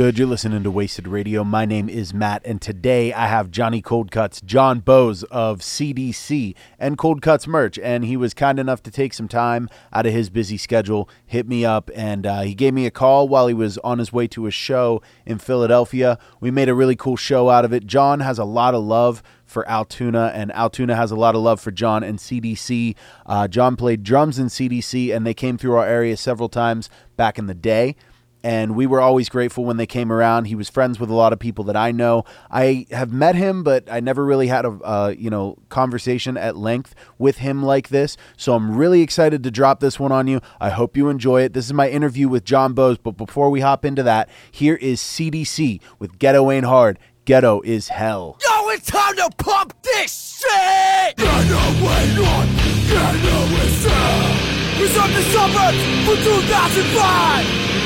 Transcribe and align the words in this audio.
Good? 0.00 0.18
You're 0.18 0.28
listening 0.28 0.62
to 0.62 0.70
Wasted 0.70 1.06
Radio. 1.06 1.44
My 1.44 1.66
name 1.66 1.90
is 1.90 2.14
Matt, 2.14 2.40
and 2.46 2.58
today 2.58 3.12
I 3.12 3.26
have 3.26 3.50
Johnny 3.50 3.82
Cold 3.82 4.10
Cuts, 4.10 4.40
John 4.40 4.80
Bowes 4.80 5.24
of 5.24 5.58
CDC 5.58 6.54
and 6.78 6.96
Cold 6.96 7.20
Cuts 7.20 7.46
merch. 7.46 7.78
And 7.78 8.06
he 8.06 8.16
was 8.16 8.32
kind 8.32 8.58
enough 8.58 8.82
to 8.84 8.90
take 8.90 9.12
some 9.12 9.28
time 9.28 9.68
out 9.92 10.06
of 10.06 10.14
his 10.14 10.30
busy 10.30 10.56
schedule, 10.56 11.06
hit 11.26 11.46
me 11.46 11.66
up, 11.66 11.90
and 11.94 12.24
uh, 12.24 12.40
he 12.40 12.54
gave 12.54 12.72
me 12.72 12.86
a 12.86 12.90
call 12.90 13.28
while 13.28 13.46
he 13.46 13.52
was 13.52 13.76
on 13.84 13.98
his 13.98 14.10
way 14.10 14.26
to 14.28 14.46
a 14.46 14.50
show 14.50 15.02
in 15.26 15.36
Philadelphia. 15.36 16.18
We 16.40 16.50
made 16.50 16.70
a 16.70 16.74
really 16.74 16.96
cool 16.96 17.18
show 17.18 17.50
out 17.50 17.66
of 17.66 17.74
it. 17.74 17.86
John 17.86 18.20
has 18.20 18.38
a 18.38 18.44
lot 18.46 18.74
of 18.74 18.82
love 18.82 19.22
for 19.44 19.68
Altoona, 19.68 20.32
and 20.34 20.50
Altoona 20.52 20.96
has 20.96 21.10
a 21.10 21.16
lot 21.16 21.34
of 21.34 21.42
love 21.42 21.60
for 21.60 21.72
John 21.72 22.02
and 22.02 22.18
CDC. 22.18 22.94
Uh, 23.26 23.48
John 23.48 23.76
played 23.76 24.02
drums 24.02 24.38
in 24.38 24.46
CDC, 24.46 25.14
and 25.14 25.26
they 25.26 25.34
came 25.34 25.58
through 25.58 25.74
our 25.74 25.86
area 25.86 26.16
several 26.16 26.48
times 26.48 26.88
back 27.18 27.38
in 27.38 27.48
the 27.48 27.54
day 27.54 27.96
and 28.42 28.74
we 28.74 28.86
were 28.86 29.00
always 29.00 29.28
grateful 29.28 29.64
when 29.64 29.76
they 29.76 29.86
came 29.86 30.10
around. 30.10 30.46
He 30.46 30.54
was 30.54 30.68
friends 30.68 30.98
with 30.98 31.10
a 31.10 31.14
lot 31.14 31.32
of 31.32 31.38
people 31.38 31.64
that 31.64 31.76
I 31.76 31.92
know. 31.92 32.24
I 32.50 32.86
have 32.90 33.12
met 33.12 33.34
him, 33.34 33.62
but 33.62 33.90
I 33.90 34.00
never 34.00 34.24
really 34.24 34.46
had 34.46 34.64
a 34.64 34.70
uh, 34.82 35.14
you 35.16 35.30
know 35.30 35.56
conversation 35.68 36.36
at 36.36 36.56
length 36.56 36.94
with 37.18 37.38
him 37.38 37.62
like 37.62 37.88
this. 37.88 38.16
So 38.36 38.54
I'm 38.54 38.76
really 38.76 39.02
excited 39.02 39.42
to 39.42 39.50
drop 39.50 39.80
this 39.80 39.98
one 39.98 40.12
on 40.12 40.26
you. 40.26 40.40
I 40.60 40.70
hope 40.70 40.96
you 40.96 41.08
enjoy 41.08 41.42
it. 41.42 41.52
This 41.52 41.66
is 41.66 41.72
my 41.72 41.88
interview 41.88 42.28
with 42.28 42.44
John 42.44 42.72
Bowes. 42.72 42.98
But 42.98 43.12
before 43.12 43.50
we 43.50 43.60
hop 43.60 43.84
into 43.84 44.02
that, 44.02 44.28
here 44.50 44.76
is 44.76 45.00
CDC 45.00 45.80
with 45.98 46.18
Ghetto 46.18 46.50
Ain't 46.50 46.66
Hard. 46.66 46.98
Ghetto 47.26 47.60
is 47.62 47.88
hell. 47.88 48.38
Yo, 48.44 48.70
it's 48.70 48.86
time 48.86 49.14
to 49.16 49.30
pump 49.36 49.74
this 49.82 50.40
shit! 50.40 51.16
Ghetto 51.16 51.30
ain't 51.30 52.18
hard. 52.18 52.48
Ghetto 52.88 53.36
is 53.62 53.84
hell. 53.84 54.50
It's 54.82 54.96
up 54.96 55.10
the 55.10 55.22
suburbs 55.30 55.78
for 56.08 56.16
2005. 56.16 57.79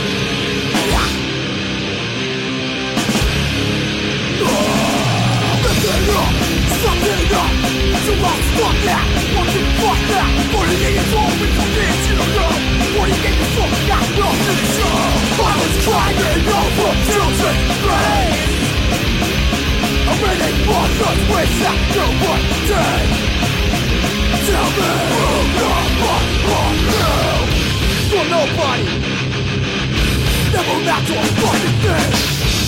Nobody. 28.34 28.84
Never 30.52 30.84
match 30.84 31.08
your 31.08 31.22
fucking 31.22 31.76
thing 31.82 32.63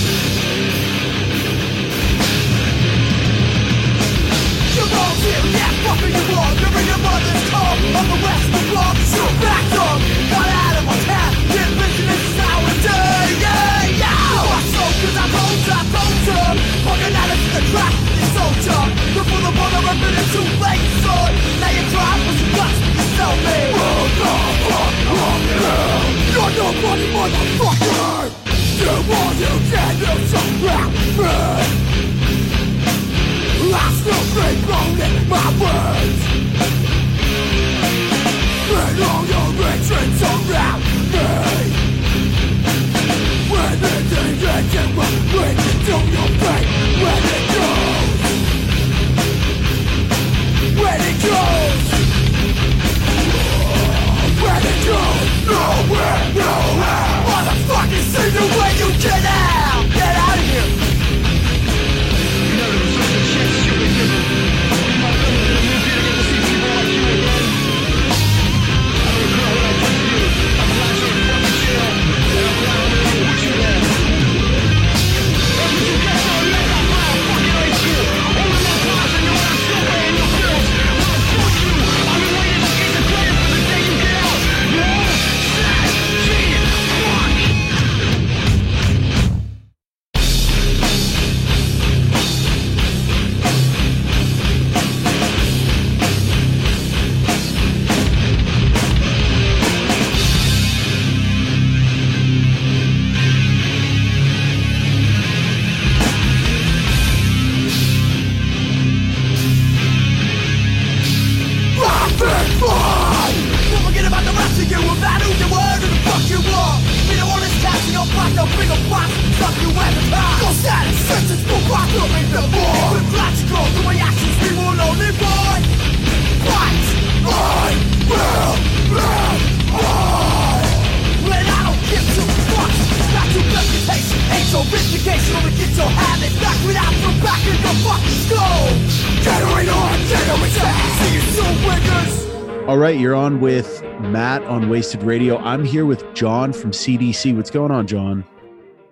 All 142.76 142.82
right, 142.82 143.00
you're 143.00 143.14
on 143.14 143.40
with 143.40 143.82
Matt 144.00 144.42
on 144.42 144.68
Wasted 144.68 145.02
Radio. 145.02 145.38
I'm 145.38 145.64
here 145.64 145.86
with 145.86 146.12
John 146.12 146.52
from 146.52 146.72
CDC. 146.72 147.34
What's 147.34 147.50
going 147.50 147.70
on, 147.70 147.86
John? 147.86 148.22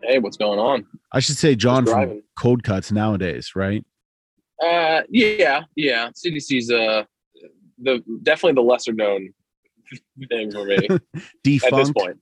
Hey, 0.03 0.19
what's 0.19 0.39
going 0.39 0.59
on? 0.59 0.87
I 1.13 1.21
should 1.21 1.37
say 1.37 1.55
John 1.55 1.85
from 1.85 2.23
Cold 2.39 2.65
Cuts 2.65 2.91
nowadays, 2.91 3.53
right? 3.55 3.85
Uh, 4.59 5.03
yeah, 5.11 5.65
yeah. 5.77 6.09
CDC's 6.13 6.71
uh 6.71 7.05
the 7.79 8.03
definitely 8.23 8.55
the 8.55 8.67
lesser 8.67 8.95
known 8.95 9.35
thing 10.31 10.51
for 10.51 10.65
me 10.65 10.89
Defunct. 11.43 11.75
at 11.75 11.77
this 11.77 11.93
point. 11.93 12.19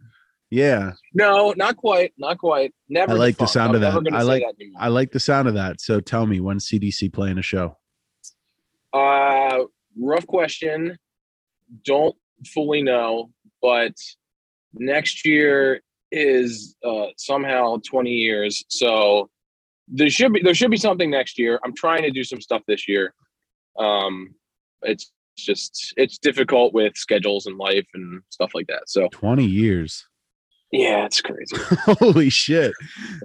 Yeah. 0.50 0.94
No, 1.14 1.54
not 1.56 1.76
quite, 1.76 2.12
not 2.18 2.38
quite. 2.38 2.74
Never. 2.88 3.12
I 3.12 3.14
like 3.14 3.36
defunct. 3.36 3.38
the 3.38 3.46
sound 3.46 3.68
I'm 3.68 3.74
of 3.76 3.80
that. 3.82 4.12
I 4.12 4.22
like 4.22 4.42
that. 4.42 4.72
I 4.80 4.88
like 4.88 5.12
the 5.12 5.20
sound 5.20 5.46
of 5.46 5.54
that. 5.54 5.80
So 5.80 6.00
tell 6.00 6.26
me 6.26 6.40
when 6.40 6.58
CDC 6.58 7.12
playing 7.12 7.38
a 7.38 7.42
show. 7.42 7.76
Uh, 8.92 9.60
rough 9.96 10.26
question. 10.26 10.98
Don't 11.84 12.16
fully 12.52 12.82
know, 12.82 13.30
but 13.60 13.94
next 14.74 15.26
year 15.26 15.80
is 16.10 16.76
uh, 16.84 17.06
somehow 17.16 17.78
20 17.88 18.10
years. 18.10 18.64
So 18.68 19.30
there 19.88 20.10
should 20.10 20.32
be 20.32 20.42
there 20.42 20.54
should 20.54 20.70
be 20.70 20.76
something 20.76 21.10
next 21.10 21.38
year. 21.38 21.58
I'm 21.64 21.74
trying 21.74 22.02
to 22.02 22.10
do 22.10 22.24
some 22.24 22.40
stuff 22.40 22.62
this 22.66 22.88
year. 22.88 23.14
Um, 23.78 24.34
it's 24.82 25.12
just 25.36 25.94
it's 25.96 26.18
difficult 26.18 26.74
with 26.74 26.96
schedules 26.96 27.46
and 27.46 27.56
life 27.58 27.86
and 27.94 28.22
stuff 28.30 28.52
like 28.54 28.66
that. 28.68 28.82
So 28.86 29.08
20 29.12 29.44
years. 29.44 30.06
yeah, 30.72 31.04
it's 31.04 31.20
crazy. 31.20 31.56
Holy 31.98 32.30
shit. 32.30 32.72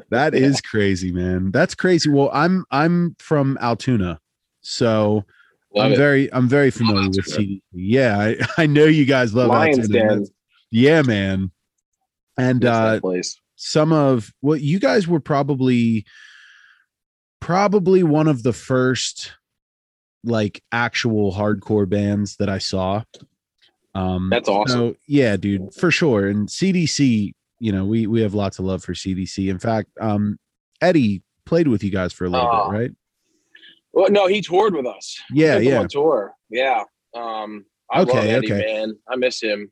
That 0.09 0.33
is 0.33 0.61
crazy, 0.61 1.11
man. 1.11 1.51
That's 1.51 1.75
crazy. 1.75 2.09
Well, 2.09 2.29
I'm 2.33 2.65
I'm 2.71 3.15
from 3.19 3.57
Altoona. 3.61 4.19
So 4.61 5.25
Love 5.77 5.85
I'm 5.87 5.93
it. 5.93 5.97
very 5.97 6.33
I'm 6.33 6.47
very 6.49 6.71
familiar 6.71 7.07
with 7.09 7.19
Altoona. 7.19 7.37
CDC. 7.47 7.61
Yeah, 7.73 8.17
I, 8.19 8.35
I 8.63 8.65
know 8.65 8.85
you 8.85 9.05
guys 9.05 9.33
love 9.33 9.49
Lions 9.49 9.87
Den. 9.87 10.25
Yeah, 10.71 11.01
man. 11.01 11.51
And 12.37 12.63
uh 12.65 12.99
place. 12.99 13.39
some 13.55 13.91
of 13.91 14.31
well, 14.41 14.57
you 14.57 14.79
guys 14.79 15.07
were 15.07 15.19
probably 15.19 16.05
probably 17.39 18.03
one 18.03 18.27
of 18.27 18.43
the 18.43 18.53
first 18.53 19.33
like 20.23 20.61
actual 20.71 21.31
hardcore 21.33 21.87
bands 21.87 22.35
that 22.37 22.49
I 22.49 22.57
saw. 22.57 23.03
Um 23.95 24.29
That's 24.29 24.49
awesome. 24.49 24.79
So 24.91 24.95
yeah, 25.07 25.37
dude, 25.37 25.73
for 25.73 25.89
sure. 25.91 26.27
And 26.27 26.47
CDC, 26.49 27.33
you 27.59 27.71
know, 27.71 27.85
we 27.85 28.07
we 28.07 28.21
have 28.21 28.33
lots 28.33 28.59
of 28.59 28.65
love 28.65 28.83
for 28.83 28.93
CDC. 28.93 29.49
In 29.49 29.59
fact, 29.59 29.89
um 29.99 30.37
Eddie 30.81 31.23
played 31.45 31.67
with 31.67 31.83
you 31.83 31.89
guys 31.91 32.13
for 32.13 32.25
a 32.25 32.29
little 32.29 32.47
Oh. 32.51 32.69
bit, 32.71 32.77
right? 32.77 32.91
Well, 33.97 34.11
no, 34.11 34.27
he 34.27 34.41
toured 34.41 34.75
with 34.75 34.85
us. 34.85 35.17
Yeah, 35.33 35.57
yeah. 35.57 35.87
Tour. 35.89 36.35
Yeah. 36.51 36.83
Um, 37.15 37.65
I 37.91 37.99
love 38.01 38.09
Okay, 38.09 38.29
Eddie, 38.29 38.53
okay. 38.53 38.73
man. 38.75 38.93
I 39.09 39.15
miss 39.15 39.41
him. 39.41 39.71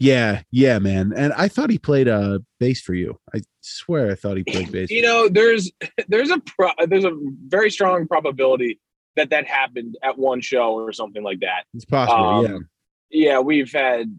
Yeah, 0.00 0.42
yeah, 0.50 0.80
man. 0.80 1.12
And 1.16 1.32
I 1.34 1.46
thought 1.46 1.70
he 1.70 1.78
played 1.78 2.08
uh 2.08 2.40
bass 2.58 2.80
for 2.80 2.94
you. 2.94 3.20
I 3.32 3.40
swear 3.60 4.10
I 4.10 4.16
thought 4.16 4.36
he 4.36 4.42
played 4.42 4.72
bass. 4.72 4.90
You 4.90 5.02
know, 5.02 5.28
there's 5.28 5.70
there's 6.08 6.30
a 6.30 6.40
pro- 6.40 6.72
there's 6.88 7.04
a 7.04 7.16
very 7.46 7.70
strong 7.70 8.08
probability 8.08 8.80
that 9.14 9.30
that 9.30 9.46
happened 9.46 9.96
at 10.02 10.18
one 10.18 10.40
show 10.40 10.72
or 10.72 10.92
something 10.92 11.22
like 11.22 11.38
that. 11.38 11.62
it's 11.72 11.84
possible, 11.84 12.24
um, 12.24 12.44
yeah. 12.44 12.58
Yeah, 13.30 13.38
we've 13.38 13.70
had 13.72 14.18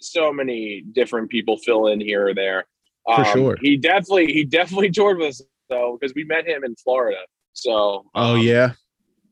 so 0.00 0.32
many 0.32 0.84
different 0.92 1.30
people 1.30 1.56
fill 1.56 1.88
in 1.88 2.00
here 2.00 2.28
or 2.28 2.34
there. 2.34 2.64
For 3.06 3.24
Um, 3.24 3.32
sure. 3.32 3.56
He 3.60 3.76
definitely 3.76 4.32
he 4.32 4.44
definitely 4.44 4.90
toured 4.98 5.18
with 5.18 5.30
us 5.30 5.42
though 5.68 5.98
because 5.98 6.14
we 6.14 6.22
met 6.22 6.46
him 6.46 6.62
in 6.62 6.76
Florida. 6.76 7.18
So 7.54 8.04
Oh 8.14 8.34
um, 8.36 8.40
yeah. 8.40 8.72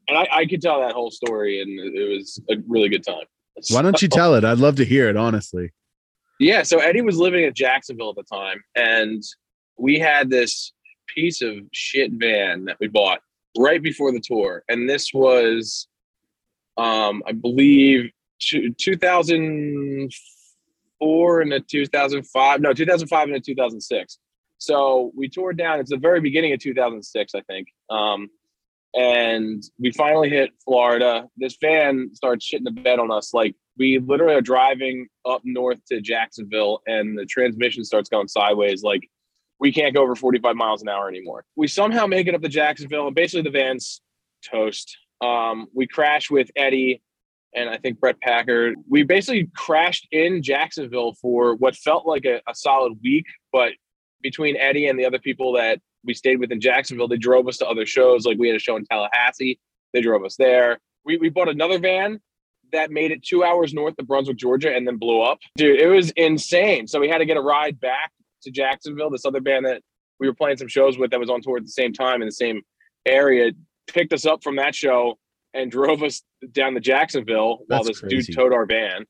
And 0.08 0.18
I, 0.18 0.28
I 0.32 0.46
could 0.46 0.62
tell 0.62 0.80
that 0.80 0.92
whole 0.92 1.10
story 1.10 1.62
and 1.62 1.94
it 1.94 2.08
was 2.08 2.40
a 2.50 2.56
really 2.66 2.88
good 2.88 3.04
time. 3.04 3.24
Why 3.70 3.82
don't 3.82 4.00
you 4.02 4.08
tell 4.12 4.34
it? 4.34 4.44
I'd 4.44 4.58
love 4.58 4.76
to 4.76 4.84
hear 4.84 5.08
it, 5.08 5.16
honestly. 5.16 5.72
Yeah, 6.40 6.62
so 6.62 6.78
Eddie 6.78 7.02
was 7.02 7.18
living 7.18 7.44
in 7.44 7.52
Jacksonville 7.54 8.10
at 8.10 8.16
the 8.16 8.24
time, 8.24 8.64
and 8.74 9.22
we 9.78 9.98
had 9.98 10.28
this 10.28 10.72
piece 11.06 11.40
of 11.42 11.54
shit 11.72 12.10
van 12.12 12.64
that 12.64 12.76
we 12.80 12.88
bought 12.88 13.20
right 13.56 13.80
before 13.82 14.12
the 14.12 14.20
tour, 14.20 14.64
and 14.68 14.90
this 14.90 15.14
was, 15.14 15.86
um, 16.76 17.22
I 17.26 17.32
believe, 17.32 18.10
two, 18.40 18.72
2004 18.72 21.40
and 21.42 21.52
a 21.52 21.60
2005, 21.60 22.60
no, 22.60 22.72
2005 22.72 23.28
and 23.28 23.36
a 23.36 23.40
2006. 23.40 24.18
So 24.58 25.12
we 25.16 25.28
toured 25.28 25.58
down. 25.58 25.78
It's 25.80 25.90
the 25.90 25.96
very 25.96 26.20
beginning 26.20 26.52
of 26.52 26.60
2006, 26.60 27.34
I 27.34 27.40
think. 27.42 27.66
Um, 27.90 28.28
and 28.94 29.62
we 29.78 29.90
finally 29.92 30.28
hit 30.28 30.50
Florida. 30.64 31.26
This 31.36 31.56
van 31.60 32.10
starts 32.14 32.48
shitting 32.48 32.64
the 32.64 32.70
bed 32.70 32.98
on 32.98 33.10
us. 33.10 33.32
Like 33.32 33.54
we 33.78 33.98
literally 33.98 34.34
are 34.34 34.42
driving 34.42 35.08
up 35.24 35.40
north 35.44 35.78
to 35.88 36.00
Jacksonville, 36.00 36.80
and 36.86 37.18
the 37.18 37.26
transmission 37.26 37.84
starts 37.84 38.08
going 38.08 38.28
sideways. 38.28 38.82
Like 38.82 39.08
we 39.60 39.72
can't 39.72 39.94
go 39.94 40.02
over 40.02 40.16
45 40.16 40.56
miles 40.56 40.82
an 40.82 40.88
hour 40.88 41.08
anymore. 41.08 41.44
We 41.56 41.68
somehow 41.68 42.06
make 42.06 42.26
it 42.26 42.34
up 42.34 42.42
to 42.42 42.48
Jacksonville, 42.48 43.06
and 43.06 43.14
basically 43.14 43.42
the 43.42 43.50
van's 43.50 44.00
toast. 44.44 44.96
Um, 45.20 45.68
we 45.74 45.86
crash 45.86 46.30
with 46.30 46.50
Eddie 46.56 47.00
and 47.54 47.68
I 47.68 47.76
think 47.76 48.00
Brett 48.00 48.20
Packard. 48.20 48.76
We 48.88 49.02
basically 49.02 49.50
crashed 49.54 50.08
in 50.10 50.42
Jacksonville 50.42 51.14
for 51.20 51.54
what 51.54 51.76
felt 51.76 52.06
like 52.06 52.24
a, 52.24 52.40
a 52.48 52.54
solid 52.54 52.94
week, 53.02 53.26
but 53.52 53.72
between 54.22 54.56
Eddie 54.56 54.86
and 54.86 54.98
the 54.98 55.04
other 55.04 55.18
people 55.18 55.52
that 55.52 55.80
we 56.04 56.14
stayed 56.14 56.40
with 56.40 56.52
in 56.52 56.60
Jacksonville, 56.60 57.08
they 57.08 57.16
drove 57.16 57.48
us 57.48 57.58
to 57.58 57.66
other 57.66 57.86
shows. 57.86 58.24
Like 58.24 58.38
we 58.38 58.48
had 58.48 58.56
a 58.56 58.60
show 58.60 58.76
in 58.76 58.84
Tallahassee, 58.84 59.58
they 59.92 60.00
drove 60.00 60.24
us 60.24 60.36
there. 60.36 60.78
We, 61.04 61.16
we 61.18 61.28
bought 61.28 61.48
another 61.48 61.78
van 61.78 62.20
that 62.72 62.90
made 62.90 63.10
it 63.10 63.22
two 63.22 63.44
hours 63.44 63.74
north 63.74 63.94
of 63.98 64.06
Brunswick, 64.06 64.36
Georgia, 64.36 64.74
and 64.74 64.86
then 64.86 64.96
blew 64.96 65.20
up. 65.20 65.38
Dude, 65.56 65.78
it 65.78 65.88
was 65.88 66.10
insane. 66.12 66.86
So 66.86 67.00
we 67.00 67.08
had 67.08 67.18
to 67.18 67.26
get 67.26 67.36
a 67.36 67.42
ride 67.42 67.78
back 67.80 68.12
to 68.42 68.50
Jacksonville. 68.50 69.10
This 69.10 69.24
other 69.24 69.40
band 69.40 69.66
that 69.66 69.82
we 70.18 70.26
were 70.26 70.34
playing 70.34 70.56
some 70.56 70.68
shows 70.68 70.98
with 70.98 71.10
that 71.10 71.20
was 71.20 71.30
on 71.30 71.42
tour 71.42 71.58
at 71.58 71.64
the 71.64 71.70
same 71.70 71.92
time 71.92 72.22
in 72.22 72.28
the 72.28 72.32
same 72.32 72.62
area 73.06 73.52
picked 73.86 74.12
us 74.12 74.24
up 74.24 74.42
from 74.42 74.56
that 74.56 74.74
show 74.74 75.18
and 75.54 75.70
drove 75.70 76.02
us 76.02 76.22
down 76.52 76.74
to 76.74 76.80
Jacksonville 76.80 77.58
while 77.66 77.84
this 77.84 78.00
crazy. 78.00 78.16
dude 78.16 78.36
towed 78.36 78.52
our 78.52 78.64
van. 78.64 79.04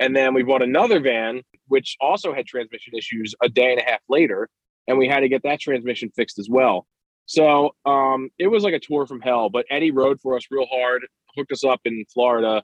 And 0.00 0.14
then 0.16 0.34
we 0.34 0.42
bought 0.42 0.62
another 0.62 1.00
van, 1.00 1.42
which 1.68 1.96
also 2.00 2.34
had 2.34 2.46
transmission 2.46 2.94
issues 2.96 3.34
a 3.42 3.48
day 3.48 3.72
and 3.72 3.80
a 3.80 3.84
half 3.84 4.00
later, 4.08 4.48
and 4.86 4.98
we 4.98 5.08
had 5.08 5.20
to 5.20 5.28
get 5.28 5.42
that 5.42 5.60
transmission 5.60 6.10
fixed 6.14 6.38
as 6.38 6.48
well. 6.48 6.86
So 7.26 7.74
um, 7.86 8.30
it 8.38 8.48
was 8.48 8.64
like 8.64 8.74
a 8.74 8.78
tour 8.78 9.06
from 9.06 9.20
hell. 9.20 9.48
But 9.48 9.66
Eddie 9.70 9.90
rode 9.90 10.20
for 10.20 10.36
us 10.36 10.44
real 10.50 10.66
hard, 10.66 11.06
hooked 11.36 11.52
us 11.52 11.64
up 11.64 11.80
in 11.84 12.04
Florida, 12.12 12.62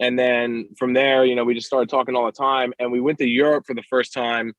and 0.00 0.18
then 0.18 0.68
from 0.78 0.92
there, 0.92 1.24
you 1.24 1.34
know, 1.34 1.44
we 1.44 1.54
just 1.54 1.66
started 1.66 1.88
talking 1.88 2.16
all 2.16 2.26
the 2.26 2.32
time. 2.32 2.72
And 2.78 2.90
we 2.92 3.00
went 3.00 3.18
to 3.18 3.26
Europe 3.26 3.64
for 3.66 3.74
the 3.74 3.84
first 3.88 4.12
time. 4.12 4.52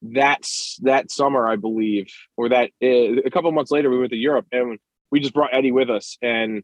That's 0.00 0.78
that 0.82 1.10
summer, 1.10 1.48
I 1.48 1.56
believe, 1.56 2.06
or 2.36 2.50
that 2.50 2.70
uh, 2.82 3.22
a 3.24 3.30
couple 3.30 3.50
months 3.50 3.70
later, 3.72 3.90
we 3.90 3.98
went 3.98 4.12
to 4.12 4.16
Europe, 4.16 4.46
and 4.52 4.78
we 5.10 5.20
just 5.20 5.34
brought 5.34 5.52
Eddie 5.52 5.72
with 5.72 5.90
us, 5.90 6.16
and 6.22 6.62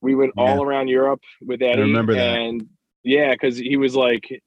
we 0.00 0.14
went 0.14 0.32
all 0.36 0.62
around 0.62 0.88
Europe 0.88 1.20
with 1.40 1.62
Eddie. 1.62 1.82
I 1.82 1.84
remember 1.84 2.14
that. 2.14 2.38
And 2.38 2.68
yeah, 3.04 3.32
because 3.32 3.56
he 3.56 3.76
was 3.76 3.94
like, 3.94 4.42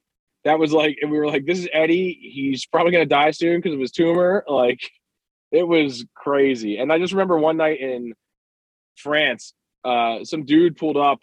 that 0.45 0.59
was 0.59 0.71
like, 0.71 0.97
and 1.01 1.11
we 1.11 1.17
were 1.17 1.27
like, 1.27 1.45
this 1.45 1.59
is 1.59 1.67
Eddie. 1.73 2.17
He's 2.21 2.65
probably 2.65 2.91
gonna 2.91 3.05
die 3.05 3.31
soon 3.31 3.57
because 3.57 3.73
of 3.73 3.79
his 3.79 3.91
tumor. 3.91 4.43
Like, 4.49 4.79
it 5.51 5.67
was 5.67 6.05
crazy. 6.15 6.77
And 6.77 6.93
I 6.93 6.99
just 6.99 7.13
remember 7.13 7.37
one 7.37 7.57
night 7.57 7.79
in 7.79 8.13
France, 8.97 9.53
uh, 9.83 10.23
some 10.23 10.45
dude 10.45 10.77
pulled 10.77 10.97
up 10.97 11.19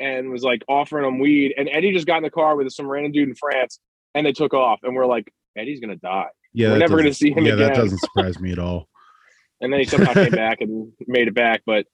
and 0.00 0.30
was 0.30 0.42
like 0.42 0.62
offering 0.68 1.06
him 1.06 1.18
weed, 1.18 1.54
and 1.56 1.68
Eddie 1.70 1.92
just 1.92 2.06
got 2.06 2.18
in 2.18 2.22
the 2.22 2.30
car 2.30 2.56
with 2.56 2.70
some 2.70 2.86
random 2.88 3.12
dude 3.12 3.28
in 3.28 3.34
France, 3.34 3.78
and 4.14 4.26
they 4.26 4.32
took 4.32 4.54
off, 4.54 4.80
and 4.82 4.94
we're 4.94 5.06
like, 5.06 5.32
Eddie's 5.56 5.80
gonna 5.80 5.96
die. 5.96 6.28
Yeah, 6.52 6.70
We're 6.70 6.78
never 6.78 6.96
gonna 6.96 7.12
see 7.12 7.30
him 7.30 7.44
Yeah, 7.44 7.56
that 7.56 7.74
doesn't 7.74 7.98
surprise 8.16 8.40
me 8.40 8.52
at 8.52 8.58
all. 8.58 8.88
And 9.60 9.72
then 9.72 9.80
he 9.80 9.86
somehow 9.86 10.14
came 10.14 10.30
back 10.32 10.60
and 10.60 10.92
made 11.06 11.28
it 11.28 11.34
back. 11.34 11.62
But 11.66 11.86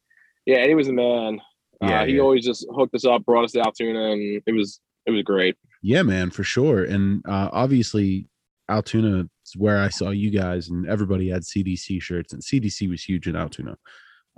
yeah, 0.47 0.57
Eddie 0.57 0.75
was 0.75 0.89
a 0.89 0.93
man. 0.93 1.41
Yeah, 1.83 2.03
uh, 2.03 2.07
he 2.07 2.15
yeah. 2.15 2.23
always 2.23 2.45
just 2.45 2.67
hooked 2.75 2.95
us 2.95 3.05
up, 3.05 3.25
brought 3.25 3.45
us 3.45 3.53
to 3.53 3.61
Altoona, 3.61 4.13
and 4.13 4.43
it 4.47 4.53
was 4.53 4.81
it 5.07 5.11
was 5.11 5.23
great. 5.23 5.57
Yeah, 5.87 6.01
man, 6.03 6.31
for 6.31 6.45
sure. 6.45 6.83
And 6.85 7.23
uh, 7.29 7.51
obviously, 7.53 8.27
Altoona 8.71 9.29
is 9.45 9.53
where 9.55 9.79
I 9.79 9.91
saw 9.91 10.09
you 10.09 10.31
guys, 10.31 10.71
and 10.71 10.89
everybody 10.89 11.29
had 11.29 11.43
CDC 11.43 12.01
shirts, 12.01 12.33
and 12.33 12.43
CDC 12.43 12.89
was 12.89 13.05
huge 13.05 13.29
in 13.29 13.37
Altoona. 13.37 13.77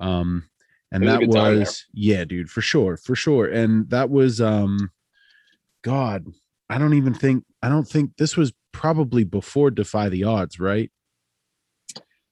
Um, 0.01 0.49
and 0.91 1.05
It 1.05 1.07
was 1.07 1.15
a 1.15 1.19
that 1.19 1.21
good 1.21 1.33
time 1.33 1.51
there. 1.53 1.61
was, 1.61 1.85
yeah, 1.95 2.25
dude, 2.25 2.51
for 2.51 2.63
sure, 2.63 2.97
for 2.97 3.15
sure. 3.15 3.47
And 3.47 3.89
that 3.91 4.11
was, 4.11 4.41
um, 4.41 4.91
God, 5.83 6.27
I 6.69 6.79
don't 6.79 6.95
even 6.95 7.15
think, 7.15 7.45
I 7.63 7.69
don't 7.69 7.87
think 7.89 8.17
this 8.17 8.37
was 8.37 8.53
probably 8.73 9.23
before 9.23 9.71
Defy 9.71 10.09
the 10.09 10.25
Odds, 10.25 10.59
right? 10.59 10.91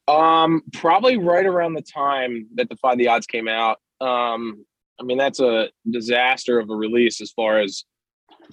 Um, 0.08 0.62
probably 0.72 1.18
right 1.18 1.46
around 1.46 1.74
the 1.74 1.82
time 1.82 2.48
that 2.56 2.68
Defy 2.68 2.96
the 2.96 3.06
Odds 3.06 3.26
came 3.28 3.46
out. 3.46 3.78
Um, 4.00 4.66
I 5.00 5.04
mean, 5.04 5.18
that's 5.18 5.38
a 5.38 5.68
disaster 5.88 6.58
of 6.58 6.68
a 6.68 6.74
release 6.74 7.20
as 7.20 7.30
far 7.30 7.60
as 7.60 7.84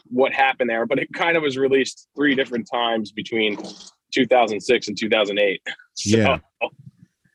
what 0.09 0.33
happened 0.33 0.69
there, 0.69 0.85
but 0.85 0.99
it 0.99 1.11
kind 1.13 1.37
of 1.37 1.43
was 1.43 1.57
released 1.57 2.07
three 2.15 2.35
different 2.35 2.67
times 2.71 3.11
between 3.11 3.57
2006 4.13 4.87
and 4.87 4.97
2008. 4.97 5.61
So, 5.95 6.17
Yeah. 6.17 6.37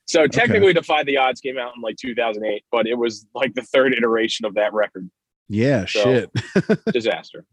So 0.06 0.26
technically, 0.26 0.72
Defy 0.72 1.02
the 1.04 1.18
Odds 1.18 1.40
came 1.40 1.58
out 1.58 1.72
in 1.76 1.82
like 1.82 1.96
2008, 1.96 2.64
but 2.72 2.86
it 2.86 2.94
was 2.94 3.26
like 3.34 3.54
the 3.54 3.62
third 3.62 3.92
iteration 3.92 4.46
of 4.46 4.54
that 4.54 4.72
record. 4.72 5.10
Yeah, 5.48 5.84
So- 5.86 6.28
shit. 6.54 6.84
Disaster. 6.92 7.44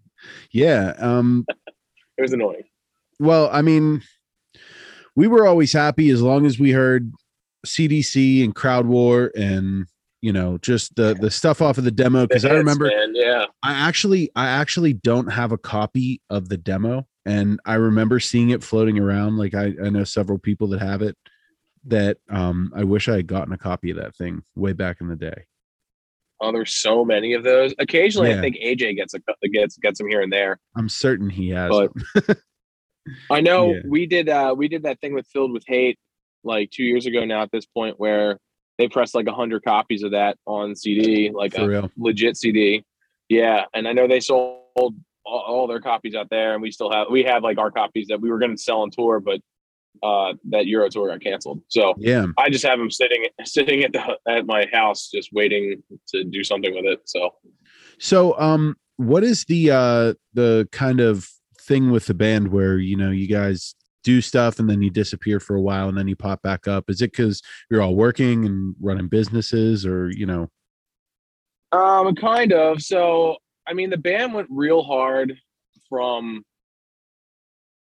Yeah. 0.51 0.93
Um, 0.97 1.45
It 2.17 2.21
was 2.21 2.31
annoying. 2.33 2.63
Well, 3.19 3.49
I 3.51 3.61
mean, 3.63 4.03
we 5.15 5.27
were 5.27 5.47
always 5.47 5.73
happy 5.73 6.09
as 6.11 6.21
long 6.21 6.45
as 6.45 6.59
we 6.59 6.71
heard 6.71 7.11
CDC 7.65 8.43
and 8.43 8.53
Crowd 8.53 8.85
War 8.85 9.31
and 9.35 9.87
you 10.23 10.31
know 10.31 10.57
just 10.59 10.95
the 10.95 11.13
the 11.15 11.29
stuff 11.29 11.61
off 11.61 11.77
of 11.77 11.83
the 11.83 11.91
demo 11.91 12.25
because 12.25 12.45
I 12.45 12.53
remember 12.53 12.87
man, 12.87 13.11
yeah. 13.13 13.45
I 13.61 13.73
actually 13.73 14.31
I 14.37 14.47
actually 14.47 14.93
don't 14.93 15.27
have 15.27 15.51
a 15.51 15.57
copy 15.57 16.21
of 16.29 16.47
the 16.47 16.55
demo 16.55 17.05
and 17.25 17.59
I 17.65 17.73
remember 17.73 18.21
seeing 18.21 18.51
it 18.51 18.63
floating 18.63 18.97
around 18.97 19.37
like 19.37 19.53
I 19.53 19.73
I 19.83 19.89
know 19.89 20.05
several 20.05 20.39
people 20.39 20.67
that 20.69 20.79
have 20.81 21.01
it 21.01 21.17
that 21.87 22.19
um 22.29 22.71
I 22.73 22.85
wish 22.85 23.09
I 23.09 23.17
had 23.17 23.27
gotten 23.27 23.51
a 23.53 23.57
copy 23.57 23.91
of 23.91 23.97
that 23.97 24.15
thing 24.15 24.43
way 24.55 24.71
back 24.71 25.01
in 25.01 25.09
the 25.09 25.17
day. 25.17 25.43
Oh, 26.39 26.53
there's 26.53 26.73
so 26.73 27.03
many 27.03 27.33
of 27.33 27.43
those. 27.43 27.73
Occasionally, 27.79 28.29
Yeah. 28.29 28.37
I 28.37 28.41
think 28.41 28.55
AJ 28.63 28.95
gets 28.95 29.13
a 29.13 29.19
gets 29.49 29.77
gets 29.77 29.97
them 29.97 30.07
here 30.07 30.21
and 30.21 30.31
there. 30.31 30.57
I'm 30.77 30.87
certain 30.87 31.29
he 31.29 31.49
has. 31.49 31.69
But 31.69 32.37
I 33.29 33.41
know 33.41 33.73
Yeah. 33.73 33.81
we 33.89 34.05
did 34.05 34.29
uh 34.29 34.55
we 34.57 34.69
did 34.69 34.83
that 34.83 35.01
thing 35.01 35.13
with 35.13 35.27
Filled 35.27 35.51
with 35.51 35.65
Hate 35.67 35.99
like 36.45 36.71
two 36.71 36.83
years 36.85 37.05
ago 37.05 37.25
now 37.25 37.41
at 37.41 37.51
this 37.51 37.65
point 37.65 37.99
where 37.99 38.39
they 38.83 38.89
pressed 38.89 39.15
like 39.15 39.27
a 39.27 39.33
hundred 39.33 39.63
copies 39.63 40.03
of 40.03 40.11
that 40.11 40.37
on 40.45 40.75
CD, 40.75 41.31
like 41.33 41.53
for 41.53 41.61
a 41.61 41.67
real. 41.67 41.91
legit 41.97 42.35
CD. 42.35 42.83
Yeah, 43.29 43.63
and 43.73 43.87
I 43.87 43.93
know 43.93 44.07
they 44.09 44.19
sold 44.19 44.95
all, 45.25 45.39
all 45.39 45.67
their 45.67 45.79
copies 45.79 46.15
out 46.15 46.29
there, 46.29 46.53
and 46.53 46.61
we 46.61 46.69
still 46.69 46.91
have 46.91 47.07
we 47.09 47.23
have 47.23 47.43
like 47.43 47.57
our 47.57 47.71
copies 47.71 48.07
that 48.07 48.19
we 48.19 48.29
were 48.29 48.39
going 48.39 48.55
to 48.55 48.61
sell 48.61 48.81
on 48.81 48.91
tour, 48.91 49.21
but 49.21 49.39
uh 50.01 50.33
that 50.49 50.65
Euro 50.65 50.89
tour 50.89 51.07
got 51.07 51.21
canceled. 51.21 51.61
So 51.69 51.93
Yeah. 51.97 52.25
I 52.37 52.49
just 52.49 52.65
have 52.65 52.79
them 52.79 52.91
sitting 52.91 53.27
sitting 53.45 53.83
at 53.83 53.93
the 53.93 54.17
at 54.27 54.45
my 54.45 54.65
house, 54.73 55.09
just 55.13 55.31
waiting 55.31 55.81
to 56.09 56.23
do 56.25 56.43
something 56.43 56.73
with 56.75 56.85
it. 56.85 56.99
So 57.05 57.29
So 57.99 58.37
um 58.37 58.75
what 58.97 59.23
is 59.23 59.45
the 59.45 59.71
uh 59.71 60.13
the 60.33 60.67
kind 60.71 60.99
of 60.99 61.29
thing 61.61 61.89
with 61.91 62.07
the 62.07 62.13
band 62.13 62.49
where 62.49 62.77
you 62.79 62.97
know 62.97 63.11
you 63.11 63.27
guys 63.27 63.75
do 64.03 64.21
stuff 64.21 64.59
and 64.59 64.69
then 64.69 64.81
you 64.81 64.89
disappear 64.89 65.39
for 65.39 65.55
a 65.55 65.61
while 65.61 65.89
and 65.89 65.97
then 65.97 66.07
you 66.07 66.15
pop 66.15 66.41
back 66.41 66.67
up? 66.67 66.89
Is 66.89 67.01
it 67.01 67.11
because 67.11 67.41
you're 67.71 67.81
all 67.81 67.95
working 67.95 68.45
and 68.45 68.75
running 68.81 69.07
businesses, 69.07 69.85
or 69.85 70.09
you 70.11 70.25
know? 70.25 70.49
Um, 71.71 72.13
kind 72.15 72.53
of. 72.53 72.81
So, 72.81 73.37
I 73.67 73.73
mean, 73.73 73.89
the 73.89 73.97
band 73.97 74.33
went 74.33 74.47
real 74.51 74.83
hard 74.83 75.35
from 75.89 76.43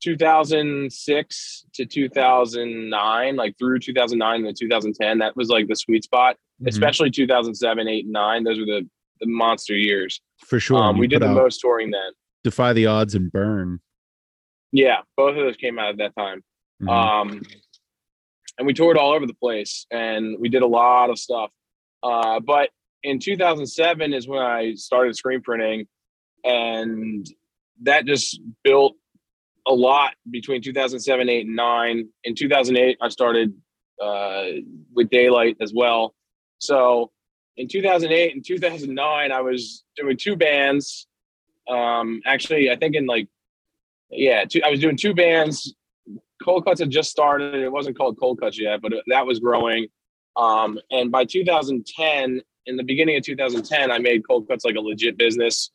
2006 0.01 1.65
to 1.73 1.85
2009, 1.85 3.35
like 3.35 3.55
through 3.57 3.79
2009 3.79 4.43
to 4.43 4.53
2010. 4.53 5.19
That 5.19 5.35
was 5.35 5.49
like 5.49 5.67
the 5.67 5.75
sweet 5.75 6.03
spot, 6.03 6.37
Mhm. 6.61 6.67
especially 6.67 7.11
2007, 7.11 7.87
8, 7.87 8.05
and 8.05 8.13
9. 8.13 8.43
Those 8.43 8.59
were 8.59 8.65
the, 8.65 8.87
the 9.19 9.27
monster 9.27 9.75
years. 9.75 10.21
for 10.45 10.57
sure. 10.59 10.77
Um, 10.77 10.97
we 10.97 11.05
did 11.07 11.21
the 11.21 11.27
most 11.27 11.59
touring 11.59 11.91
then. 11.91 12.11
Defy 12.45 12.71
the 12.71 12.85
Odds 12.85 13.13
and 13.13 13.29
Burn. 13.29 13.81
Yeah, 14.71 15.01
both 15.17 15.31
of 15.31 15.37
those 15.37 15.57
came 15.57 15.79
out 15.79 15.89
at 15.89 15.97
that 15.97 16.15
time. 16.15 16.43
Mhm. 16.81 16.89
Um, 16.89 17.41
and 18.57 18.67
we 18.67 18.73
toured 18.73 18.97
all 18.97 19.13
over 19.13 19.25
the 19.25 19.33
place 19.33 19.85
and 19.89 20.37
we 20.39 20.49
did 20.49 20.61
a 20.61 20.67
lot 20.67 21.09
of 21.09 21.17
stuff. 21.17 21.51
Uh, 22.03 22.39
but 22.39 22.69
in 23.03 23.19
2007 23.19 24.13
is 24.13 24.27
when 24.27 24.41
I 24.41 24.73
started 24.75 25.15
screen 25.15 25.41
printing, 25.41 25.87
and 26.43 27.27
that 27.83 28.05
just 28.05 28.39
built 28.63 28.95
a 29.65 29.73
lot 29.73 30.13
between 30.29 30.61
2007, 30.61 31.29
8, 31.29 31.45
and 31.45 31.55
9. 31.55 32.09
In 32.23 32.35
2008, 32.35 32.97
I 33.01 33.09
started 33.09 33.53
uh, 34.01 34.45
with 34.93 35.09
Daylight 35.09 35.57
as 35.61 35.73
well. 35.73 36.13
So 36.59 37.11
in 37.57 37.67
2008 37.67 38.33
and 38.35 38.45
2009, 38.45 39.31
I 39.31 39.41
was 39.41 39.83
doing 39.95 40.17
two 40.17 40.35
bands. 40.35 41.07
Um, 41.69 42.21
actually, 42.25 42.71
I 42.71 42.75
think 42.75 42.95
in 42.95 43.05
like, 43.05 43.27
yeah, 44.11 44.45
two, 44.45 44.61
I 44.65 44.69
was 44.69 44.79
doing 44.79 44.97
two 44.97 45.13
bands 45.13 45.73
Cold 46.43 46.65
Cuts 46.65 46.79
had 46.79 46.89
just 46.89 47.09
started. 47.09 47.55
It 47.55 47.71
wasn't 47.71 47.97
called 47.97 48.19
Cold 48.19 48.39
Cuts 48.39 48.59
yet, 48.59 48.81
but 48.81 48.93
it, 48.93 49.03
that 49.07 49.25
was 49.25 49.39
growing. 49.39 49.87
Um, 50.35 50.79
and 50.91 51.11
by 51.11 51.25
2010, 51.25 52.41
in 52.65 52.77
the 52.77 52.83
beginning 52.83 53.17
of 53.17 53.23
2010, 53.23 53.91
I 53.91 53.97
made 53.99 54.27
Cold 54.27 54.47
Cuts 54.47 54.63
like 54.63 54.75
a 54.75 54.81
legit 54.81 55.17
business. 55.17 55.71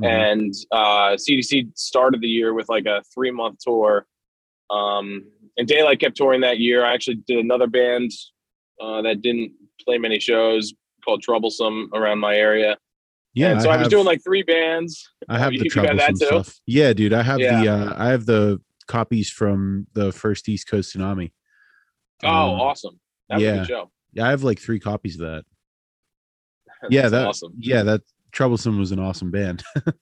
Mhm. 0.00 0.06
And 0.06 0.54
uh, 0.72 1.16
CDC 1.16 1.76
started 1.76 2.20
the 2.20 2.28
year 2.28 2.54
with 2.54 2.68
like 2.68 2.86
a 2.86 3.02
three 3.12 3.30
month 3.30 3.58
tour. 3.60 4.06
Um, 4.70 5.24
and 5.56 5.68
Daylight 5.68 6.00
kept 6.00 6.16
touring 6.16 6.40
that 6.42 6.58
year. 6.58 6.84
I 6.84 6.94
actually 6.94 7.16
did 7.26 7.38
another 7.38 7.66
band 7.66 8.10
uh, 8.80 9.02
that 9.02 9.22
didn't 9.22 9.52
play 9.84 9.98
many 9.98 10.18
shows 10.18 10.74
called 11.04 11.22
Troublesome 11.22 11.90
around 11.92 12.18
my 12.18 12.36
area. 12.36 12.76
Yeah, 13.34 13.50
and 13.52 13.62
so 13.62 13.70
I, 13.70 13.76
was 13.76 13.84
have- 13.86 13.90
doing 13.90 14.04
like 14.06 14.22
three 14.24 14.42
bands. 14.42 15.08
I 15.28 15.38
have 15.38 15.52
you- 15.52 15.60
the 15.62 15.68
got 15.68 15.82
that 15.82 15.96
troublesome 15.96 16.14
too? 16.18 16.26
stuff. 16.44 16.60
Yeah, 16.66 16.92
dude, 16.92 17.12
I 17.12 17.22
have 17.22 17.38
the 17.38 17.68
uh, 17.68 17.94
I 17.96 18.08
have 18.08 18.26
the 18.26 18.60
copies 18.86 19.30
from 19.30 19.86
the 19.94 20.12
first 20.12 20.48
East 20.48 20.68
Coast 20.68 20.94
tsunami. 20.94 21.32
Oh, 22.22 22.28
Um, 22.28 22.60
awesome! 22.60 23.00
That 23.28 23.36
was 23.36 23.42
a 23.42 23.46
yeah. 23.46 23.56
good 23.58 23.66
show. 23.66 23.90
Yeah, 24.12 24.26
I 24.26 24.30
have 24.30 24.42
like 24.44 24.58
three 24.60 24.78
copies 24.80 25.20
of 25.20 25.26
that. 25.26 25.44
yeah, 26.90 27.02
That's 27.02 27.10
that 27.12 27.26
awesome. 27.28 27.52
Yeah, 27.58 27.82
that 27.82 28.02
troublesome 28.32 28.78
was 28.78 28.92
an 28.92 28.98
awesome 29.00 29.30
band. 29.30 29.62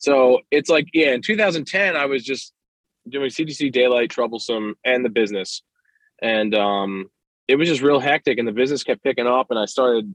So 0.00 0.40
it's 0.52 0.70
like, 0.70 0.86
yeah, 0.94 1.12
in 1.12 1.22
2010, 1.22 1.96
I 1.96 2.06
was 2.06 2.22
just 2.24 2.52
doing 3.08 3.30
CDC 3.30 3.72
Daylight, 3.72 4.10
Troublesome, 4.10 4.76
and 4.84 5.04
the 5.04 5.08
business. 5.08 5.62
And 6.22 6.54
um, 6.54 7.06
it 7.48 7.56
was 7.56 7.68
just 7.68 7.82
real 7.82 7.98
hectic, 7.98 8.38
and 8.38 8.46
the 8.46 8.52
business 8.52 8.84
kept 8.84 9.02
picking 9.02 9.26
up. 9.26 9.48
And 9.50 9.58
I 9.58 9.64
started, 9.64 10.14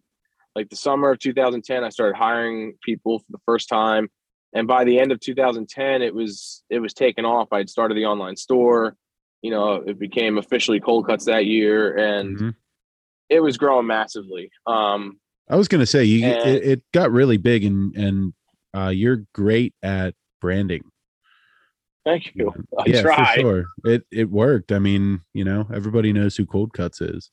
like, 0.55 0.69
the 0.69 0.75
summer 0.75 1.12
of 1.12 1.19
2010, 1.19 1.83
I 1.83 1.89
started 1.89 2.15
hiring 2.15 2.74
people 2.83 3.19
for 3.19 3.25
the 3.31 3.39
first 3.45 3.69
time. 3.69 4.10
And 4.53 4.67
by 4.67 4.83
the 4.83 5.00
end 5.00 5.12
of 5.12 5.19
2010, 5.19 6.01
it 6.03 6.13
was 6.13 6.63
it 6.69 6.79
was 6.79 6.93
taken 6.93 7.25
off. 7.25 7.48
I'd 7.51 7.69
started 7.69 7.95
the 7.98 8.05
online 8.05 8.36
store. 8.36 8.95
You 9.41 9.50
know, 9.51 9.74
it 9.86 9.98
became 10.00 10.38
officially 10.38 10.79
Cold 10.79 11.07
Cuts 11.07 11.25
that 11.25 11.45
year, 11.48 11.98
and 11.98 12.38
Mhm. 12.38 12.55
it 13.29 13.39
was 13.39 13.57
growing 13.57 13.88
massively. 13.88 14.51
Um, 14.67 15.19
I 15.50 15.55
was 15.55 15.67
gonna 15.67 15.88
say 15.88 16.03
you 16.05 16.25
And- 16.25 16.50
it, 16.50 16.63
it 16.63 16.83
got 16.93 17.12
really 17.12 17.38
big 17.38 17.63
and 17.65 17.95
and 17.95 18.33
uh, 18.75 18.89
you're 18.89 19.25
great 19.33 19.74
at 19.81 20.13
branding. 20.39 20.83
thank 22.05 22.36
you. 22.36 22.53
I 22.77 22.83
yeah, 22.86 23.01
try. 23.01 23.36
for 23.36 23.41
sure. 23.41 23.65
It 23.86 24.03
it 24.12 24.29
worked. 24.29 24.72
I 24.72 24.77
mean, 24.79 25.22
you 25.33 25.43
know, 25.45 25.67
everybody 25.74 26.13
knows 26.13 26.36
who 26.38 26.45
Cold 26.45 26.74
Cuts 26.74 27.01
is. 27.01 27.31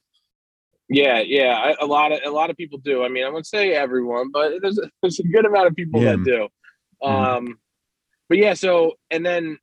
Yeah, 0.92 1.20
yeah, 1.20 1.54
I, 1.54 1.76
a 1.80 1.86
lot 1.86 2.10
of 2.10 2.18
a 2.24 2.30
lot 2.30 2.50
of 2.50 2.56
people 2.56 2.78
do. 2.78 3.04
I 3.04 3.08
mean, 3.08 3.24
I 3.24 3.28
wouldn't 3.28 3.46
say 3.46 3.72
everyone, 3.72 4.30
but 4.32 4.60
there's 4.60 4.78
a, 4.78 4.90
there's 5.02 5.20
a 5.20 5.24
good 5.24 5.46
amount 5.46 5.68
of 5.68 5.76
people 5.76 6.02
Yeah. 6.02 6.12
that 6.16 6.24
do. 6.24 6.48
Mhm. 7.02 7.08
Um, 7.08 7.58
but 8.28 8.38
yeah, 8.38 8.54
so 8.54 8.94
and 9.10 9.24
then 9.24 9.56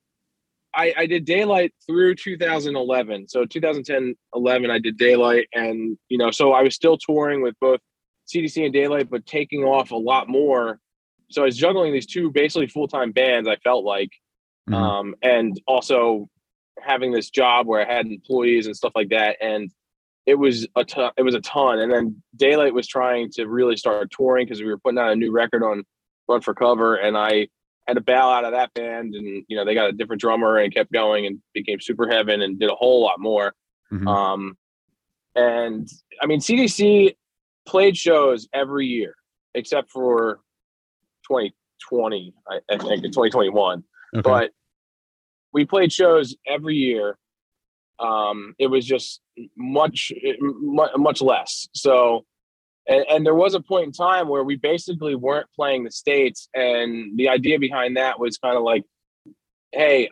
I 0.73 0.93
I 0.97 1.05
did 1.05 1.25
daylight 1.25 1.73
through 1.85 2.15
2011. 2.15 3.27
So 3.27 3.45
2010, 3.45 4.15
11, 4.33 4.71
I 4.71 4.79
did 4.79 4.97
daylight, 4.97 5.47
and 5.53 5.97
you 6.07 6.17
know, 6.17 6.31
so 6.31 6.53
I 6.53 6.61
was 6.63 6.75
still 6.75 6.97
touring 6.97 7.41
with 7.41 7.55
both 7.59 7.81
CDC 8.33 8.63
and 8.63 8.73
daylight, 8.73 9.09
but 9.09 9.25
taking 9.25 9.63
off 9.63 9.91
a 9.91 9.95
lot 9.95 10.29
more. 10.29 10.79
So 11.29 11.41
I 11.41 11.45
was 11.45 11.57
juggling 11.57 11.91
these 11.91 12.05
two 12.07 12.31
basically 12.31 12.67
full 12.67 12.87
time 12.87 13.11
bands. 13.11 13.49
I 13.49 13.57
felt 13.57 13.83
like, 13.83 14.11
Mhm. 14.69 14.73
um, 14.75 15.15
and 15.21 15.59
also 15.67 16.29
having 16.79 17.11
this 17.11 17.29
job 17.29 17.67
where 17.67 17.81
I 17.85 17.93
had 17.93 18.05
employees 18.07 18.65
and 18.67 18.75
stuff 18.77 18.93
like 18.95 19.09
that, 19.09 19.35
and 19.41 19.69
it 20.27 20.35
was 20.35 20.67
a 20.75 20.83
ton. 20.83 21.11
It 21.17 21.23
was 21.23 21.33
a 21.33 21.41
ton. 21.41 21.79
And 21.79 21.91
then 21.91 22.21
Daylight 22.35 22.73
was 22.73 22.87
trying 22.87 23.31
to 23.31 23.45
really 23.47 23.77
start 23.77 24.11
touring 24.11 24.45
because 24.45 24.61
we 24.61 24.67
were 24.67 24.77
putting 24.77 24.99
out 24.99 25.11
a 25.11 25.15
new 25.15 25.31
record 25.31 25.63
on 25.63 25.83
Run 26.27 26.41
for 26.41 26.53
Cover, 26.53 26.95
and 26.95 27.17
I 27.17 27.47
had 27.87 27.95
to 27.95 28.01
bail 28.01 28.27
out 28.27 28.45
of 28.45 28.51
that 28.51 28.73
band, 28.73 29.15
and 29.15 29.43
you 29.47 29.55
know 29.55 29.65
they 29.65 29.73
got 29.73 29.89
a 29.89 29.93
different 29.93 30.21
drummer 30.21 30.57
and 30.57 30.73
kept 30.73 30.91
going 30.91 31.25
and 31.25 31.39
became 31.53 31.79
Superheaven 31.79 32.43
and 32.43 32.59
did 32.59 32.69
a 32.69 32.75
whole 32.75 33.01
lot 33.01 33.19
more. 33.19 33.55
Mhm. 33.91 34.07
Um, 34.07 34.57
and 35.35 35.87
I 36.21 36.25
mean, 36.27 36.39
CDC 36.39 37.15
played 37.65 37.97
shows 37.97 38.47
every 38.53 38.85
year 38.85 39.15
except 39.53 39.89
for 39.89 40.41
2020, 41.27 42.33
I, 42.47 42.59
I 42.69 42.77
think, 42.77 43.03
in 43.03 43.11
2021 43.11 43.83
okay. 44.15 44.21
but 44.21 44.51
we 45.53 45.65
played 45.65 45.91
shows 45.91 46.35
every 46.45 46.75
year. 46.75 47.17
Um, 47.99 48.53
it 48.59 48.67
was 48.67 48.85
just 48.85 49.21
much, 49.55 50.11
much, 50.95 51.21
less. 51.21 51.67
So, 51.73 52.25
and, 52.87 53.05
and 53.09 53.25
there 53.25 53.35
was 53.35 53.53
a 53.53 53.59
point 53.59 53.87
in 53.87 53.91
time 53.91 54.27
where 54.27 54.43
we 54.43 54.55
basically 54.55 55.15
weren't 55.15 55.47
playing 55.55 55.83
the 55.83 55.91
states, 55.91 56.49
and 56.53 57.17
the 57.17 57.29
idea 57.29 57.59
behind 57.59 57.97
that 57.97 58.19
was 58.19 58.37
kind 58.37 58.55
of 58.55 58.63
like, 58.63 58.83
hey, 59.71 60.09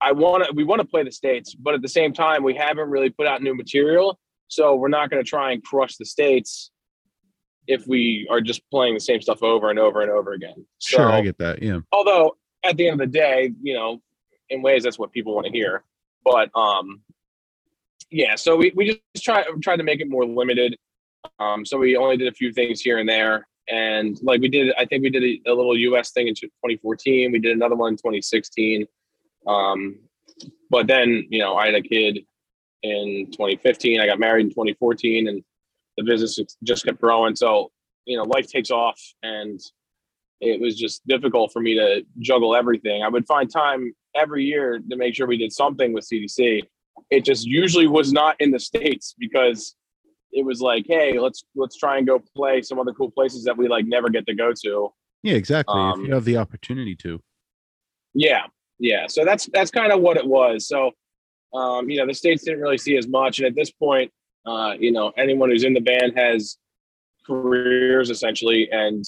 I, 0.00 0.08
I 0.08 0.12
want 0.12 0.44
to, 0.44 0.52
we 0.52 0.64
want 0.64 0.80
to 0.80 0.86
play 0.86 1.04
the 1.04 1.12
states, 1.12 1.54
but 1.54 1.74
at 1.74 1.82
the 1.82 1.88
same 1.88 2.12
time, 2.12 2.42
we 2.42 2.54
haven't 2.54 2.90
really 2.90 3.10
put 3.10 3.26
out 3.26 3.42
new 3.42 3.54
material, 3.54 4.18
so 4.48 4.74
we're 4.74 4.88
not 4.88 5.10
going 5.10 5.22
to 5.22 5.28
try 5.28 5.52
and 5.52 5.62
crush 5.62 5.96
the 5.96 6.04
states 6.04 6.70
if 7.66 7.86
we 7.86 8.26
are 8.30 8.40
just 8.40 8.62
playing 8.70 8.94
the 8.94 9.00
same 9.00 9.20
stuff 9.20 9.42
over 9.42 9.70
and 9.70 9.78
over 9.78 10.00
and 10.00 10.10
over 10.10 10.32
again. 10.32 10.66
sure, 10.80 11.10
I 11.10 11.20
get 11.20 11.38
that. 11.38 11.62
Yeah. 11.62 11.80
although 11.92 12.36
at 12.64 12.76
the 12.76 12.88
end 12.88 13.00
of 13.00 13.10
the 13.10 13.18
day, 13.18 13.52
you 13.62 13.74
know, 13.74 14.02
in 14.48 14.62
ways 14.62 14.82
that's 14.82 14.98
what 14.98 15.12
people 15.12 15.34
want 15.34 15.46
to 15.46 15.52
hear. 15.52 15.84
But 16.24 16.50
um 16.54 17.02
yeah, 18.10 18.34
so 18.34 18.56
we, 18.56 18.72
we 18.74 19.00
just 19.14 19.24
try 19.24 19.44
tried 19.62 19.76
to 19.76 19.82
make 19.82 20.00
it 20.00 20.08
more 20.08 20.24
limited. 20.24 20.76
Um 21.38 21.64
so 21.64 21.78
we 21.78 21.96
only 21.96 22.16
did 22.16 22.28
a 22.28 22.34
few 22.34 22.52
things 22.52 22.80
here 22.80 22.98
and 22.98 23.08
there. 23.08 23.46
And 23.68 24.18
like 24.22 24.40
we 24.40 24.48
did 24.48 24.72
I 24.78 24.84
think 24.84 25.02
we 25.02 25.10
did 25.10 25.22
a, 25.22 25.50
a 25.50 25.54
little 25.54 25.76
US 25.76 26.12
thing 26.12 26.28
in 26.28 26.34
2014. 26.34 27.32
We 27.32 27.38
did 27.38 27.52
another 27.52 27.76
one 27.76 27.92
in 27.92 27.96
2016. 27.96 28.86
Um 29.46 29.98
but 30.70 30.86
then, 30.86 31.26
you 31.28 31.40
know, 31.40 31.56
I 31.56 31.66
had 31.66 31.74
a 31.74 31.82
kid 31.82 32.20
in 32.82 33.26
2015. 33.32 34.00
I 34.00 34.06
got 34.06 34.18
married 34.18 34.46
in 34.46 34.50
2014 34.50 35.28
and 35.28 35.42
the 35.96 36.04
business 36.04 36.38
just 36.62 36.84
kept 36.84 37.00
growing. 37.00 37.36
So, 37.36 37.70
you 38.06 38.16
know, 38.16 38.24
life 38.24 38.48
takes 38.48 38.70
off 38.70 39.00
and 39.22 39.60
it 40.40 40.60
was 40.60 40.78
just 40.78 41.06
difficult 41.06 41.52
for 41.52 41.60
me 41.60 41.74
to 41.74 42.02
juggle 42.20 42.56
everything. 42.56 43.02
I 43.02 43.08
would 43.08 43.26
find 43.26 43.50
time 43.50 43.92
every 44.14 44.44
year 44.44 44.78
to 44.78 44.96
make 44.96 45.14
sure 45.14 45.26
we 45.26 45.36
did 45.36 45.52
something 45.52 45.92
with 45.92 46.08
CDC. 46.10 46.62
It 47.10 47.24
just 47.24 47.46
usually 47.46 47.86
was 47.86 48.12
not 48.12 48.36
in 48.40 48.50
the 48.50 48.60
states 48.60 49.14
because 49.18 49.74
it 50.32 50.44
was 50.44 50.60
like, 50.60 50.84
hey, 50.86 51.18
let's 51.18 51.44
let's 51.56 51.76
try 51.76 51.98
and 51.98 52.06
go 52.06 52.22
play 52.36 52.62
some 52.62 52.78
other 52.78 52.92
cool 52.92 53.10
places 53.10 53.44
that 53.44 53.56
we 53.56 53.68
like 53.68 53.86
never 53.86 54.08
get 54.08 54.26
to 54.26 54.34
go 54.34 54.52
to. 54.64 54.92
Yeah, 55.22 55.34
exactly. 55.34 55.78
Um, 55.78 56.00
if 56.00 56.08
you 56.08 56.14
have 56.14 56.24
the 56.24 56.36
opportunity 56.36 56.94
to. 56.96 57.20
Yeah, 58.14 58.42
yeah. 58.78 59.06
So 59.08 59.24
that's 59.24 59.48
that's 59.52 59.70
kind 59.70 59.92
of 59.92 60.00
what 60.00 60.16
it 60.16 60.26
was. 60.26 60.68
So, 60.68 60.92
um, 61.52 61.90
you 61.90 61.98
know, 61.98 62.06
the 62.06 62.14
states 62.14 62.44
didn't 62.44 62.60
really 62.60 62.78
see 62.78 62.96
as 62.96 63.08
much, 63.08 63.38
and 63.38 63.46
at 63.46 63.54
this 63.54 63.70
point, 63.70 64.10
uh, 64.46 64.74
you 64.78 64.92
know, 64.92 65.12
anyone 65.16 65.50
who's 65.50 65.64
in 65.64 65.74
the 65.74 65.80
band 65.80 66.16
has 66.16 66.56
careers 67.26 68.10
essentially, 68.10 68.70
and 68.70 69.04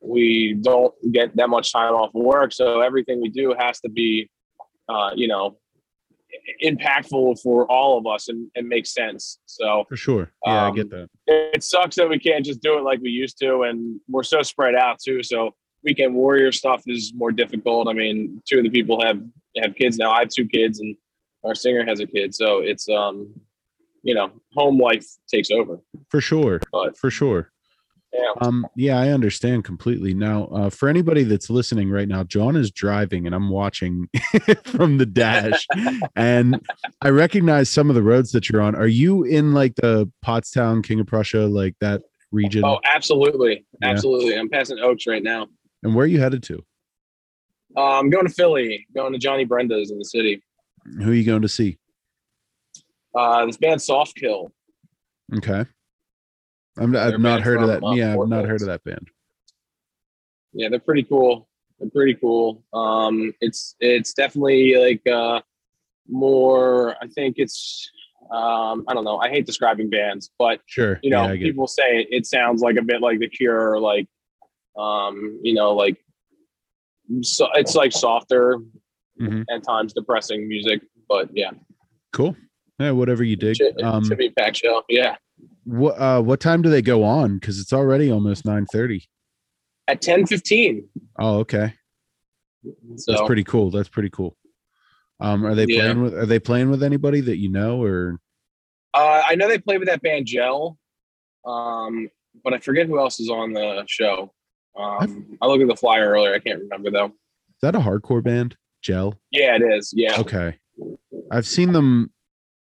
we 0.00 0.56
don't 0.62 0.94
get 1.12 1.36
that 1.36 1.50
much 1.50 1.72
time 1.72 1.94
off 1.94 2.12
work. 2.14 2.52
So 2.52 2.80
everything 2.80 3.20
we 3.20 3.28
do 3.28 3.54
has 3.58 3.80
to 3.80 3.88
be, 3.88 4.30
uh, 4.88 5.10
you 5.14 5.28
know, 5.28 5.58
impactful 6.64 7.40
for 7.42 7.70
all 7.70 7.98
of 7.98 8.06
us 8.06 8.28
and, 8.28 8.50
and 8.54 8.68
makes 8.68 8.92
sense. 8.94 9.38
So 9.46 9.84
For 9.88 9.96
sure. 9.96 10.32
Yeah, 10.46 10.64
I 10.64 10.68
Um, 10.68 10.74
get 10.74 10.90
that. 10.90 11.08
it 11.26 11.62
sucks 11.62 11.96
that 11.96 12.08
we 12.08 12.18
can't 12.18 12.44
just 12.44 12.60
do 12.62 12.78
it 12.78 12.82
like 12.82 13.00
we 13.00 13.10
used 13.10 13.38
to, 13.38 13.62
and 13.62 14.00
we're 14.08 14.22
so 14.22 14.42
spread 14.42 14.74
out 14.74 14.98
too. 15.04 15.22
So 15.22 15.54
weekend 15.84 16.14
warrior 16.14 16.52
stuff 16.52 16.82
is 16.86 17.12
more 17.14 17.32
difficult. 17.32 17.88
I 17.88 17.92
mean, 17.92 18.42
two 18.48 18.58
of 18.58 18.64
the 18.64 18.70
people 18.70 19.02
have 19.02 19.20
have 19.62 19.74
kids 19.74 19.96
now. 19.98 20.10
I 20.12 20.20
have 20.20 20.28
two 20.28 20.46
kids, 20.46 20.80
and 20.80 20.94
our 21.44 21.54
singer 21.54 21.84
has 21.86 22.00
a 22.00 22.06
kid, 22.06 22.34
so 22.34 22.58
it's 22.60 22.88
um, 22.88 23.32
you 24.02 24.14
know, 24.14 24.30
home 24.54 24.78
life 24.78 25.06
takes 25.32 25.50
over. 25.50 25.78
For 26.08 26.20
sure. 26.20 26.60
But 26.72 26.96
For 26.96 27.10
sure. 27.10 27.49
Yeah, 28.12 28.32
Um, 28.40 28.66
yeah, 28.76 28.98
I 28.98 29.08
understand 29.10 29.64
completely. 29.64 30.14
Now, 30.14 30.46
uh, 30.46 30.70
for 30.70 30.88
anybody 30.88 31.22
that's 31.24 31.48
listening 31.50 31.90
right 31.90 32.08
now, 32.08 32.24
John 32.24 32.56
is 32.56 32.70
driving 32.70 33.26
and 33.26 33.34
I'm 33.34 33.50
watching 33.50 34.08
from 34.64 34.98
the 34.98 35.06
dash, 35.06 35.66
and 36.16 36.60
I 37.02 37.10
recognize 37.10 37.70
some 37.70 37.88
of 37.88 37.94
the 37.94 38.02
roads 38.02 38.32
that 38.32 38.48
you're 38.48 38.62
on. 38.62 38.74
Are 38.74 38.86
you 38.88 39.22
in 39.24 39.52
like 39.54 39.76
the 39.76 40.10
Pottstown, 40.24 40.82
King 40.84 41.00
of 41.00 41.06
Prussia, 41.06 41.46
like 41.46 41.74
that 41.80 42.02
region? 42.32 42.64
oh, 42.64 42.80
absolutely, 42.84 43.64
Yeah. 43.80 43.88
absolutely. 43.90 44.36
I'm 44.38 44.48
passing 44.48 44.78
Oaks 44.80 45.06
right 45.06 45.22
now. 45.22 45.46
And 45.82 45.94
where 45.94 46.04
are 46.04 46.08
you 46.08 46.20
headed 46.20 46.42
to? 46.44 46.64
Uh, 47.76 47.98
I'm 48.00 48.10
going 48.10 48.26
to 48.26 48.32
Philly, 48.32 48.86
going 48.94 49.12
to 49.12 49.18
Johnny 49.18 49.44
Brenda's 49.44 49.90
in 49.92 49.98
the 49.98 50.04
city. 50.04 50.42
Who 50.98 51.10
are 51.12 51.14
you 51.14 51.24
going 51.24 51.42
to 51.42 51.48
see? 51.48 51.78
Uh, 53.14 53.46
this 53.46 53.56
band 53.56 53.80
Soft 53.80 54.16
Kill. 54.16 54.52
Okay. 55.36 55.64
I'm, 56.78 56.94
I've 56.96 57.20
not 57.20 57.42
heard 57.42 57.60
of 57.62 57.68
that. 57.68 57.82
Yeah, 57.94 58.16
I've 58.20 58.28
not 58.28 58.44
heard 58.46 58.60
of 58.62 58.68
that 58.68 58.84
band. 58.84 59.08
Yeah, 60.52 60.68
they're 60.68 60.80
pretty 60.80 61.02
cool. 61.04 61.48
They're 61.78 61.90
pretty 61.90 62.14
cool. 62.14 62.64
Um, 62.72 63.32
it's 63.40 63.74
it's 63.80 64.12
definitely 64.14 64.74
like 64.76 65.06
uh, 65.06 65.40
more. 66.08 66.96
I 67.02 67.06
think 67.08 67.36
it's. 67.38 67.90
Um, 68.30 68.84
I 68.86 68.94
don't 68.94 69.02
know. 69.04 69.18
I 69.18 69.28
hate 69.28 69.44
describing 69.44 69.90
bands, 69.90 70.30
but 70.38 70.60
Sure. 70.66 71.00
you 71.02 71.10
know, 71.10 71.22
yeah, 71.26 71.34
get 71.36 71.46
it. 71.48 71.50
people 71.50 71.66
say 71.66 72.06
it, 72.10 72.26
sounds 72.26 72.62
like 72.62 72.76
a 72.76 72.82
bit 72.82 73.00
like 73.00 73.18
The 73.18 73.26
Cure, 73.28 73.72
or 73.72 73.80
like, 73.80 74.06
um, 74.78 75.40
you 75.42 75.52
know, 75.52 75.72
like, 75.72 75.96
so 77.22 77.48
it's 77.54 77.74
like 77.74 77.90
softer, 77.90 78.58
Mhm. 79.20 79.44
at 79.50 79.64
times 79.64 79.92
depressing 79.94 80.46
music, 80.46 80.80
but 81.08 81.28
yeah, 81.36 81.50
Cool. 82.12 82.36
Yeah, 82.78 82.92
whatever 82.92 83.24
you 83.24 83.34
dig. 83.34 83.56
should, 83.56 83.82
Um, 83.82 84.04
should 84.04 84.18
be 84.18 84.26
a 84.26 84.30
packed 84.30 84.58
show. 84.58 84.84
Yeah, 84.88 85.16
what 85.64 85.92
uh, 86.00 86.20
what 86.22 86.40
time 86.40 86.62
do 86.62 86.70
they 86.70 86.82
go 86.82 87.04
on? 87.04 87.38
Because 87.38 87.58
it's 87.60 87.72
already 87.72 88.10
almost 88.10 88.44
nine 88.44 88.66
thirty. 88.72 89.08
at 89.88 90.00
ten 90.02 90.26
fifteen. 90.26 90.88
Oh, 91.18 91.38
okay. 91.38 91.74
So 92.96 93.12
That's 93.12 93.26
pretty 93.26 93.44
cool. 93.44 93.70
That's 93.70 93.88
pretty 93.88 94.10
cool. 94.10 94.36
Um, 95.20 95.44
are 95.46 95.54
they 95.54 95.66
Yeah. 95.68 95.80
playing 95.80 96.02
with? 96.02 96.14
Are 96.14 96.26
they 96.26 96.38
playing 96.38 96.70
with 96.70 96.82
anybody 96.82 97.20
that 97.20 97.36
you 97.38 97.48
know, 97.50 97.82
or 97.82 98.18
uh, 98.94 99.22
I 99.26 99.34
know 99.34 99.48
they 99.48 99.58
play 99.58 99.78
with 99.78 99.88
that 99.88 100.02
band 100.02 100.26
Gel, 100.26 100.78
um, 101.46 102.08
but 102.42 102.52
I 102.54 102.58
forget 102.58 102.86
who 102.86 102.98
else 102.98 103.20
is 103.20 103.30
on 103.30 103.52
the 103.52 103.84
show. 103.86 104.32
Um, 104.78 105.36
I 105.42 105.46
looked 105.46 105.62
at 105.62 105.68
the 105.68 105.76
flyer 105.76 106.08
earlier. 106.10 106.34
I 106.34 106.38
can't 106.38 106.60
remember 106.60 106.90
though. 106.90 107.06
is 107.06 107.60
that 107.62 107.74
a 107.74 107.80
hardcore 107.80 108.22
band? 108.22 108.56
Gel. 108.82 109.18
Yeah, 109.30 109.56
it 109.56 109.62
is. 109.62 109.92
Yeah. 109.94 110.18
Okay. 110.20 110.56
I've 111.30 111.46
seen 111.46 111.72
them 111.72 112.12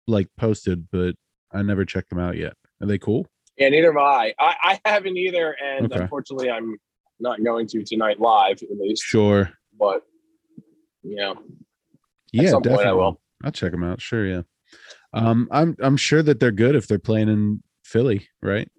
like 0.07 0.27
posted, 0.37 0.87
but 0.91 1.15
I 1.51 1.61
never 1.63 1.85
checked 1.85 2.09
them 2.09 2.19
out 2.19 2.37
yet. 2.37 2.53
Are 2.83 2.85
they 2.85 2.97
cool? 2.97 3.25
Yeah, 3.57 3.69
neither 3.69 3.93
have 3.93 3.97
I. 4.01 4.33
I, 4.39 4.79
I 4.83 4.89
haven't 4.89 5.15
either, 5.17 5.55
and 5.63 5.85
Okay. 5.85 6.01
unfortunately, 6.01 6.49
I'm 6.51 6.77
not 7.19 7.41
going 7.43 7.65
to 7.67 7.83
tonight 7.83 8.19
live 8.19 8.61
at 8.61 8.77
least. 8.77 9.03
Sure. 9.03 9.51
But 9.79 10.03
yeah, 11.03 11.33
Yeah, 12.33 12.49
some 12.51 12.61
point 12.63 12.73
I 12.73 12.77
definitely. 12.77 12.99
will. 12.99 13.21
I'll 13.43 13.51
check 13.51 13.71
them 13.71 13.83
out. 13.83 14.01
Sure. 14.01 14.25
Yeah. 14.27 14.41
Um, 15.13 15.47
I'm 15.51 15.75
I'm 15.81 15.95
sure 15.97 16.21
that 16.23 16.39
they're 16.39 16.51
good 16.51 16.75
if 16.75 16.87
they're 16.87 16.99
playing 16.99 17.29
in 17.29 17.63
Philly, 17.85 18.27
right? 18.41 18.69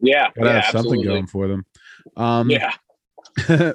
yeah, 0.00 0.28
Gotta 0.36 0.48
yeah, 0.50 0.54
have 0.56 0.64
something 0.66 0.78
absolutely. 0.90 1.06
going 1.06 1.26
for 1.26 1.48
them. 1.48 1.66
Um, 2.16 2.50
Yeah, 2.50 2.72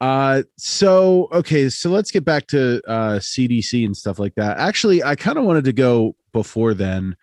uh 0.00 0.42
so 0.58 1.28
okay 1.32 1.68
so 1.68 1.88
let's 1.90 2.10
get 2.10 2.24
back 2.24 2.48
to 2.48 2.82
uh 2.88 3.18
cdc 3.20 3.84
and 3.84 3.96
stuff 3.96 4.18
like 4.18 4.34
that 4.34 4.58
actually 4.58 5.02
i 5.04 5.14
kind 5.14 5.38
of 5.38 5.44
wanted 5.44 5.62
to 5.64 5.72
go 5.72 6.16
before 6.32 6.74
then 6.74 7.14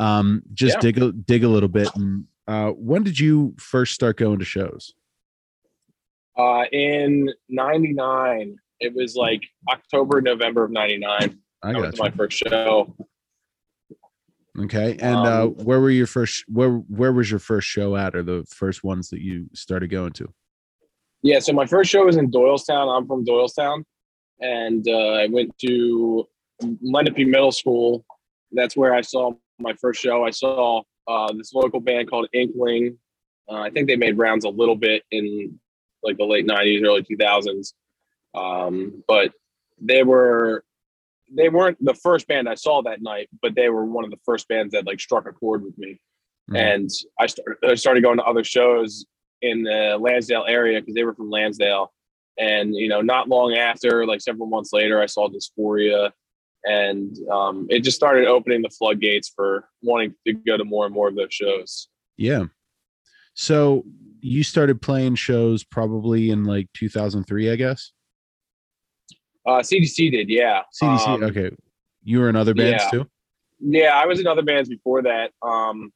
um 0.00 0.42
just 0.54 0.76
Yeah. 0.76 0.80
dig 0.80 0.98
a 1.02 1.12
dig 1.12 1.44
a 1.44 1.48
little 1.48 1.68
bit 1.68 1.88
and 1.96 2.24
uh 2.46 2.70
when 2.70 3.02
did 3.02 3.18
you 3.18 3.54
first 3.58 3.94
start 3.94 4.16
going 4.16 4.38
to 4.38 4.44
shows 4.44 4.94
uh, 6.36 6.66
in 6.70 7.28
'99, 7.48 8.56
it 8.78 8.94
was 8.94 9.16
like 9.16 9.42
October, 9.72 10.20
November 10.20 10.62
of 10.62 10.70
'99. 10.70 11.02
i 11.64 11.72
That 11.72 11.72
got 11.80 11.90
was 11.90 11.98
my 11.98 12.10
first 12.12 12.38
show. 12.38 12.94
okay 14.60 14.96
and 15.00 15.16
uh 15.16 15.42
um, 15.46 15.54
where 15.64 15.80
were 15.80 15.90
your 15.90 16.06
first 16.06 16.44
where 16.48 16.70
where 16.70 17.12
was 17.12 17.28
your 17.30 17.40
first 17.40 17.66
show 17.66 17.96
at 17.96 18.14
or 18.14 18.22
the 18.22 18.44
first 18.50 18.84
ones 18.84 19.08
that 19.10 19.20
you 19.20 19.46
started 19.52 19.90
going 19.90 20.12
to 20.12 20.32
Yeah, 21.22 21.40
so 21.40 21.52
my 21.52 21.66
first 21.66 21.90
show 21.90 22.04
was 22.04 22.16
in 22.16 22.30
Doylestown. 22.30 22.86
I'm 22.96 23.06
from 23.08 23.24
Doylestown, 23.24 23.82
and 24.40 24.86
uh, 24.88 25.14
I 25.22 25.26
went 25.26 25.50
to 25.66 26.24
Lenape 26.80 27.26
Middle 27.26 27.50
School. 27.52 28.04
That's 28.52 28.76
where 28.76 28.94
I 28.94 29.00
saw 29.02 29.32
my 29.58 29.74
first 29.74 30.00
show. 30.00 30.24
I 30.24 30.30
saw 30.30 30.82
uh, 31.06 31.32
this 31.32 31.52
local 31.52 31.80
band 31.80 32.10
called 32.10 32.28
Inkling. 32.32 32.98
Uh, 33.48 33.60
I 33.60 33.70
think 33.70 33.88
they 33.88 33.96
made 33.96 34.18
rounds 34.18 34.44
a 34.44 34.48
little 34.50 34.76
bit 34.76 35.02
in 35.10 35.58
like 36.02 36.16
the 36.16 36.24
late 36.24 36.46
'90s, 36.46 36.84
early 36.84 37.02
2000s, 37.02 37.72
um, 38.34 39.02
but 39.08 39.32
they 39.80 40.02
were 40.02 40.64
they 41.34 41.48
weren't 41.48 41.82
the 41.84 41.94
first 41.94 42.26
band 42.26 42.48
I 42.48 42.54
saw 42.54 42.82
that 42.82 43.02
night, 43.02 43.28
but 43.42 43.54
they 43.54 43.68
were 43.68 43.84
one 43.84 44.04
of 44.04 44.10
the 44.10 44.18
first 44.24 44.48
bands 44.48 44.72
that 44.72 44.86
like 44.86 45.00
struck 45.00 45.28
a 45.28 45.32
chord 45.32 45.62
with 45.62 45.76
me 45.76 46.00
Mhm. 46.50 46.56
and 46.56 46.90
I 47.20 47.26
started 47.26 47.56
I 47.64 47.74
started 47.74 48.02
going 48.02 48.16
to 48.18 48.24
other 48.24 48.44
shows 48.44 49.04
in 49.42 49.62
the 49.62 49.98
Lansdale 50.00 50.46
area 50.48 50.80
because 50.80 50.94
they 50.94 51.04
were 51.04 51.14
from 51.14 51.30
Lansdale. 51.30 51.92
And 52.38 52.74
you 52.74 52.88
know, 52.88 53.00
not 53.02 53.28
long 53.28 53.54
after, 53.54 54.06
like 54.06 54.20
several 54.20 54.46
months 54.46 54.72
later, 54.72 55.00
I 55.02 55.06
saw 55.06 55.28
Dysphoria, 55.28 56.12
and 56.64 57.16
um, 57.30 57.66
it 57.70 57.80
just 57.84 57.96
started 57.96 58.26
opening 58.26 58.62
the 58.62 58.70
floodgates 58.70 59.32
for 59.34 59.68
wanting 59.82 60.14
to 60.26 60.32
go 60.32 60.56
to 60.56 60.64
more 60.64 60.84
and 60.86 60.94
more 60.94 61.08
of 61.08 61.16
those 61.16 61.32
shows. 61.32 61.88
yeah 62.16 62.44
so 63.34 63.84
you 64.20 64.42
started 64.42 64.82
playing 64.82 65.14
shows 65.14 65.62
probably 65.62 66.30
in 66.30 66.44
like 66.44 66.68
2003 66.74 67.50
i 67.52 67.56
guess 67.56 67.92
Uh, 69.46 69.60
CDC 69.60 70.10
did, 70.10 70.28
yeah. 70.28 70.62
cdc 70.82 71.06
Um, 71.06 71.22
okay 71.22 71.50
you 72.02 72.18
were 72.18 72.28
in 72.28 72.36
other 72.36 72.54
bands 72.54 72.82
yeah. 72.84 72.90
too 72.90 73.06
Yeah, 73.60 73.92
I 73.94 74.06
was 74.06 74.20
in 74.20 74.26
other 74.26 74.42
bands 74.42 74.68
before 74.68 75.02
that. 75.02 75.32
Um, 75.42 75.92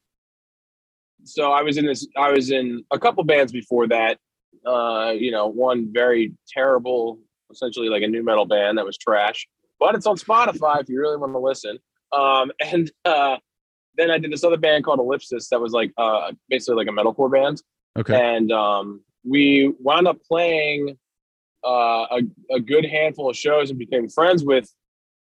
so 1.23 1.51
I 1.53 1.61
was 1.63 1.77
in 1.77 1.85
this. 1.85 2.05
I 2.17 2.29
was 2.31 2.51
in 2.51 2.83
a 2.91 2.99
couple 2.99 3.23
bands 3.23 3.51
before 3.53 3.87
that. 3.87 4.17
Uh, 4.65 5.13
you 5.17 5.31
know, 5.31 5.47
one 5.47 5.89
very 5.93 6.33
terrible, 6.47 7.19
essentially 7.51 7.87
like 7.89 8.03
a 8.03 8.07
new 8.07 8.21
metal 8.23 8.45
band 8.45 8.77
that 8.77 8.85
was 8.85 8.97
trash, 8.97 9.47
but 9.83 9.95
it's 9.95 10.05
on 10.05 10.15
Spotify 10.15 10.79
if 10.79 10.87
you 10.87 10.97
really 10.97 11.17
want 11.17 11.33
to 11.33 11.39
listen. 11.39 11.77
Um, 12.13 12.53
and 12.63 12.89
uh, 13.03 13.35
then 13.97 14.09
I 14.09 14.17
did 14.17 14.31
this 14.31 14.45
other 14.45 14.55
band 14.55 14.85
called 14.85 14.99
Ellipsis 14.99 15.49
that 15.49 15.59
was 15.59 15.73
like 15.73 15.91
uh, 15.97 16.31
basically 16.47 16.75
like 16.75 16.87
a 16.87 16.91
metalcore 16.91 17.29
band, 17.29 17.61
okay. 17.99 18.37
And 18.37 18.49
um, 18.53 19.01
we 19.25 19.73
wound 19.79 20.07
up 20.07 20.23
playing 20.23 20.97
uh, 21.67 22.05
a, 22.11 22.21
a 22.51 22.59
good 22.61 22.85
handful 22.85 23.29
of 23.29 23.35
shows 23.35 23.71
and 23.71 23.77
became 23.77 24.07
friends 24.07 24.45
with 24.45 24.73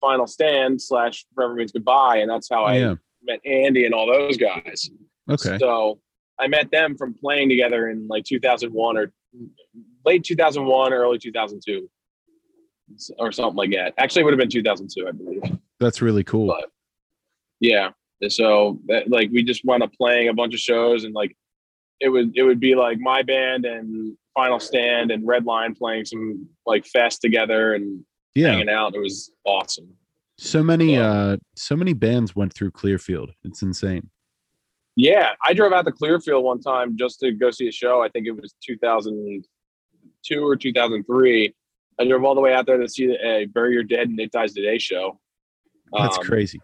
Final 0.00 0.26
Stand 0.26 0.80
slash 0.80 1.26
Forever 1.34 1.54
Means 1.54 1.72
Goodbye, 1.72 2.16
and 2.18 2.30
that's 2.30 2.48
how 2.50 2.64
I 2.64 2.78
yeah. 2.78 2.94
met 3.22 3.40
Andy 3.44 3.84
and 3.84 3.92
all 3.92 4.06
those 4.06 4.38
guys. 4.38 4.88
okay. 5.30 5.58
So 5.58 6.00
I 6.40 6.48
met 6.48 6.70
them 6.70 6.96
from 6.96 7.12
playing 7.12 7.50
together 7.50 7.90
in 7.90 8.08
like 8.08 8.24
2001 8.24 8.96
or 8.96 9.12
late 10.06 10.24
2001, 10.24 10.94
early 10.94 11.18
2002, 11.18 11.90
or 13.18 13.32
something 13.32 13.56
like 13.56 13.70
that. 13.72 13.94
Actually, 13.98 14.22
it 14.22 14.24
would 14.26 14.32
have 14.34 14.38
been 14.38 14.48
2002, 14.50 15.08
I 15.08 15.12
believe. 15.12 15.58
that's 15.80 16.00
really 16.02 16.24
cool 16.24 16.46
But 16.48 16.70
yeah, 17.60 17.90
so 18.28 18.78
that, 18.86 19.08
like 19.10 19.30
we 19.32 19.42
just 19.42 19.64
wound 19.64 19.82
up 19.82 19.92
playing 19.94 20.28
a 20.28 20.34
bunch 20.34 20.54
of 20.54 20.60
shows, 20.60 21.04
and 21.04 21.14
like 21.14 21.36
it 22.00 22.08
would 22.08 22.36
it 22.36 22.42
would 22.42 22.60
be 22.60 22.74
like 22.74 22.98
my 22.98 23.22
band 23.22 23.64
and 23.64 24.16
Final 24.34 24.60
Stand 24.60 25.10
and 25.10 25.26
Red 25.26 25.44
Line 25.46 25.74
playing 25.74 26.04
some 26.04 26.46
like 26.66 26.84
fest 26.86 27.22
together 27.22 27.74
and 27.74 28.04
yeah 28.34 28.48
hanging 28.52 28.68
out. 28.68 28.94
It 28.94 29.00
was 29.00 29.30
awesome. 29.44 29.88
so 30.38 30.62
many 30.62 30.94
Yeah. 30.94 31.10
uh 31.10 31.36
so 31.54 31.74
many 31.76 31.94
bands 31.94 32.36
went 32.36 32.52
through 32.52 32.70
clearfield 32.72 33.30
it's 33.44 33.62
insane 33.62 34.10
Yeah, 34.96 35.30
I 35.42 35.54
drove 35.54 35.72
out 35.72 35.86
to 35.86 35.92
Clearfield 35.92 36.44
one 36.44 36.60
time 36.60 36.96
just 36.98 37.20
to 37.20 37.32
go 37.32 37.50
see 37.50 37.68
a 37.68 37.72
show. 37.72 38.02
I 38.02 38.08
think 38.10 38.26
it 38.26 38.32
was 38.32 38.54
2002 38.62 40.46
or 40.46 40.56
2003. 40.56 41.54
I 41.98 42.04
drove 42.04 42.24
all 42.24 42.34
the 42.34 42.40
way 42.40 42.52
out 42.52 42.66
there 42.66 42.78
to 42.78 42.88
see 42.88 43.14
a 43.22 43.46
Bury 43.46 43.72
Your 43.74 43.82
Dead 43.82 44.08
and 44.08 44.18
It 44.20 44.32
Dies 44.32 44.52
Today 44.52 44.78
show. 44.78 45.18
that's 45.92 46.18
Um, 46.18 46.24
crazy 46.24 46.60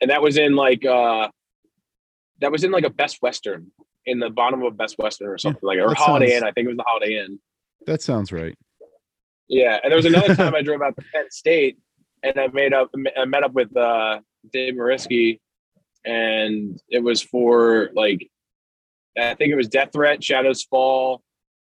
And 0.00 0.10
that 0.10 0.22
was 0.22 0.36
in 0.38 0.54
like 0.56 0.84
uh 0.84 1.28
that 2.40 2.50
was 2.52 2.64
in 2.64 2.70
like 2.70 2.84
a 2.84 2.90
Best 2.90 3.18
Western 3.22 3.70
in 4.06 4.18
the 4.18 4.30
bottom 4.30 4.60
of 4.62 4.72
a 4.72 4.76
Best 4.76 4.96
Western 4.98 5.28
or 5.28 5.36
something 5.38 5.60
like 5.62 5.78
or 5.78 5.94
Holiday 5.94 6.30
sounds- 6.30 6.42
Inn. 6.42 6.48
I 6.48 6.52
think 6.52 6.64
it 6.66 6.68
was 6.68 6.76
the 6.78 6.84
Holiday 6.86 7.18
Inn. 7.18 7.38
that 7.86 8.02
sounds 8.02 8.32
right 8.32 8.56
Yeah, 9.48 9.78
and 9.82 9.90
there 9.90 9.96
was 9.96 10.06
another 10.06 10.34
time 10.40 10.54
I 10.54 10.62
drove 10.62 10.80
out 10.82 10.96
to 10.96 11.04
Penn 11.12 11.30
State 11.30 11.78
and 12.22 12.38
I 12.38 12.46
made 12.48 12.72
up 12.72 12.90
I 13.16 13.24
met 13.24 13.42
up 13.42 13.52
with 13.52 13.74
uh 13.76 14.20
Dave 14.52 14.74
Mariski 14.74 15.40
and 16.04 16.80
it 16.88 17.02
was 17.02 17.20
for 17.22 17.90
like 17.94 18.26
I 19.18 19.34
think 19.34 19.50
it 19.52 19.56
was 19.56 19.68
Death 19.68 19.90
Threat, 19.92 20.22
Shadows 20.22 20.62
Fall, 20.62 21.20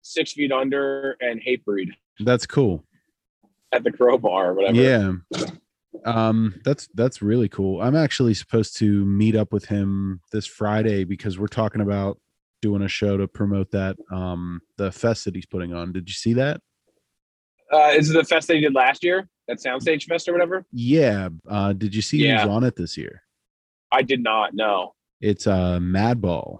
Six 0.03 0.33
Feet 0.33 0.51
Under, 0.51 1.17
and 1.19 1.41
Hatebreed 1.41 1.89
that's 2.19 2.45
cool 2.45 2.83
at 3.71 3.83
the 3.83 3.91
Crowbar 3.91 4.51
or 4.51 4.53
whatever. 4.53 4.75
yeah 4.81 5.11
Um, 6.05 6.59
that's 6.65 6.87
that's 6.95 7.21
really 7.21 7.47
cool. 7.49 7.81
I'm 7.81 7.95
actually 7.95 8.33
supposed 8.33 8.77
to 8.77 9.05
meet 9.05 9.35
up 9.35 9.53
with 9.53 9.65
him 9.65 10.21
this 10.31 10.45
Friday 10.45 11.03
because 11.05 11.37
we're 11.39 11.47
talking 11.47 11.81
about 11.81 12.19
doing 12.61 12.81
a 12.81 12.87
show 12.87 13.15
to 13.17 13.27
promote 13.27 13.71
that 13.71 13.95
um 14.11 14.59
the 14.77 14.91
fest 14.91 15.25
that 15.25 15.35
he's 15.35 15.45
putting 15.45 15.73
on. 15.73 15.91
Did 15.93 16.07
you 16.09 16.13
see 16.13 16.33
that? 16.33 16.61
Uh, 17.71 17.91
is 17.95 18.09
it 18.09 18.13
the 18.13 18.23
fest 18.23 18.47
that 18.47 18.55
they 18.55 18.59
did 18.61 18.73
last 18.75 19.03
year? 19.03 19.27
That 19.47 19.57
Soundstage 19.59 20.03
Fest 20.05 20.27
or 20.29 20.31
whatever? 20.33 20.65
Yeah. 20.71 21.29
Uh, 21.49 21.73
did 21.73 21.93
you 21.95 22.01
see 22.01 22.17
Yeah. 22.19 22.41
who's 22.41 22.49
on 22.49 22.63
it 22.63 22.75
this 22.75 22.97
year? 22.97 23.21
I 23.91 24.01
did 24.01 24.21
not 24.23 24.53
know. 24.53 24.93
It's 25.21 25.47
uh 25.47 25.79
Madball. 25.79 26.57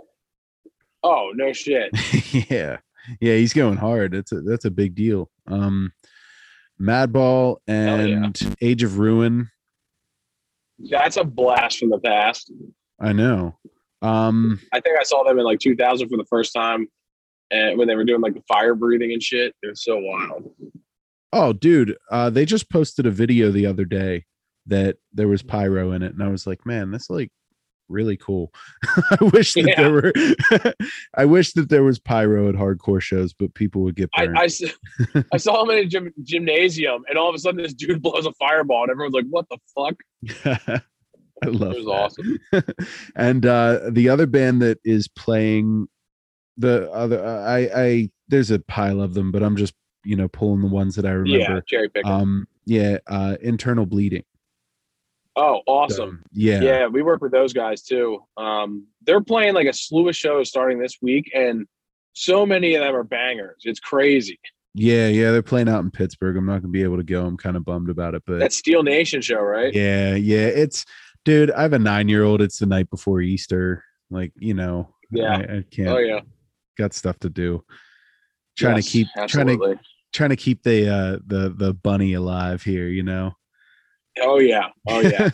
Oh 1.03 1.31
no 1.35 1.51
shit. 1.53 1.89
yeah, 2.49 2.77
yeah, 3.19 3.35
he's 3.35 3.53
going 3.53 3.77
hard. 3.77 4.13
That's 4.13 4.31
a 4.31 4.41
that's 4.41 4.65
a 4.65 4.71
big 4.71 4.95
deal. 4.95 5.29
Um, 5.47 5.91
Madball 6.81 7.57
Hell 7.67 8.07
yeah. 8.07 8.15
and 8.15 8.55
Age 8.61 8.83
of 8.83 8.97
Ruin. 8.97 9.49
That's 10.79 11.17
a 11.17 11.23
blast 11.23 11.79
from 11.79 11.89
the 11.89 11.99
past. 11.99 12.51
I 12.99 13.13
know. 13.13 13.57
Um, 14.01 14.59
I 14.73 14.79
think 14.79 14.99
I 14.99 15.03
saw 15.03 15.23
them 15.23 15.39
in 15.39 15.45
like 15.45 15.59
2000 15.59 16.09
for 16.09 16.17
the 16.17 16.25
first 16.25 16.53
time, 16.53 16.87
and 17.51 17.77
when 17.77 17.87
they 17.87 17.95
were 17.95 18.03
doing 18.03 18.21
like 18.21 18.33
the 18.33 18.43
fire 18.47 18.75
breathing 18.75 19.13
and 19.13 19.23
shit. 19.23 19.55
It 19.61 19.67
was 19.67 19.83
so 19.83 19.97
wild. 19.97 20.51
oh, 21.31 21.53
dude, 21.53 21.95
uh, 22.11 22.29
they 22.29 22.45
just 22.45 22.69
posted 22.69 23.05
a 23.05 23.11
video 23.11 23.49
the 23.49 23.65
other 23.65 23.85
day 23.85 24.25
that 24.67 24.97
there 25.13 25.27
was 25.27 25.41
pyro 25.41 25.91
in 25.91 26.03
it, 26.03 26.13
and 26.13 26.23
I 26.23 26.29
was 26.29 26.47
like, 26.47 26.65
man, 26.65 26.91
that's 26.91 27.09
like 27.09 27.31
really 27.93 28.17
cool. 28.17 28.51
I 29.11 29.23
wish 29.33 29.53
that 29.53 29.67
Yeah. 29.67 29.81
there 29.81 29.91
were. 29.93 30.73
I 31.15 31.23
wish 31.25 31.53
that 31.53 31.69
there 31.69 31.83
was 31.83 31.99
pyro 31.99 32.49
at 32.49 32.55
hardcore 32.55 32.99
shows, 33.01 33.31
but 33.33 33.53
people 33.53 33.81
would 33.83 33.95
get 33.95 34.09
I, 34.15 34.25
burned. 34.25 34.37
I, 34.39 34.43
s- 34.45 34.63
I 35.33 35.37
saw 35.37 35.63
him 35.63 35.69
in 35.69 35.77
a 35.77 35.85
gym, 35.85 36.11
gymnasium, 36.23 37.03
and 37.07 37.17
all 37.17 37.29
of 37.29 37.35
a 37.35 37.39
sudden 37.39 37.61
this 37.63 37.73
dude 37.73 38.01
blows 38.01 38.25
a 38.25 38.33
fireball, 38.33 38.81
and 38.83 38.91
everyone's 38.91 39.13
like, 39.15 39.25
"What 39.29 39.45
the 39.49 39.57
fuck?" 39.73 39.95
I 41.43 41.47
love 41.47 41.73
It 41.73 41.85
was 41.85 41.85
that. 41.85 41.91
awesome. 41.91 42.39
and 43.15 43.45
uh 43.45 43.79
the 43.91 44.09
other 44.09 44.25
band 44.25 44.61
that 44.61 44.79
is 44.85 45.07
playing 45.09 45.87
the 46.57 46.89
other 46.91 47.23
uh, 47.23 47.41
I 47.43 47.57
I 47.75 48.09
there's 48.29 48.51
a 48.51 48.59
pile 48.59 49.01
of 49.01 49.13
them, 49.13 49.31
but 49.31 49.43
I'm 49.43 49.55
just 49.57 49.73
you 50.05 50.15
know 50.15 50.27
pulling 50.27 50.61
the 50.61 50.67
ones 50.67 50.95
that 50.95 51.05
I 51.05 51.11
remember. 51.11 51.37
Yeah, 51.55 51.59
cherry 51.67 51.89
picking. 51.89 52.09
Um 52.11 52.47
yeah, 52.65 52.97
uh 53.07 53.35
internal 53.41 53.85
bleeding. 53.85 54.23
Oh, 55.35 55.61
awesome. 55.67 56.21
So, 56.23 56.29
yeah. 56.33 56.61
Yeah. 56.61 56.87
we 56.87 57.01
work 57.01 57.21
with 57.21 57.31
those 57.31 57.53
guys 57.53 57.81
too. 57.83 58.19
Um, 58.37 58.87
they're 59.05 59.21
playing 59.21 59.53
like 59.53 59.67
a 59.67 59.73
slew 59.73 60.09
of 60.09 60.15
shows 60.15 60.49
starting 60.49 60.79
this 60.79 60.97
week, 61.01 61.31
and 61.35 61.67
so 62.13 62.45
many 62.45 62.75
of 62.75 62.81
them 62.83 62.95
are 62.95 63.03
bangers. 63.03 63.61
It's 63.63 63.79
crazy. 63.79 64.39
Yeah, 64.75 65.07
yeah, 65.07 65.31
they're 65.31 65.43
playing 65.43 65.69
out 65.69 65.83
in 65.83 65.91
Pittsburgh. 65.91 66.35
I'm 66.35 66.45
not 66.47 66.61
gonna 66.61 66.71
be 66.71 66.83
able 66.83 66.97
to 66.97 67.03
go. 67.03 67.25
I'm 67.25 67.37
kind 67.37 67.55
of 67.57 67.63
bummed 67.65 67.89
about 67.89 68.15
it, 68.15 68.23
but 68.25 68.39
That 68.39 68.53
Steel 68.53 68.81
Nation 68.83 69.21
show, 69.21 69.39
right? 69.41 69.73
yeah, 69.73 70.15
yeah, 70.15 70.47
it's 70.47 70.83
dude, 71.25 71.51
I 71.51 71.61
have 71.61 71.73
a 71.73 71.77
9-year-old. 71.77 72.41
It's 72.41 72.57
the 72.59 72.65
night 72.65 72.89
before 72.89 73.21
Easter. 73.21 73.83
Like, 74.09 74.33
you 74.37 74.53
know, 74.55 74.93
Yeah. 75.11 75.37
I, 75.37 75.57
I 75.57 75.65
can't 75.71 75.89
Oh 75.89 75.97
yeah. 75.99 76.19
got 76.77 76.93
stuff 76.93 77.17
to 77.19 77.29
do. 77.29 77.63
Trying 78.57 78.75
Yes, 78.77 78.85
to 78.85 78.91
keep 78.91 79.07
trying 79.27 79.47
to 79.47 79.79
trying 80.11 80.29
to 80.31 80.35
keep 80.35 80.63
the 80.63 80.87
uh 80.89 81.19
the 81.25 81.49
the 81.55 81.73
bunny 81.73 82.13
alive 82.13 82.61
here, 82.63 82.87
you 82.87 83.03
know. 83.03 83.33
Oh 84.21 84.39
yeah. 84.39 84.67
Oh 84.87 84.99
yeah. 85.01 85.29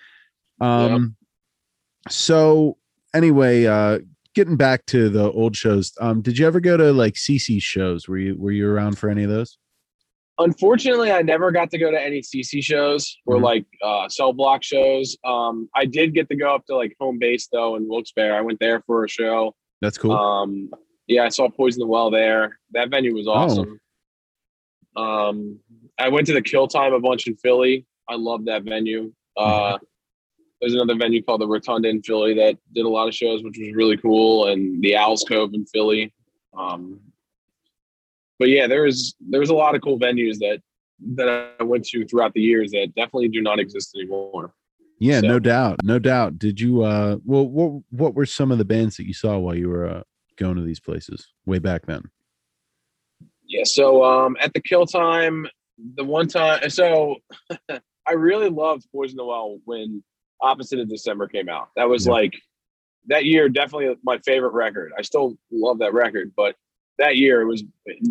um 0.60 1.16
so 2.08 2.76
anyway, 3.14 3.66
uh 3.66 3.98
getting 4.34 4.56
back 4.56 4.84
to 4.86 5.08
the 5.08 5.30
old 5.32 5.56
shows, 5.56 5.92
um 6.00 6.20
did 6.22 6.38
you 6.38 6.46
ever 6.46 6.60
go 6.60 6.76
to 6.76 6.92
like 6.92 7.14
CC 7.14 7.60
shows? 7.62 8.08
Were 8.08 8.18
you 8.18 8.36
were 8.38 8.52
you 8.52 8.68
around 8.68 8.98
for 8.98 9.08
any 9.08 9.22
of 9.24 9.30
those? 9.30 9.58
Unfortunately, 10.40 11.10
I 11.10 11.22
never 11.22 11.50
got 11.50 11.68
to 11.72 11.78
go 11.78 11.90
to 11.90 12.00
any 12.00 12.20
CC 12.20 12.62
shows 12.62 13.16
or 13.26 13.38
Mhm. 13.38 13.42
like 13.42 13.66
uh, 13.82 14.08
cell 14.08 14.32
block 14.32 14.62
shows. 14.62 15.16
Um, 15.24 15.68
I 15.74 15.84
did 15.84 16.14
get 16.14 16.28
to 16.28 16.36
go 16.36 16.54
up 16.54 16.64
to 16.66 16.76
like 16.76 16.94
home 17.00 17.18
base 17.18 17.48
though 17.50 17.74
in 17.74 17.88
Wilkes-Barre. 17.88 18.38
I 18.38 18.40
went 18.40 18.60
there 18.60 18.80
for 18.86 19.04
a 19.04 19.08
show. 19.08 19.56
That's 19.80 19.98
cool. 19.98 20.12
Um, 20.12 20.70
yeah, 21.08 21.24
I 21.24 21.28
saw 21.28 21.48
Poison 21.48 21.80
the 21.80 21.88
Well 21.88 22.12
there. 22.12 22.60
That 22.70 22.88
venue 22.88 23.14
was 23.16 23.26
awesome. 23.26 23.80
Um, 24.94 25.58
I 25.98 26.08
went 26.08 26.28
to 26.28 26.34
the 26.34 26.42
Kill 26.42 26.68
Time 26.68 26.92
a 26.92 27.00
bunch 27.00 27.26
in 27.26 27.34
Philly. 27.34 27.84
I 28.08 28.16
love 28.16 28.44
that 28.46 28.62
venue. 28.64 29.12
Uh, 29.36 29.78
there's 30.60 30.74
another 30.74 30.96
venue 30.96 31.22
called 31.22 31.40
the 31.40 31.46
Rotunda 31.46 31.88
in 31.88 32.02
Philly 32.02 32.34
that 32.34 32.58
did 32.74 32.84
a 32.84 32.88
lot 32.88 33.08
of 33.08 33.14
shows, 33.14 33.42
which 33.42 33.58
was 33.58 33.72
really 33.74 33.96
cool, 33.96 34.48
and 34.48 34.82
the 34.82 34.96
Owls 34.96 35.24
Cove 35.28 35.54
in 35.54 35.64
Philly. 35.66 36.12
Um, 36.56 37.00
but 38.38 38.48
yeah, 38.48 38.66
there 38.66 38.82
was 38.82 39.14
there 39.20 39.40
was 39.40 39.50
a 39.50 39.54
lot 39.54 39.74
of 39.74 39.82
cool 39.82 39.98
venues 39.98 40.38
that 40.38 40.60
that 41.14 41.54
I 41.60 41.62
went 41.62 41.84
to 41.88 42.04
throughout 42.06 42.34
the 42.34 42.40
years 42.40 42.72
that 42.72 42.94
definitely 42.96 43.28
do 43.28 43.40
not 43.40 43.60
exist 43.60 43.94
anymore. 43.96 44.52
yeah, 44.98 45.20
no 45.20 45.38
doubt. 45.38 45.80
No 45.84 45.98
doubt. 45.98 46.38
Did 46.38 46.60
you 46.60 46.82
uh 46.82 47.18
well 47.24 47.46
what 47.46 47.82
what 47.90 48.14
were 48.14 48.26
some 48.26 48.50
of 48.50 48.58
the 48.58 48.64
bands 48.64 48.96
that 48.96 49.06
you 49.06 49.14
saw 49.14 49.38
while 49.38 49.54
you 49.54 49.68
were 49.68 49.88
uh 49.88 50.02
going 50.36 50.56
to 50.56 50.62
these 50.62 50.80
places 50.80 51.28
way 51.46 51.58
back 51.58 51.86
then? 51.86 52.02
Yeah. 53.46 53.64
So 53.64 54.04
um, 54.04 54.36
at 54.40 54.52
the 54.52 54.60
kill 54.60 54.86
time, 54.86 55.46
the 55.94 56.04
one 56.04 56.28
time, 56.28 56.68
so 56.70 57.16
I 58.08 58.12
really 58.14 58.48
loved 58.48 58.86
Poison 58.90 59.16
the 59.16 59.24
Well 59.24 59.58
when 59.64 60.02
Opposite 60.40 60.78
of 60.80 60.88
December 60.88 61.26
came 61.28 61.48
out. 61.48 61.68
That 61.76 61.88
was 61.88 62.06
Yeah. 62.06 62.12
like 62.12 62.34
that 63.06 63.24
year, 63.24 63.48
definitely 63.48 63.96
my 64.02 64.18
favorite 64.18 64.52
record. 64.52 64.92
I 64.98 65.02
still 65.02 65.36
love 65.50 65.78
that 65.78 65.92
record, 65.92 66.32
but 66.36 66.56
that 66.98 67.16
year 67.16 67.40
it 67.42 67.46
was 67.46 67.62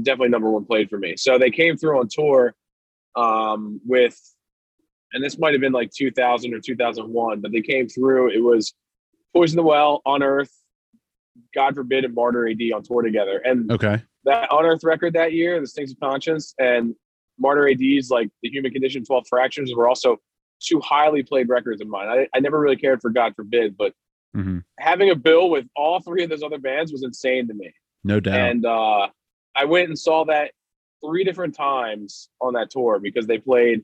definitely 0.03 0.29
number 0.29 0.49
one 0.49 0.65
played 0.65 0.89
for 0.89 0.97
me. 0.97 1.15
So 1.17 1.37
they 1.37 1.51
came 1.51 1.77
through 1.77 1.99
on 1.99 2.07
tour 2.09 2.55
um, 3.15 3.81
with, 3.85 4.19
and 5.13 5.23
this 5.23 5.37
might 5.39 5.53
have 5.53 5.61
been 5.61 5.73
like 5.73 5.91
2000 5.91 6.53
or 6.53 6.59
2001, 6.59 7.41
but 7.41 7.51
they 7.51 7.61
came 7.61 7.87
through. 7.87 8.29
It 8.31 8.43
was 8.43 8.73
Poison 9.33 9.57
the 9.57 9.63
Well, 9.63 10.01
Unearth, 10.05 10.51
God 11.55 11.75
Forbid, 11.75 12.05
and 12.05 12.13
Martyr 12.15 12.47
AD 12.47 12.61
on 12.73 12.83
tour 12.83 13.01
together. 13.01 13.39
And 13.39 13.71
Okay. 13.71 14.01
that 14.25 14.49
Unearth 14.51 14.83
record 14.83 15.13
that 15.13 15.33
year, 15.33 15.59
The 15.59 15.67
Stings 15.67 15.91
of 15.91 15.99
Conscience, 15.99 16.53
and 16.59 16.95
Martyr 17.39 17.69
AD's 17.69 18.09
like 18.09 18.29
The 18.41 18.49
Human 18.49 18.71
Condition, 18.71 19.05
12 19.05 19.25
Fractions 19.29 19.73
were 19.75 19.87
also 19.87 20.17
two 20.59 20.79
highly 20.79 21.23
played 21.23 21.49
records 21.49 21.81
of 21.81 21.87
mine. 21.87 22.07
I, 22.07 22.27
I 22.35 22.39
never 22.39 22.59
really 22.59 22.75
cared 22.75 23.01
for 23.01 23.09
God 23.09 23.33
Forbid, 23.35 23.77
but 23.77 23.93
hmm 24.33 24.59
having 24.79 25.09
a 25.09 25.15
bill 25.15 25.49
with 25.49 25.65
all 25.75 25.99
three 25.99 26.23
of 26.23 26.29
those 26.29 26.43
other 26.43 26.59
bands 26.59 26.91
was 26.91 27.03
insane 27.03 27.47
to 27.47 27.53
me. 27.53 27.73
No 28.03 28.19
doubt. 28.19 28.39
And 28.39 28.65
uh, 28.65 29.07
I 29.55 29.65
went 29.65 29.87
and 29.87 29.97
saw 29.97 30.23
that 30.25 30.51
three 31.03 31.23
different 31.23 31.55
times 31.55 32.29
on 32.41 32.53
that 32.53 32.69
tour 32.69 32.99
because 32.99 33.25
they 33.27 33.37
played 33.37 33.83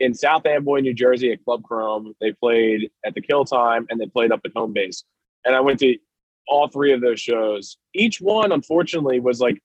in 0.00 0.14
South 0.14 0.44
Amboy, 0.46 0.80
New 0.80 0.94
Jersey 0.94 1.32
at 1.32 1.44
Club 1.44 1.62
Chrome. 1.62 2.14
They 2.20 2.32
played 2.32 2.90
at 3.04 3.14
the 3.14 3.20
Kill 3.20 3.44
Time 3.44 3.86
and 3.88 4.00
they 4.00 4.06
played 4.06 4.32
up 4.32 4.40
at 4.44 4.52
home 4.54 4.72
base. 4.72 5.04
And 5.44 5.54
I 5.54 5.60
went 5.60 5.78
to 5.80 5.96
all 6.46 6.68
three 6.68 6.92
of 6.92 7.00
those 7.00 7.20
shows. 7.20 7.78
Each 7.94 8.20
one, 8.20 8.52
unfortunately, 8.52 9.20
was 9.20 9.40
like 9.40 9.60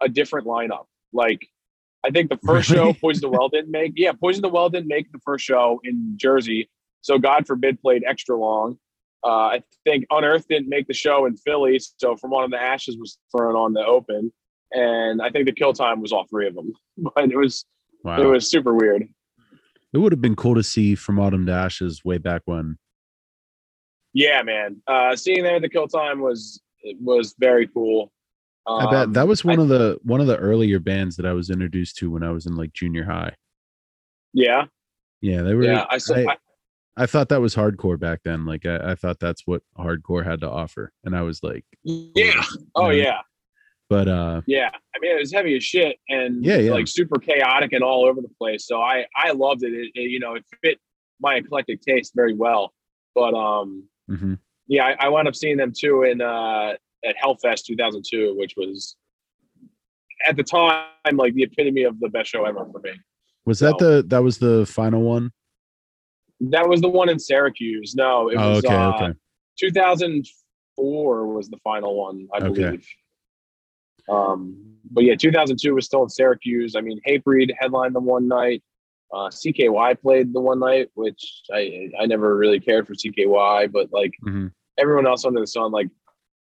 a 0.00 0.08
different 0.08 0.46
lineup. 0.46 0.86
Like, 1.12 1.46
I 2.04 2.10
think 2.10 2.30
the 2.30 2.38
first 2.44 2.68
show 2.68 2.92
Poison 2.94 3.20
the 3.22 3.28
Well 3.28 3.48
didn't 3.48 3.70
make. 3.70 3.92
Yeah, 3.96 4.12
Poison 4.12 4.42
the 4.42 4.48
Well 4.48 4.70
didn't 4.70 4.88
make 4.88 5.10
the 5.12 5.18
first 5.24 5.44
show 5.44 5.80
in 5.84 6.14
Jersey. 6.16 6.68
So 7.02 7.18
God 7.18 7.46
forbid 7.46 7.80
played 7.80 8.02
extra 8.06 8.36
long. 8.36 8.78
Uh, 9.24 9.28
I 9.28 9.62
think 9.84 10.06
Unearth 10.10 10.48
didn't 10.48 10.68
make 10.68 10.86
the 10.86 10.94
show 10.94 11.26
in 11.26 11.36
Philly, 11.36 11.78
so 11.98 12.16
From 12.16 12.32
Autumn 12.32 12.52
to 12.52 12.60
Ashes 12.60 12.96
was 12.98 13.18
thrown 13.30 13.54
on 13.54 13.74
the 13.74 13.84
open, 13.84 14.32
and 14.72 15.20
I 15.20 15.28
think 15.30 15.44
the 15.44 15.52
kill 15.52 15.74
time 15.74 16.00
was 16.00 16.10
all 16.10 16.24
three 16.24 16.46
of 16.46 16.54
them. 16.54 16.72
But 17.14 17.30
it 17.30 17.36
was 17.36 17.64
wow. 18.04 18.20
it 18.20 18.24
was 18.26 18.50
super 18.50 18.74
weird. 18.74 19.06
it 19.92 19.98
would 19.98 20.12
have 20.12 20.20
been 20.20 20.36
cool 20.36 20.54
to 20.54 20.62
see 20.62 20.94
from 20.94 21.18
Autumn 21.18 21.46
to 21.46 21.52
Ashes 21.52 22.04
way 22.04 22.18
back 22.18 22.42
when. 22.46 22.78
Yeah, 24.12 24.42
man. 24.42 24.82
Uh, 24.86 25.16
seeing 25.16 25.44
them 25.44 25.56
at 25.56 25.62
the 25.62 25.68
kill 25.68 25.86
time 25.86 26.20
was 26.20 26.60
it 26.82 26.96
was 27.00 27.34
very 27.38 27.66
cool. 27.66 28.12
Um, 28.66 28.86
I 28.86 28.90
bet 28.90 29.12
that 29.14 29.26
was 29.28 29.44
one 29.44 29.58
I- 29.58 29.62
of 29.62 29.68
the 29.68 29.98
one 30.02 30.20
of 30.20 30.26
the 30.26 30.36
earlier 30.36 30.78
bands 30.78 31.16
that 31.16 31.26
I 31.26 31.32
was 31.32 31.50
introduced 31.50 31.96
to 31.98 32.10
when 32.10 32.22
I 32.22 32.30
was 32.30 32.46
in 32.46 32.56
like 32.56 32.72
junior 32.72 33.04
high. 33.04 33.34
Yeah, 34.32 34.66
Yeah, 35.20 35.42
they 35.42 35.54
were. 35.54 35.64
yeah. 35.64 35.86
I. 35.90 35.98
I, 36.14 36.36
I, 36.96 37.06
thought 37.06 37.28
that 37.30 37.40
was 37.40 37.54
hardcore 37.54 37.98
back 37.98 38.20
then. 38.24 38.44
Like 38.46 38.64
I, 38.66 38.92
I 38.92 38.94
thought 38.94 39.18
that's 39.18 39.46
what 39.46 39.62
hardcore 39.78 40.24
had 40.24 40.40
to 40.42 40.50
offer, 40.50 40.92
and 41.04 41.16
I 41.16 41.22
was 41.22 41.42
like, 41.42 41.64
yeah. 41.82 42.42
Oh 42.74 42.90
Yeah. 42.90 43.02
yeah, 43.04 43.18
but 43.88 44.06
uh, 44.08 44.40
yeah. 44.46 44.68
I 44.94 44.98
mean, 45.00 45.16
it 45.16 45.18
was 45.18 45.32
heavy 45.32 45.56
as 45.56 45.64
shit 45.64 45.96
and 46.08 46.44
Yeah, 46.44 46.58
yeah. 46.58 46.72
like 46.72 46.86
super 46.86 47.18
chaotic 47.18 47.72
and 47.72 47.82
all 47.82 48.04
over 48.06 48.20
the 48.20 48.30
place. 48.38 48.66
So 48.66 48.80
I 48.80 49.06
I 49.16 49.32
loved 49.32 49.62
it. 49.64 49.72
It, 49.72 49.90
it. 49.94 50.10
You 50.10 50.20
know, 50.20 50.34
it 50.34 50.44
fit 50.62 50.78
my 51.20 51.36
eclectic 51.36 51.80
taste 51.80 52.12
very 52.14 52.34
well. 52.34 52.72
But 53.14 53.34
um, 53.34 53.88
mhm. 54.08 54.38
yeah, 54.68 54.84
I, 54.86 55.06
I 55.06 55.08
wound 55.08 55.26
up 55.26 55.34
seeing 55.34 55.56
them 55.56 55.72
too 55.76 56.02
in 56.04 56.20
uh, 56.20 56.74
at 57.04 57.14
Hellfest 57.22 57.64
2002, 57.66 58.34
which 58.36 58.54
was 58.56 58.96
at 60.26 60.36
the 60.36 60.42
time 60.42 60.84
like 61.14 61.34
the 61.34 61.42
epitome 61.44 61.84
of 61.84 61.98
the 62.00 62.08
best 62.08 62.30
show 62.30 62.44
ever 62.44 62.66
for 62.70 62.80
me. 62.80 62.90
was 63.46 63.58
that 63.60 63.76
the 63.78 64.04
that 64.08 64.22
was 64.22 64.38
the 64.38 64.66
final 64.66 65.02
one? 65.02 65.30
That 66.40 66.68
was 66.68 66.80
the 66.80 66.88
one 66.88 67.08
in 67.08 67.18
Syracuse. 67.18 67.94
No, 67.94 68.28
it 68.30 68.36
Oh, 68.36 68.50
was 68.56 68.64
okay, 68.64 68.74
uh, 68.74 68.94
okay. 69.04 69.12
2004 69.58 71.26
was 71.26 71.48
the 71.48 71.58
final 71.58 71.94
one, 71.96 72.28
I 72.32 72.38
Okay. 72.38 72.46
believe. 72.48 72.86
Um, 74.08 74.56
but 74.90 75.04
yeah, 75.04 75.14
2002 75.14 75.74
was 75.74 75.84
still 75.86 76.02
in 76.02 76.08
Syracuse. 76.08 76.74
I 76.76 76.80
mean, 76.80 77.00
Hatebreed 77.06 77.52
headlined 77.58 77.94
the 77.94 78.00
one 78.00 78.26
night. 78.26 78.62
Uh, 79.12 79.28
CKY 79.28 80.00
played 80.00 80.32
the 80.32 80.40
one 80.40 80.60
night, 80.60 80.88
which 80.94 81.42
I 81.52 81.90
I 81.98 82.06
never 82.06 82.36
really 82.36 82.60
cared 82.60 82.86
for 82.86 82.94
CKY, 82.94 83.66
but 83.72 83.92
like 83.92 84.12
Mhm. 84.24 84.52
everyone 84.78 85.06
else 85.06 85.24
under 85.24 85.40
the 85.40 85.46
sun, 85.46 85.72
like 85.72 85.88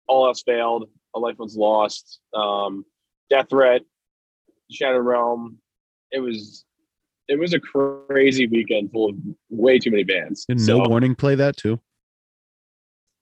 all 0.09 0.27
else 0.27 0.43
failed, 0.43 0.89
a 1.15 1.19
life 1.19 1.37
once 1.39 1.57
lost, 1.57 2.21
um, 2.35 2.85
Death 3.31 3.47
Threat, 3.51 3.83
Shadow 4.71 4.99
Realm. 4.99 5.59
It 6.11 6.21
was 6.21 6.65
it 7.29 7.39
was 7.39 7.55
a 7.55 7.61
crazy 7.61 8.47
weekend 8.47 8.91
full 8.93 9.11
of 9.11 9.17
way 9.49 9.79
too 9.79 9.91
many 9.91 10.05
bands. 10.05 10.45
Did 10.47 10.61
So, 10.61 10.79
no 10.79 10.89
warning 10.89 11.15
play 11.15 11.35
that 11.37 11.57
too? 11.57 11.81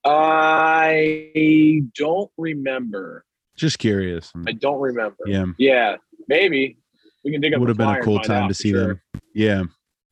I 0.05 1.83
don't 1.97 2.31
remember. 2.39 3.25
Just 3.57 3.79
curious. 3.79 4.33
I 4.47 4.53
don't 4.53 4.81
remember. 4.81 5.17
Yeah, 5.27 5.45
Yeah, 5.59 5.97
maybe 6.29 6.79
we 7.25 7.31
can 7.33 7.41
dig 7.41 7.53
up. 7.53 7.61
would 7.61 7.69
have 7.69 7.77
been 7.77 7.89
a 7.91 8.01
cool 8.01 8.19
time 8.21 8.49
to 8.49 8.55
see 8.55 8.71
sure. 8.71 8.87
them. 8.87 9.01
Yeah. 9.35 9.63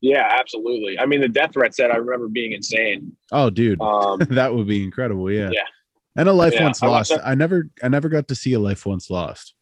Yeah, 0.00 0.28
absolutely. 0.38 0.98
I 0.98 1.06
mean, 1.06 1.20
the 1.20 1.28
death 1.28 1.54
threat 1.54 1.74
set 1.74 1.90
I 1.90 1.96
remember 1.96 2.28
being 2.28 2.52
insane. 2.52 3.16
Oh, 3.32 3.48
dude, 3.50 3.80
Um, 3.80 4.18
that 4.30 4.54
would 4.54 4.68
be 4.68 4.84
incredible. 4.84 5.30
Yeah. 5.32 5.50
Yeah. 5.50 5.62
And 6.18 6.28
a 6.28 6.32
life 6.32 6.52
Yeah, 6.54 6.64
once 6.64 6.82
I 6.82 6.88
lost. 6.88 7.12
I 7.24 7.34
never, 7.34 7.70
I 7.82 7.88
never 7.88 8.08
got 8.10 8.28
to 8.28 8.34
see 8.34 8.52
a 8.52 8.58
life 8.58 8.84
once 8.84 9.08
lost. 9.08 9.54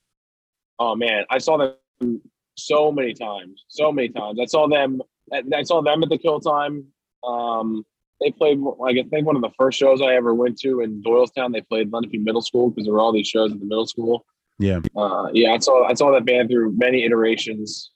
oh 0.81 0.97
man, 0.97 1.25
I 1.31 1.39
saw 1.39 1.57
them 2.01 2.21
so 2.57 2.91
many 2.91 3.15
times, 3.15 3.65
so 3.69 3.93
many 3.93 4.09
times. 4.09 4.41
I 4.41 4.47
saw 4.47 4.67
them. 4.67 5.01
I 5.33 5.63
saw 5.63 5.83
them 5.83 6.03
at 6.03 6.09
the 6.09 6.19
Kill 6.19 6.41
Time. 6.41 6.85
Um, 7.25 7.85
they 8.21 8.31
played 8.31 8.59
like 8.59 8.97
I 8.97 9.03
think 9.11 9.27
one 9.27 9.37
of 9.37 9.43
the 9.43 9.51
first 9.59 9.79
shows 9.79 10.01
I 10.01 10.15
ever 10.15 10.35
went 10.35 10.59
to 10.61 10.81
in 10.81 11.03
Doylestown. 11.03 11.53
They 11.53 11.61
played 11.61 11.93
Lenape 11.93 12.21
Middle 12.23 12.41
School 12.43 12.71
because 12.71 12.85
there 12.87 12.95
were 12.95 13.01
all 13.01 13.13
these 13.13 13.29
shows 13.29 13.53
at 13.53 13.61
the 13.61 13.67
middle 13.67 13.87
school. 13.87 14.25
Yeah. 14.59 14.81
Uh, 14.97 15.29
yeah, 15.35 15.53
I 15.53 15.59
saw 15.59 15.85
I 15.87 15.95
saw 15.95 16.11
that 16.13 16.25
band 16.25 16.49
through 16.49 16.73
many 16.77 17.05
iterations, 17.05 17.91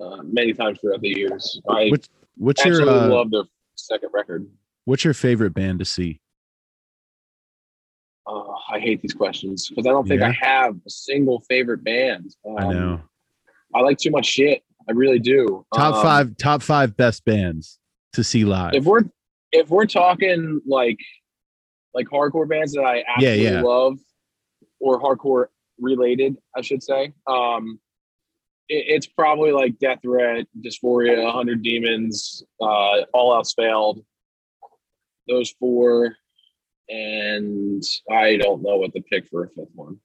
uh, 0.00 0.18
many 0.24 0.52
times 0.52 0.78
throughout 0.80 1.00
the 1.00 1.08
years. 1.16 1.60
I 1.70 1.88
Which- 1.88 2.08
What's 2.38 2.64
your, 2.64 2.82
uh, 2.88 3.08
love 3.08 3.30
their 3.30 3.44
second 3.76 4.08
record. 4.14 4.46
what's 4.86 5.04
your 5.04 5.12
favorite 5.14 5.52
band 5.54 5.78
to 5.80 5.84
see? 5.84 6.20
I 8.72 8.80
hate 8.80 9.02
these 9.02 9.12
questions 9.12 9.68
because 9.68 9.86
I 9.86 9.90
don't 9.90 10.08
think 10.08 10.20
Yeah. 10.22 10.28
I 10.28 10.32
have 10.46 10.74
a 10.86 10.90
single 10.90 11.40
favorite 11.48 11.84
band. 11.84 12.34
I 12.58 12.64
Um, 12.64 12.74
know. 12.74 13.00
I 13.74 13.80
like 13.80 13.98
too 13.98 14.10
much 14.10 14.26
shit. 14.26 14.62
I 14.88 14.92
really 14.92 15.18
do. 15.18 15.64
Top 15.74 15.94
Um, 15.96 16.02
five, 16.02 16.36
top 16.38 16.62
five 16.62 16.96
best 16.96 17.24
bands 17.24 17.78
to 18.14 18.24
see 18.24 18.44
live. 18.44 18.74
If 18.74 18.84
we're 18.84 19.02
if 19.52 19.68
we're 19.68 19.86
talking 19.86 20.60
like 20.66 20.98
like 21.94 22.06
hardcore 22.06 22.48
bands 22.48 22.72
that 22.72 22.82
I 22.82 22.96
Yeah, 22.96 23.04
absolutely 23.16 23.42
yeah. 23.44 23.60
love 23.62 23.98
or 24.80 25.00
hardcore 25.00 25.46
related, 25.78 26.36
I 26.56 26.62
should 26.62 26.82
say. 26.82 27.12
Um, 27.26 27.78
it, 28.68 28.84
it's 28.88 29.06
probably 29.06 29.52
like 29.52 29.78
Death 29.78 29.98
Threat, 30.02 30.46
Dysphoria, 30.64 31.30
Hundred 31.30 31.62
Demons, 31.62 32.42
uh, 32.60 33.02
All 33.12 33.34
Else 33.34 33.52
Failed. 33.52 34.02
Those 35.28 35.50
four, 35.60 36.16
and 36.92 37.82
I 38.10 38.36
don't 38.36 38.62
know 38.62 38.76
what 38.76 38.92
to 38.94 39.00
pick 39.02 39.26
for 39.28 39.44
a 39.44 39.48
fifth 39.48 39.68
one. 39.74 39.96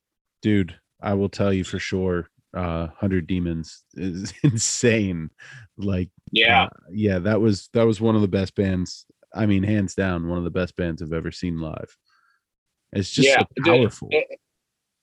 dude 0.42 0.76
i 1.02 1.14
will 1.14 1.30
tell 1.30 1.52
you 1.54 1.64
for 1.64 1.80
sure 1.80 2.30
uh 2.56 2.88
100 2.88 3.28
demons 3.28 3.84
is 3.96 4.34
insane 4.44 5.30
like 5.78 6.10
Yeah, 6.32 6.64
uh, 6.64 6.70
yeah 6.92 7.20
that 7.20 7.40
was 7.42 7.70
that 7.74 7.86
was 7.86 8.00
one 8.02 8.16
of 8.16 8.22
the 8.22 8.28
best 8.28 8.56
bands 8.56 9.06
i 9.36 9.46
mean 9.46 9.64
hands 9.64 9.94
down 9.96 10.28
one 10.30 10.38
of 10.38 10.44
the 10.44 10.50
best 10.62 10.76
bands 10.76 11.02
i've 11.02 11.14
ever 11.14 11.32
seen 11.32 11.60
live 11.60 11.96
it's 12.94 13.12
just 13.12 13.28
Yeah, 13.28 13.40
so 13.40 13.48
powerful 13.64 14.08
it- 14.12 14.40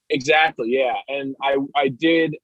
exactly. 0.09 0.69
Yeah, 0.71 0.93
and 1.07 1.35
I 1.41 1.57
I 1.75 1.87
did 1.89 2.35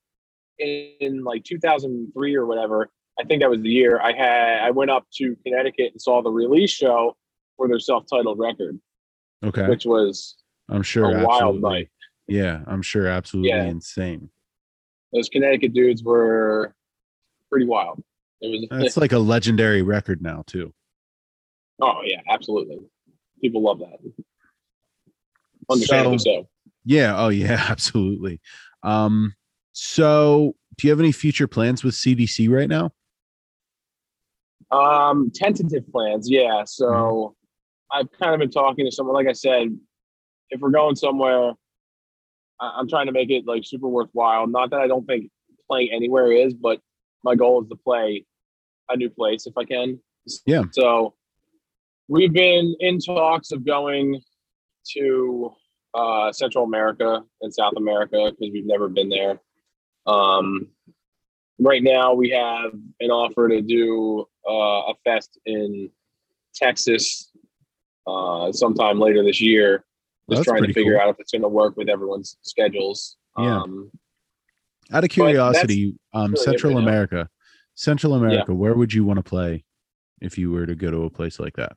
in, 0.60 0.94
in 1.00 1.24
like 1.24 1.44
2003 1.44 2.36
or 2.36 2.46
whatever. 2.46 2.90
I 3.20 3.24
think 3.26 3.42
that 3.42 3.50
was 3.50 3.62
the 3.62 3.70
year 3.70 4.00
I 4.02 4.14
had. 4.14 4.60
I 4.62 4.72
went 4.72 4.92
up 4.92 5.06
to 5.16 5.36
Connecticut 5.46 5.92
and 5.94 6.02
saw 6.02 6.22
the 6.22 6.32
release 6.32 6.72
show 6.72 7.16
for 7.58 7.68
their 7.68 7.80
self-titled 7.80 8.40
record, 8.40 8.80
okay 9.44 9.68
which 9.68 9.86
was 9.86 10.36
i'm 10.70 10.84
sure 10.84 11.06
a 11.18 11.26
wild 11.26 11.62
night. 11.62 11.90
yeah 12.28 12.62
i'm 12.68 12.82
sure 12.82 13.08
absolutely 13.08 13.50
Yeah. 13.50 13.64
insane 13.66 14.30
Those 15.14 15.30
Connecticut 15.30 15.74
dudes 15.74 16.04
were 16.04 16.74
pretty 17.50 17.66
wild. 17.66 18.02
It 18.42 18.48
was. 18.50 18.68
that's 18.82 18.98
like 18.98 19.12
a 19.12 19.20
legendary 19.20 19.82
record 19.82 20.22
now 20.22 20.44
too 20.48 20.74
oh 21.82 22.02
yeah, 22.06 22.22
absolutely. 22.30 22.78
People 23.42 23.62
love 23.64 23.80
that. 23.80 23.98
Understandably 25.70 26.20
so. 26.20 26.48
yeah 26.86 27.16
oh 27.18 27.30
yeah 27.30 27.66
absolutely 27.70 28.40
um 28.84 29.34
so 29.74 30.56
do 30.78 30.88
you 30.88 30.92
have 30.92 31.00
any 31.00 31.12
future 31.12 31.48
plans 31.48 31.84
with 31.84 31.94
cdc 31.96 32.50
right 32.50 32.70
now 32.70 32.92
Um, 34.72 35.32
tentative 35.34 35.84
plans, 35.92 36.30
yeah. 36.30 36.64
So 36.66 36.86
Mm-hmm. 36.86 37.34
I've 37.94 38.12
kind 38.20 38.34
of 38.34 38.40
been 38.40 38.52
talking 38.52 38.86
to 38.86 38.92
someone. 38.92 39.16
Like 39.16 39.28
I 39.28 39.34
said, 39.34 39.78
if 40.50 40.62
we're 40.62 40.70
going 40.72 40.96
somewhere, 40.96 41.52
I- 42.60 42.74
I'm 42.78 42.88
trying 42.88 43.08
to 43.08 43.12
make 43.12 43.30
it 43.30 43.46
like 43.46 43.64
super 43.66 43.88
worthwhile. 43.88 44.48
Not 44.48 44.70
that 44.72 44.82
I 44.82 44.88
don't 44.88 45.06
think 45.06 45.30
playing 45.70 45.92
anywhere 45.92 46.32
is, 46.32 46.54
but 46.54 46.80
my 47.24 47.36
goal 47.36 47.62
is 47.62 47.70
to 47.70 47.76
play 47.76 48.26
a 48.90 48.98
new 48.98 49.10
place 49.10 49.48
if 49.48 49.58
I 49.58 49.66
can. 49.66 50.00
Yeah. 50.46 50.64
So 50.72 51.16
we've 52.08 52.34
been 52.34 52.76
in 52.80 53.00
talks 53.00 53.52
of 53.52 53.66
going 53.66 54.22
to 54.94 55.54
uh, 55.94 56.32
Central 56.32 56.64
America 56.64 57.22
and 57.42 57.54
South 57.54 57.74
America 57.78 58.32
because 58.32 58.52
we've 58.54 58.66
never 58.66 58.88
been 58.90 59.10
there. 59.10 59.40
Um, 60.08 60.68
right 61.60 61.84
now, 61.84 62.14
we 62.14 62.30
have 62.32 62.72
an 63.00 63.12
offer 63.12 63.48
to 63.50 63.62
do 63.62 64.26
uh, 64.50 64.92
a 64.92 64.94
fest 65.04 65.40
in 65.46 65.90
Texas 66.56 67.32
uh, 68.08 68.52
sometime 68.52 69.00
later 69.00 69.24
this 69.24 69.42
year. 69.42 69.84
Just 70.30 70.40
that's 70.40 70.48
trying 70.48 70.64
to 70.64 70.74
figure 70.74 70.94
cool. 70.94 71.02
out 71.02 71.10
if 71.10 71.20
it's 71.20 71.32
going 71.32 71.42
to 71.42 71.48
work 71.50 71.76
with 71.78 71.90
everyone's 71.90 72.38
schedules. 72.42 73.18
Yeah. 73.38 73.62
Um, 73.62 73.92
out 74.94 75.04
of 75.06 75.10
curiosity 75.10 75.96
um 76.14 76.34
really 76.34 76.44
central 76.44 76.74
now. 76.74 76.80
america 76.80 77.30
central 77.76 78.14
america 78.14 78.54
where 78.54 78.74
would 78.74 78.94
you 78.94 79.06
want 79.06 79.16
to 79.18 79.24
play 79.24 79.64
if 80.20 80.38
you 80.38 80.52
were 80.52 80.66
to 80.66 80.76
go 80.76 80.92
to 80.92 81.04
a 81.06 81.10
place 81.10 81.40
like 81.40 81.56
that 81.56 81.72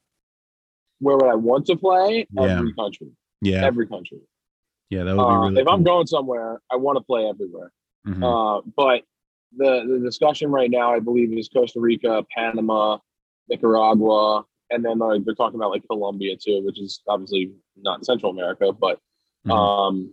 where 0.99 1.17
would 1.17 1.29
I 1.31 1.35
want 1.35 1.67
to 1.67 1.77
play? 1.77 2.27
Yeah. 2.33 2.59
Every 2.59 2.73
country. 2.73 3.09
yeah 3.41 3.65
Every 3.65 3.87
country. 3.87 4.19
yeah 4.91 5.05
that 5.05 5.17
would 5.17 5.23
be 5.23 5.29
Uh, 5.29 5.39
really 5.49 5.63
if 5.63 5.69
I'm 5.69 5.83
going 5.85 6.07
somewhere, 6.07 6.61
I 6.73 6.77
want 6.77 6.97
to 6.99 7.05
play 7.05 7.27
everywhere. 7.29 7.71
Mhm. 8.07 8.23
Uh, 8.23 8.63
but 8.77 9.03
the 9.57 9.85
the 9.87 9.99
discussion 10.01 10.51
right 10.51 10.71
now, 10.71 10.93
I 10.95 10.99
believe, 11.01 11.33
is 11.37 11.49
Costa 11.49 11.79
Rica, 11.81 12.25
Panama, 12.37 12.99
Nicaragua, 13.49 14.45
and 14.71 14.85
then 14.85 14.99
like 14.99 15.25
they're 15.25 15.35
talking 15.35 15.59
about 15.61 15.71
like 15.71 15.85
Colombia 15.89 16.37
too, 16.37 16.63
which 16.65 16.81
is 16.81 17.01
obviously 17.09 17.53
not 17.77 18.05
Central 18.05 18.31
America, 18.33 18.73
but 18.73 18.99
Mhm. 19.47 19.51
um, 19.53 20.11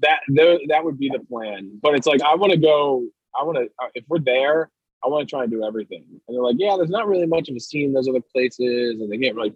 that 0.00 0.20
th- 0.34 0.60
that 0.68 0.84
would 0.84 0.98
be 0.98 1.08
the 1.10 1.20
plan. 1.20 1.78
But 1.82 1.94
it's 1.94 2.06
like 2.06 2.22
I 2.22 2.34
want 2.34 2.52
to 2.52 2.58
go. 2.58 3.06
I 3.38 3.42
want 3.44 3.58
to 3.58 3.68
if 3.94 4.04
we're 4.08 4.18
there, 4.20 4.70
I 5.04 5.08
want 5.08 5.26
to 5.28 5.30
try 5.30 5.42
and 5.42 5.50
do 5.50 5.64
everything. 5.64 6.04
And 6.08 6.36
they're 6.36 6.42
like, 6.42 6.56
yeah, 6.58 6.74
there's 6.76 6.90
not 6.90 7.08
really 7.08 7.26
much 7.26 7.48
of 7.48 7.56
a 7.56 7.60
scene 7.60 7.86
in 7.86 7.92
those 7.92 8.08
other 8.08 8.20
places, 8.32 9.00
and 9.00 9.10
they 9.10 9.18
can't 9.18 9.36
like, 9.36 9.54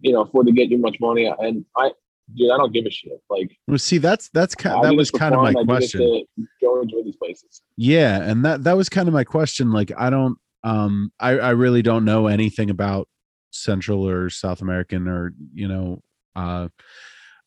you 0.00 0.12
know, 0.12 0.22
afford 0.22 0.46
to 0.46 0.52
get 0.52 0.68
you 0.70 0.78
much 0.78 0.98
money. 1.00 1.26
And 1.26 1.64
I, 1.76 1.92
dude, 2.34 2.50
I 2.50 2.56
don't 2.56 2.72
give 2.72 2.86
a 2.86 2.90
shit. 2.90 3.20
Like 3.30 3.56
well 3.68 3.78
see 3.78 3.98
that's 3.98 4.28
that's 4.30 4.54
kind 4.54 4.84
that 4.84 4.94
was 4.94 5.10
kind 5.10 5.34
of 5.34 5.40
my 5.42 5.50
I 5.58 5.64
question 5.64 6.24
Go 6.60 6.80
enjoy 6.82 7.02
these 7.04 7.16
places. 7.16 7.62
yeah 7.76 8.22
and 8.22 8.44
that 8.44 8.64
that 8.64 8.76
was 8.76 8.88
kind 8.88 9.08
of 9.08 9.14
my 9.14 9.24
question 9.24 9.70
like 9.72 9.92
i 9.96 10.10
don't 10.10 10.36
um 10.64 11.12
i 11.20 11.30
i 11.38 11.50
really 11.50 11.82
don't 11.82 12.04
know 12.04 12.26
anything 12.26 12.70
about 12.70 13.08
central 13.56 14.08
or 14.08 14.28
south 14.30 14.60
american 14.60 15.08
or 15.08 15.32
you 15.54 15.66
know 15.68 16.02
uh 16.36 16.68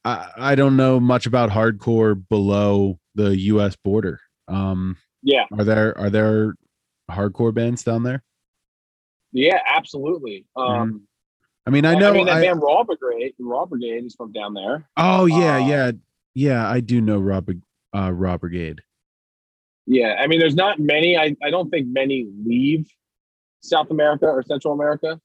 i 0.05 0.29
i 0.37 0.55
don't 0.55 0.75
know 0.77 0.99
much 0.99 1.25
about 1.25 1.49
hardcore 1.49 2.21
below 2.29 2.99
the 3.15 3.33
us 3.35 3.75
border 3.75 4.19
um 4.47 4.97
Yeah, 5.21 5.45
are 5.57 5.63
there 5.63 5.97
are 5.97 6.09
there 6.09 6.55
hardcore 7.11 7.53
bands 7.53 7.83
down 7.83 8.03
there 8.03 8.23
yeah, 9.31 9.59
absolutely. 9.67 10.45
Um, 10.55 11.03
i 11.67 11.69
mean 11.69 11.83
Mm-hmm. 11.83 11.95
i 11.97 11.99
know 11.99 12.09
I 12.09 12.13
mean, 12.13 12.25
that 12.25 12.37
I- 12.37 12.41
band 12.41 12.61
Raw 12.61 12.83
Brigade, 12.83 13.33
Raw 13.39 13.65
Brigade 13.65 14.05
is 14.05 14.15
from 14.15 14.31
down 14.31 14.53
there. 14.53 14.89
oh 14.97 15.25
yeah 15.25 15.55
uh, 15.57 15.67
yeah 15.67 15.91
yeah 16.33 16.69
i 16.69 16.79
do 16.79 16.99
know 17.01 17.19
rob 17.19 17.49
uh 17.95 18.11
Raw 18.11 18.37
Brigade 18.37 18.81
Yeah, 19.87 20.15
I 20.19 20.27
mean, 20.27 20.39
there's 20.39 20.55
not 20.55 20.77
many. 20.79 21.17
I, 21.17 21.35
I 21.43 21.49
don't 21.49 21.69
think 21.71 21.87
many 21.87 22.27
leave 22.45 22.85
South 23.61 23.89
America 23.89 24.25
or 24.27 24.43
Central 24.43 24.73
America, 24.73 25.19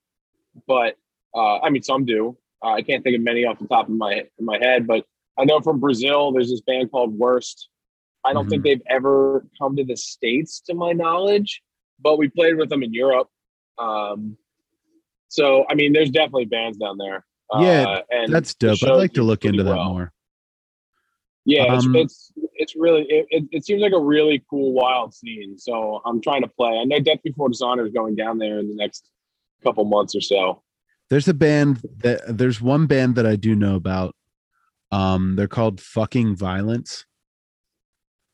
but 0.66 0.96
uh, 1.34 1.58
I 1.58 1.70
mean, 1.70 1.82
some 1.82 2.04
do. 2.04 2.36
Uh, 2.62 2.72
I 2.72 2.82
can't 2.82 3.02
think 3.02 3.16
of 3.16 3.22
many 3.22 3.44
off 3.44 3.58
the 3.58 3.66
top 3.66 3.88
of 3.88 3.94
my 3.94 4.24
my 4.40 4.58
head, 4.58 4.86
but 4.86 5.04
I 5.38 5.44
know 5.44 5.60
from 5.60 5.80
Brazil, 5.80 6.32
there's 6.32 6.50
this 6.50 6.60
band 6.60 6.90
called 6.90 7.18
Worst. 7.18 7.68
I 8.24 8.32
don't 8.32 8.48
think 8.48 8.64
they've 8.64 8.82
ever 8.88 9.46
come 9.60 9.76
to 9.76 9.84
the 9.84 9.98
states, 9.98 10.60
to 10.66 10.74
my 10.74 10.92
knowledge, 10.92 11.62
but 12.00 12.16
we 12.16 12.28
played 12.28 12.56
with 12.56 12.70
them 12.70 12.82
in 12.82 12.94
Europe. 12.94 13.28
Um, 13.78 14.38
so 15.28 15.66
I 15.68 15.74
mean, 15.74 15.92
there's 15.92 16.10
definitely 16.10 16.46
bands 16.46 16.78
down 16.78 16.96
there. 16.96 17.24
Yeah, 17.58 17.82
uh, 17.82 18.02
and 18.10 18.32
that's 18.32 18.54
dope 18.54 18.78
i'd 18.82 18.90
like 18.92 19.12
to 19.12 19.22
look 19.22 19.44
into 19.44 19.62
that 19.62 19.76
well. 19.76 19.92
more 19.92 20.12
Yeah, 21.44 21.64
Um, 21.64 21.94
it's, 21.94 22.32
it's 22.34 22.48
it's 22.54 22.76
really 22.76 23.02
it, 23.02 23.26
it, 23.30 23.44
it 23.50 23.66
seems 23.66 23.82
like 23.82 23.92
a 23.92 24.00
really 24.00 24.42
cool 24.48 24.72
wild 24.72 25.12
scene. 25.12 25.58
So 25.58 26.00
I'm 26.06 26.22
trying 26.22 26.42
to 26.42 26.48
play. 26.48 26.78
I 26.78 26.84
know 26.84 26.98
Death 27.00 27.22
Before 27.22 27.48
Dishonor 27.48 27.84
is 27.84 27.92
going 27.92 28.16
down 28.16 28.38
there 28.38 28.58
in 28.58 28.68
the 28.68 28.74
next 28.74 29.10
couple 29.62 29.84
months 29.84 30.14
or 30.14 30.20
so. 30.20 30.62
There's 31.10 31.28
a 31.28 31.34
band 31.34 31.82
that 31.98 32.22
there's 32.38 32.60
one 32.60 32.86
band 32.86 33.14
that 33.16 33.26
I 33.26 33.36
do 33.36 33.54
know 33.54 33.76
about. 33.76 34.14
Um, 34.90 35.36
they're 35.36 35.48
called 35.48 35.80
Fucking 35.80 36.36
Violence. 36.36 37.04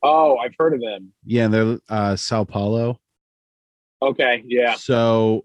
Oh, 0.03 0.37
I've 0.39 0.55
heard 0.59 0.75
of 0.75 0.81
them. 0.81 1.13
Yeah, 1.25 1.49
they're 1.49 1.79
uh 1.89 2.17
Sao 2.17 2.45
Paulo. 2.45 2.99
Okay, 4.03 4.43
yeah. 4.47 4.75
So 4.75 5.45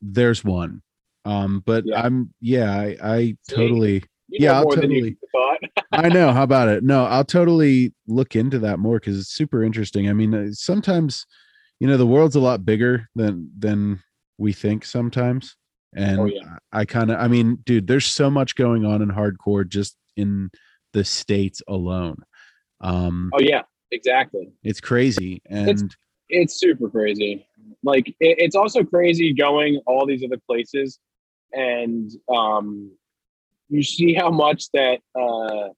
there's 0.00 0.42
one. 0.44 0.82
Um, 1.24 1.62
but 1.64 1.84
Yeah. 1.86 2.02
I'm 2.02 2.32
yeah, 2.40 2.72
I, 2.74 2.96
I 3.02 3.36
totally 3.48 4.02
You 4.28 4.38
Yeah, 4.40 4.54
I'll 4.54 4.64
more 4.64 4.74
than 4.76 4.90
totally- 4.90 5.10
you 5.22 5.28
thought. 5.30 5.58
I 5.92 6.08
know. 6.08 6.32
How 6.32 6.42
about 6.42 6.68
it? 6.68 6.82
No, 6.82 7.04
I'll 7.04 7.24
totally 7.24 7.92
look 8.08 8.34
into 8.34 8.58
that 8.60 8.78
more 8.80 8.98
because 8.98 9.18
it's 9.20 9.28
super 9.32 9.62
interesting. 9.62 10.08
I 10.08 10.14
mean, 10.14 10.34
uh, 10.34 10.46
sometimes, 10.52 11.26
you 11.80 11.86
know, 11.86 11.96
the 11.98 12.06
world's 12.06 12.34
a 12.34 12.40
lot 12.40 12.64
bigger 12.64 13.08
than 13.14 13.50
than 13.56 14.00
we 14.38 14.52
think 14.52 14.84
sometimes, 14.84 15.56
and 15.94 16.20
Oh, 16.20 16.24
yeah. 16.26 16.56
I, 16.72 16.84
kind 16.84 17.10
of, 17.10 17.18
I 17.18 17.28
mean, 17.28 17.58
dude, 17.64 17.86
there's 17.86 18.06
so 18.06 18.30
much 18.30 18.54
going 18.54 18.84
on 18.84 19.02
in 19.02 19.10
hardcore 19.10 19.68
just 19.68 19.96
in 20.16 20.50
the 20.92 21.04
states 21.04 21.62
alone. 21.68 22.16
Um, 22.80 23.30
oh 23.32 23.40
yeah, 23.40 23.62
exactly. 23.90 24.52
it's 24.62 24.80
crazy, 24.80 25.40
and 25.46 25.94
It's 26.28 26.58
super 26.58 26.88
crazy. 26.88 27.46
Like 27.82 28.08
it, 28.08 28.38
it's 28.38 28.56
also 28.56 28.82
crazy 28.82 29.32
going 29.32 29.80
all 29.86 30.06
these 30.06 30.24
other 30.24 30.40
places, 30.48 30.98
and 31.52 32.10
um, 32.34 32.90
you 33.68 33.82
see 33.82 34.14
how 34.14 34.30
much 34.30 34.70
that 34.72 35.00
uh, 35.14 35.68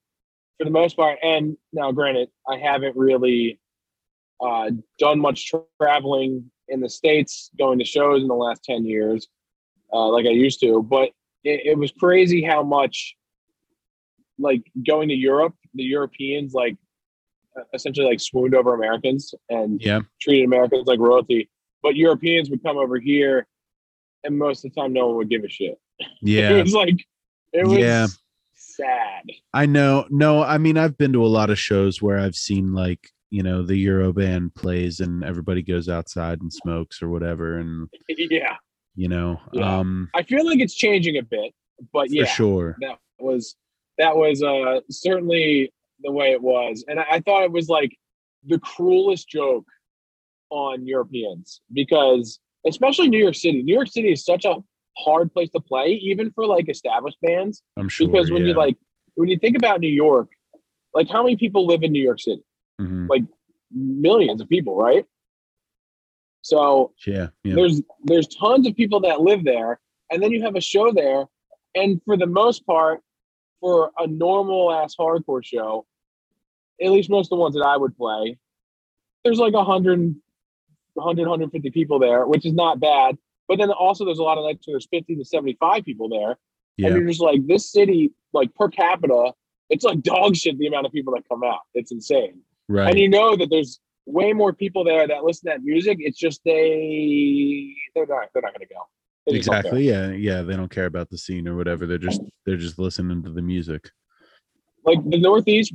for 0.57 0.63
the 0.63 0.69
most 0.69 0.95
part. 0.95 1.19
And 1.21 1.57
now, 1.73 1.91
granted, 1.91 2.29
I 2.49 2.57
haven't 2.57 2.95
really 2.95 3.59
uh, 4.41 4.71
done 4.99 5.19
much 5.19 5.51
traveling 5.81 6.49
in 6.67 6.79
the 6.81 6.89
states, 6.89 7.51
going 7.57 7.79
to 7.79 7.85
shows 7.85 8.21
in 8.21 8.27
the 8.27 8.35
last 8.35 8.63
ten 8.63 8.85
years, 8.85 9.27
uh, 9.93 10.07
like 10.09 10.25
I 10.25 10.31
used 10.31 10.59
to. 10.61 10.81
But 10.83 11.09
it, 11.43 11.61
it 11.65 11.77
was 11.77 11.91
crazy 11.91 12.43
how 12.43 12.63
much, 12.63 13.15
like 14.37 14.63
going 14.85 15.09
to 15.09 15.15
Europe, 15.15 15.53
the 15.73 15.83
Europeans 15.83 16.53
like 16.53 16.75
essentially 17.73 18.07
like 18.07 18.19
swooned 18.19 18.53
over 18.55 18.73
Americans 18.73 19.33
and 19.49 19.81
yeah, 19.81 20.01
treated 20.21 20.45
Americans 20.45 20.87
like 20.87 20.99
royalty. 20.99 21.49
But 21.81 21.95
Europeans 21.95 22.49
would 22.49 22.63
come 22.63 22.77
over 22.77 22.99
here, 22.99 23.47
and 24.23 24.37
most 24.37 24.65
of 24.65 24.73
the 24.73 24.81
time, 24.81 24.91
no 24.91 25.07
one 25.07 25.17
would 25.17 25.29
give 25.29 25.43
a 25.43 25.49
shit. 25.49 25.79
yeah. 26.21 26.57
It 26.57 26.63
was 26.63 26.73
like, 26.73 27.05
it 27.53 27.65
was 27.65 27.77
Yeah. 27.77 28.07
sad. 28.55 29.23
I 29.53 29.65
know. 29.67 30.05
No, 30.09 30.41
I 30.41 30.57
mean, 30.57 30.77
I've 30.77 30.97
been 30.97 31.13
to 31.13 31.23
a 31.23 31.27
lot 31.27 31.49
of 31.49 31.59
shows 31.59 32.01
where 32.01 32.17
I've 32.17 32.35
seen 32.35 32.73
like, 32.73 33.11
you 33.35 33.43
know, 33.43 33.61
the 33.61 33.75
Euro 33.75 34.13
band 34.13 34.55
plays 34.55 35.01
and 35.01 35.21
everybody 35.21 35.61
goes 35.61 35.89
outside 35.89 36.39
and 36.39 36.53
smokes 36.53 37.01
or 37.01 37.09
whatever. 37.09 37.57
And, 37.57 37.89
yeah, 38.07 38.55
you 38.95 39.09
know, 39.09 39.41
Yeah. 39.51 39.79
um, 39.79 40.09
I 40.15 40.23
feel 40.23 40.45
like 40.45 40.59
it's 40.61 40.73
changing 40.73 41.17
a 41.17 41.21
bit, 41.21 41.51
but 41.91 42.07
for 42.07 42.13
yeah, 42.13 42.23
sure. 42.25 42.77
that 42.79 42.97
was 43.19 43.57
that 43.97 44.15
was 44.15 44.41
uh 44.41 44.79
certainly 44.89 45.73
the 46.01 46.13
way 46.13 46.31
it 46.31 46.41
was, 46.41 46.85
and 46.87 46.97
I, 46.97 47.05
I 47.11 47.19
thought 47.19 47.43
it 47.43 47.51
was 47.51 47.67
like 47.67 47.91
the 48.45 48.57
cruelest 48.59 49.27
joke 49.27 49.65
on 50.49 50.85
Europeans 50.87 51.59
because, 51.73 52.39
especially 52.65 53.09
New 53.09 53.19
York 53.19 53.35
City. 53.35 53.63
New 53.63 53.73
York 53.73 53.89
City 53.89 54.13
is 54.13 54.23
such 54.23 54.45
a 54.45 54.55
hard 54.97 55.33
place 55.33 55.49
to 55.51 55.59
play, 55.59 55.87
even 56.11 56.31
for 56.31 56.45
like 56.45 56.69
established 56.69 57.17
bands. 57.21 57.61
I'm 57.75 57.89
sure. 57.89 58.07
because 58.07 58.31
when 58.31 58.45
you 58.45 58.53
like 58.53 58.77
when 59.15 59.27
you 59.27 59.37
think 59.37 59.57
about 59.57 59.81
New 59.81 59.89
York, 60.05 60.29
like 60.93 61.09
how 61.09 61.21
many 61.23 61.35
people 61.35 61.65
live 61.67 61.83
in 61.83 61.91
New 61.91 62.01
York 62.03 62.21
City? 62.21 62.43
Mhm. 62.79 63.27
Millions 63.71 64.41
of 64.41 64.47
people, 64.47 64.75
right? 64.75 65.05
So 66.41 66.93
yeah, 67.07 67.29
yeah. 67.43 67.55
there's 67.55 67.81
there's 68.03 68.27
tons 68.27 68.67
of 68.67 68.75
people 68.75 68.99
that 69.01 69.21
live 69.21 69.43
there, 69.43 69.79
and 70.11 70.21
then 70.21 70.31
you 70.31 70.43
have 70.43 70.55
a 70.55 70.61
show 70.61 70.91
there, 70.91 71.25
and 71.73 71.99
for 72.05 72.17
the 72.17 72.27
most 72.27 72.65
part, 72.65 73.01
for 73.59 73.91
a 73.97 74.05
normal 74.05 74.71
ass 74.71 74.95
hardcore 74.95 75.43
show, 75.43 75.85
at 76.81 76.91
least 76.91 77.09
most 77.09 77.27
of 77.27 77.37
the 77.37 77.41
ones 77.41 77.55
that 77.55 77.63
I 77.63 77.75
would 77.77 77.97
play, 77.97 78.37
there's 79.23 79.39
like 79.39 79.53
100, 79.53 80.15
100 80.93 81.21
150 81.27 81.71
people 81.71 81.97
there, 81.97 82.27
which 82.27 82.45
is 82.45 82.53
not 82.53 82.79
bad. 82.79 83.17
But 83.47 83.57
then 83.57 83.71
also 83.71 84.05
there's 84.05 84.19
a 84.19 84.23
lot 84.23 84.37
of 84.37 84.43
nights 84.43 84.67
where 84.67 84.73
there's 84.73 84.87
50 84.91 85.15
to 85.15 85.25
75 85.25 85.83
people 85.83 86.09
there, 86.09 86.37
yeah. 86.77 86.87
and 86.87 86.97
you're 86.97 87.07
just 87.07 87.21
like 87.21 87.45
this 87.47 87.71
city, 87.71 88.11
like 88.33 88.53
per 88.53 88.69
capita, 88.69 89.33
it's 89.69 89.83
like 89.83 90.01
dog 90.03 90.35
shit 90.35 90.57
the 90.57 90.67
amount 90.67 90.85
of 90.85 90.91
people 90.91 91.13
that 91.15 91.27
come 91.27 91.43
out. 91.43 91.61
It's 91.73 91.91
insane, 91.91 92.41
right. 92.67 92.89
and 92.89 92.99
you 92.99 93.09
know 93.09 93.35
that 93.35 93.49
there's 93.49 93.79
way 94.05 94.33
more 94.33 94.53
people 94.53 94.83
there 94.83 95.07
that 95.07 95.23
listen 95.23 95.49
to 95.49 95.57
that 95.57 95.63
music. 95.63 95.97
It's 95.99 96.17
just 96.17 96.41
they 96.45 97.73
they're 97.93 98.05
not 98.05 98.29
they're 98.33 98.41
not 98.41 98.53
gonna 98.53 98.65
go. 98.65 98.81
They 99.25 99.37
just 99.37 99.49
don't 99.49 99.53
care. 99.53 99.59
exactly. 99.59 99.87
Yeah, 99.87 100.11
yeah. 100.11 100.41
They 100.43 100.55
don't 100.55 100.71
care 100.71 100.85
about 100.85 101.09
the 101.09 101.17
scene 101.17 101.47
or 101.47 101.55
whatever. 101.55 101.85
They're 101.85 101.97
just 101.97 102.21
they're 102.45 102.57
just 102.57 102.77
listening 102.77 103.23
to 103.23 103.31
the 103.31 103.41
music. 103.41 103.89
Like 104.83 104.99
the 105.09 105.19
Northeast. 105.19 105.73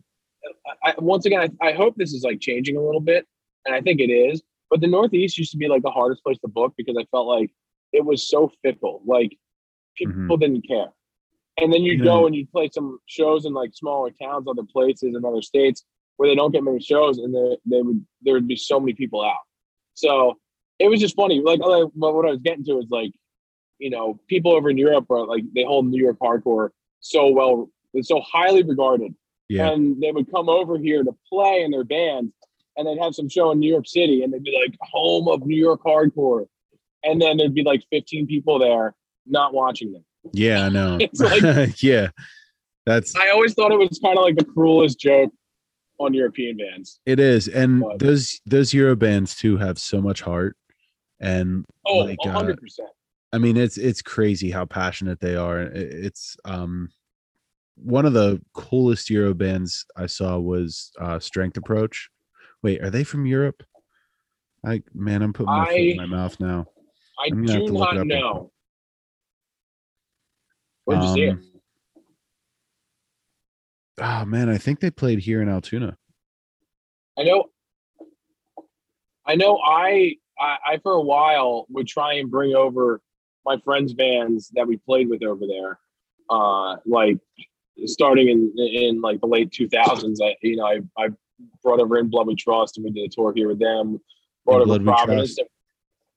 I, 0.84 0.94
once 0.98 1.26
again, 1.26 1.56
I, 1.60 1.68
I 1.68 1.72
hope 1.72 1.96
this 1.96 2.12
is 2.12 2.22
like 2.22 2.40
changing 2.40 2.76
a 2.76 2.82
little 2.82 3.00
bit, 3.00 3.26
and 3.66 3.74
I 3.74 3.80
think 3.80 4.00
it 4.00 4.10
is. 4.10 4.42
But 4.70 4.80
the 4.80 4.86
Northeast 4.86 5.36
used 5.36 5.50
to 5.50 5.58
be 5.58 5.68
like 5.68 5.82
the 5.82 5.90
hardest 5.90 6.22
place 6.22 6.38
to 6.38 6.48
book 6.48 6.74
because 6.76 6.96
I 6.98 7.04
felt 7.10 7.26
like 7.26 7.50
it 7.92 8.04
was 8.04 8.28
so 8.28 8.50
fickle. 8.62 9.02
Like 9.04 9.36
mm-hmm. 10.00 10.22
people 10.22 10.36
didn't 10.36 10.66
care. 10.66 10.86
And 11.58 11.72
then 11.72 11.82
you 11.82 11.94
Yeah. 11.94 12.04
go 12.04 12.26
and 12.26 12.34
you 12.34 12.46
play 12.46 12.70
some 12.72 13.00
shows 13.06 13.44
in 13.44 13.52
like 13.52 13.72
smaller 13.74 14.10
towns, 14.22 14.46
other 14.48 14.62
places, 14.62 15.14
in 15.16 15.24
other 15.24 15.42
states 15.42 15.84
where 16.20 16.28
they 16.28 16.34
don't 16.34 16.50
get 16.52 16.62
many 16.62 16.78
shows, 16.78 17.16
and 17.16 17.34
they 17.34 17.56
they 17.64 17.80
would 17.80 18.04
there 18.20 18.34
would 18.34 18.46
be 18.46 18.54
so 18.54 18.78
many 18.78 18.92
people 18.92 19.24
out. 19.24 19.40
So 19.94 20.36
it 20.78 20.86
was 20.90 21.00
just 21.00 21.16
funny. 21.16 21.40
Like, 21.40 21.60
like 21.60 21.88
what 21.94 22.26
I 22.26 22.30
was 22.30 22.40
getting 22.42 22.62
to 22.66 22.76
is 22.78 22.90
like, 22.90 23.10
you 23.78 23.88
know, 23.88 24.20
people 24.28 24.52
over 24.52 24.68
in 24.68 24.76
Europe 24.76 25.06
are 25.10 25.26
like 25.26 25.44
they 25.54 25.64
hold 25.64 25.86
New 25.86 25.98
York 25.98 26.18
hardcore 26.22 26.68
so 27.00 27.28
well, 27.28 27.70
it's 27.94 28.08
so 28.08 28.20
highly 28.20 28.62
regarded, 28.62 29.14
Yeah, 29.48 29.70
and 29.70 29.98
they 29.98 30.12
would 30.12 30.30
come 30.30 30.50
over 30.50 30.76
here 30.78 31.02
to 31.02 31.12
play 31.26 31.62
in 31.62 31.70
their 31.70 31.84
bands, 31.84 32.34
and 32.76 32.86
they'd 32.86 33.02
have 33.02 33.14
some 33.14 33.30
show 33.30 33.50
in 33.52 33.58
New 33.58 33.70
York 33.70 33.88
City, 33.88 34.22
and 34.22 34.30
they'd 34.30 34.42
be 34.42 34.54
like 34.62 34.76
home 34.82 35.26
of 35.26 35.46
New 35.46 35.56
York 35.56 35.80
hardcore, 35.86 36.44
and 37.02 37.18
then 37.18 37.38
there'd 37.38 37.54
be 37.54 37.62
like 37.62 37.82
15 37.90 38.26
people 38.26 38.58
there 38.58 38.94
not 39.26 39.54
watching 39.54 39.90
them. 39.94 40.04
yeah. 40.34 40.66
I 40.66 40.68
know. 40.68 40.98
Like- 41.18 41.82
yeah, 41.82 42.08
that's 42.84 43.16
I 43.16 43.30
always 43.30 43.54
thought 43.54 43.72
it 43.72 43.78
was 43.78 43.98
kind 44.04 44.18
of 44.18 44.24
like 44.24 44.36
the 44.36 44.44
cruelest 44.44 45.00
joke 45.00 45.32
on 46.00 46.14
European 46.14 46.56
bands. 46.56 46.98
it 47.06 47.20
is. 47.20 47.46
And 47.46 47.80
But- 47.80 47.98
those 47.98 48.40
those 48.46 48.72
Euro 48.74 48.96
bands 48.96 49.36
too 49.36 49.56
have 49.58 49.78
so 49.78 50.00
much 50.00 50.22
heart. 50.22 50.56
And 51.20 51.66
Oh, 51.86 51.98
like, 51.98 52.16
uh, 52.24 52.30
100%. 52.30 52.56
I 53.32 53.38
mean, 53.38 53.56
it's 53.56 53.76
it's 53.76 54.00
crazy 54.02 54.50
how 54.50 54.64
passionate 54.64 55.20
they 55.20 55.36
are. 55.36 55.60
It's 55.62 56.36
um 56.46 56.88
one 57.76 58.06
of 58.06 58.14
the 58.14 58.40
coolest 58.54 59.08
Euro 59.10 59.34
bands 59.34 59.84
I 59.96 60.06
saw 60.06 60.38
was 60.38 60.90
uh 61.00 61.18
Strength 61.20 61.58
Approach. 61.58 62.08
Wait, 62.62 62.82
are 62.82 62.90
they 62.90 63.04
from 63.04 63.26
Europe? 63.26 63.62
I 64.64 64.82
man, 64.94 65.22
I'm 65.22 65.32
putting 65.32 65.52
my 65.52 65.66
foot 65.66 65.74
in 65.76 65.96
my 65.98 66.06
mouth 66.06 66.40
now. 66.40 66.66
I 67.18 67.26
I'm 67.30 67.44
gonna 67.44 67.52
have 67.52 67.60
do 67.60 67.66
to 67.68 67.72
look 67.74 67.92
it 67.92 67.96
not 67.96 68.06
know. 68.06 68.52
Where'd 70.84 71.02
you 71.02 71.14
see 71.14 71.22
it? 71.24 71.38
Oh 74.00 74.24
man, 74.24 74.48
I 74.48 74.58
think 74.58 74.80
they 74.80 74.90
played 74.90 75.18
here 75.20 75.42
in 75.42 75.48
Altoona. 75.48 75.96
I 77.18 77.22
know. 77.24 77.44
I 79.26 79.34
know. 79.36 79.58
I, 79.58 80.16
I 80.38 80.56
I 80.66 80.78
for 80.82 80.92
a 80.92 81.02
while 81.02 81.66
would 81.68 81.86
try 81.86 82.14
and 82.14 82.30
bring 82.30 82.54
over 82.54 83.00
my 83.44 83.56
friends' 83.64 83.92
bands 83.94 84.50
that 84.54 84.66
we 84.66 84.76
played 84.78 85.08
with 85.08 85.22
over 85.22 85.46
there, 85.46 85.78
uh, 86.30 86.76
like 86.86 87.18
starting 87.84 88.28
in 88.28 88.52
in 88.58 89.00
like 89.00 89.20
the 89.20 89.26
late 89.26 89.52
two 89.52 89.68
thousands. 89.68 90.20
I 90.20 90.34
you 90.42 90.56
know 90.56 90.64
I 90.66 90.80
I 90.96 91.08
brought 91.62 91.80
over 91.80 91.98
in 91.98 92.08
Blood 92.08 92.26
We 92.26 92.36
Trust 92.36 92.76
and 92.78 92.84
we 92.84 92.90
did 92.90 93.04
a 93.04 93.08
tour 93.14 93.32
here 93.34 93.48
with 93.48 93.58
them. 93.58 94.00
Brought 94.46 94.62
over 94.62 94.78
Providence. 94.82 95.38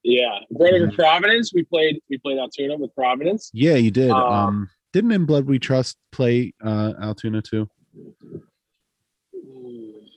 Yeah, 0.04 0.40
brought 0.52 0.74
over 0.74 0.88
Mhm. 0.88 0.96
Providence. 0.96 1.54
We 1.54 1.64
played 1.64 2.02
we 2.10 2.18
played 2.18 2.38
Altoona 2.40 2.78
with 2.78 2.94
Providence. 2.96 3.52
Yeah, 3.54 3.76
you 3.76 3.92
did. 3.92 4.12
Um, 4.12 4.22
Um, 4.24 4.70
didn't 4.94 5.12
In 5.12 5.26
Blood 5.26 5.46
We 5.46 5.60
Trust 5.60 5.98
play 6.12 6.54
uh 6.64 6.94
Altoona 7.02 7.42
too? 7.42 7.68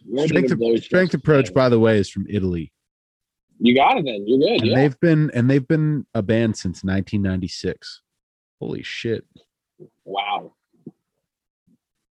Where 0.09 0.29
Strength, 0.29 0.55
We 0.59 0.81
Strength 0.81 1.15
Approach, 1.15 1.53
by 1.53 1.69
the 1.69 1.81
way, 1.81 1.99
is 1.99 2.09
from 2.09 2.27
Italy, 2.29 2.73
You 3.59 3.75
got 3.75 3.99
it 3.99 4.05
then. 4.05 4.25
You're 4.27 4.39
good. 4.39 4.61
and 4.63 4.67
Yeah. 4.71 4.75
they've 4.77 5.01
been 5.01 5.31
and 5.35 5.51
they've 5.51 5.67
been 5.67 6.07
a 6.15 6.23
band 6.23 6.57
since 6.57 6.85
1996. 6.85 8.03
Holy 8.61 8.83
shit! 8.83 9.25
Wow. 10.05 10.55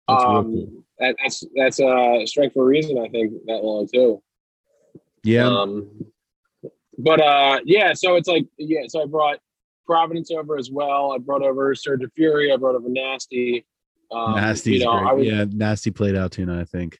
That's 0.07 0.23
um, 0.25 0.43
cool. 0.43 0.83
that, 0.99 1.15
that's 1.23 1.43
that's 1.55 1.79
uh 1.79 2.25
strength 2.25 2.53
for 2.53 2.63
a 2.63 2.65
reason. 2.65 2.97
I 2.97 3.07
think 3.09 3.33
that 3.45 3.63
long 3.63 3.87
too. 3.87 4.21
Yeah, 5.23 5.47
Um, 5.47 5.89
but 6.97 7.21
uh, 7.21 7.59
yeah. 7.63 7.93
So 7.93 8.15
it's 8.15 8.27
like 8.27 8.45
yeah. 8.57 8.81
So 8.87 9.03
I 9.03 9.05
brought 9.05 9.39
Providence 9.85 10.31
over 10.31 10.57
as 10.57 10.69
well. 10.71 11.11
I 11.13 11.17
brought 11.17 11.43
over 11.43 11.73
Surge 11.75 12.03
of 12.03 12.11
Fury. 12.15 12.51
I 12.51 12.57
brought 12.57 12.75
over 12.75 12.89
Nasty. 12.89 13.65
Um, 14.11 14.35
Nasty's 14.35 14.81
You 14.81 14.85
know, 14.85 15.13
was, 15.13 15.25
yeah, 15.25 15.45
Nasty 15.49 15.91
played 15.91 16.15
Altoona, 16.15 16.59
I 16.59 16.65
think. 16.65 16.99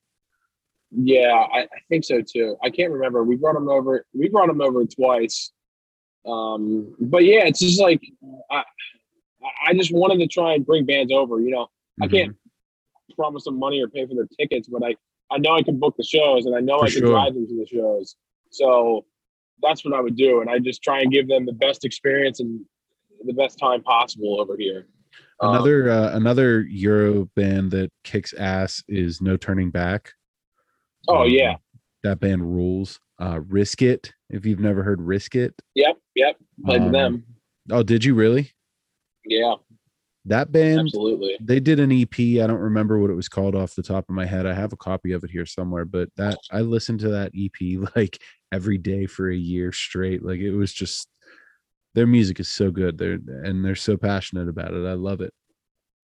Yeah, 0.92 1.32
I, 1.52 1.62
I 1.62 1.68
think 1.90 2.04
so 2.04 2.22
too. 2.22 2.58
I 2.64 2.70
can't 2.70 2.92
remember. 2.92 3.24
We 3.24 3.36
brought 3.36 3.56
him 3.56 3.70
over. 3.70 4.06
We 4.14 4.30
brought 4.30 4.50
him 4.50 4.62
over 4.62 4.86
twice. 4.86 5.52
Um, 6.26 6.96
but 7.00 7.26
yeah, 7.26 7.46
it's 7.46 7.60
just 7.60 7.82
like 7.82 8.02
I, 8.52 8.64
I 9.68 9.74
just 9.74 9.92
wanted 9.92 10.20
to 10.20 10.28
try 10.28 10.54
and 10.54 10.66
bring 10.66 10.86
bands 10.86 11.12
over. 11.12 11.40
You 11.40 11.52
know, 11.52 11.68
I 12.02 12.06
Mm-hmm. 12.06 12.16
can't 12.16 12.38
promise 13.16 13.44
them 13.44 13.60
money 13.60 13.82
or 13.82 13.88
pay 13.88 14.06
for 14.08 14.16
their 14.16 14.28
tickets, 14.40 14.68
but 14.68 14.84
I 14.84 14.96
I 15.32 15.38
know 15.38 15.56
I 15.56 15.64
can 15.64 15.80
book 15.80 15.96
the 15.98 16.04
shows 16.04 16.46
and 16.46 16.56
I 16.56 16.60
know 16.60 16.80
For 16.80 16.86
I 16.86 16.90
can 16.90 17.00
sure. 17.00 17.10
drive 17.10 17.34
them 17.34 17.48
to 17.48 17.56
the 17.56 17.68
shows. 17.68 18.16
So 18.50 19.06
that's 19.62 19.84
what 19.86 19.94
I 19.94 20.00
would 20.02 20.16
do, 20.16 20.42
and 20.42 20.50
I 20.50 20.60
just 20.60 20.82
try 20.84 21.02
and 21.02 21.12
give 21.12 21.28
them 21.28 21.46
the 21.46 21.54
best 21.54 21.86
experience 21.86 22.40
and 22.40 22.66
the 23.26 23.34
best 23.34 23.58
time 23.60 23.82
possible 23.84 24.40
over 24.40 24.56
here. 24.58 24.88
Um, 25.40 25.56
Another 25.56 25.90
uh, 25.90 26.16
another 26.16 26.62
Euro 26.62 27.30
band 27.36 27.72
that 27.72 27.92
kicks 28.04 28.34
ass 28.34 28.84
is 28.88 29.22
No 29.22 29.38
Turning 29.38 29.70
Back. 29.72 30.12
oh 31.08 31.24
Um, 31.24 31.30
yeah, 31.30 31.56
that 32.04 32.20
band 32.20 32.42
rules. 32.44 33.00
Uh, 33.22 33.40
Risk 33.48 33.82
It. 33.82 34.12
If 34.30 34.46
you've 34.46 34.60
never 34.60 34.84
heard 34.84 35.00
Risk 35.02 35.36
It, 35.36 35.54
yep, 35.76 35.98
yep. 36.16 36.36
Played 36.66 36.82
um, 36.82 36.92
them. 36.92 37.24
Oh, 37.72 37.84
did 37.84 38.04
you 38.04 38.16
really? 38.16 38.52
Yeah, 39.26 39.56
That 40.26 40.52
band 40.52 40.80
absolutely. 40.82 41.38
they 41.40 41.60
did 41.62 41.80
an 41.80 41.92
EP. 41.92 42.20
I 42.20 42.48
don't 42.48 42.60
remember 42.60 43.00
what 43.00 43.10
it 43.10 43.16
was 43.16 43.30
called 43.30 43.56
off 43.56 43.76
the 43.76 43.84
top 43.84 44.06
of 44.10 44.16
my 44.16 44.26
head. 44.26 44.46
I 44.46 44.54
have 44.54 44.74
a 44.74 44.78
copy 44.78 45.14
of 45.14 45.24
it 45.24 45.30
here 45.32 45.46
somewhere, 45.46 45.86
but 45.86 46.10
that 46.18 46.38
I 46.52 46.62
listened 46.62 47.00
to 47.02 47.10
that 47.10 47.32
EP 47.38 47.90
like 47.96 48.18
every 48.52 48.78
day 48.78 49.06
for 49.06 49.30
a 49.30 49.36
year 49.36 49.72
straight. 49.72 50.24
Like 50.24 50.40
it 50.40 50.52
was 50.52 50.74
just 50.74 51.08
their 51.96 52.08
music 52.08 52.40
is 52.40 52.50
so 52.52 52.72
good. 52.72 52.98
They're 52.98 53.20
and 53.44 53.64
they're 53.64 53.76
so 53.76 53.98
passionate 53.98 54.48
about 54.50 54.74
it. 54.74 54.86
I 54.86 54.94
love 54.94 55.22
it. 55.22 55.34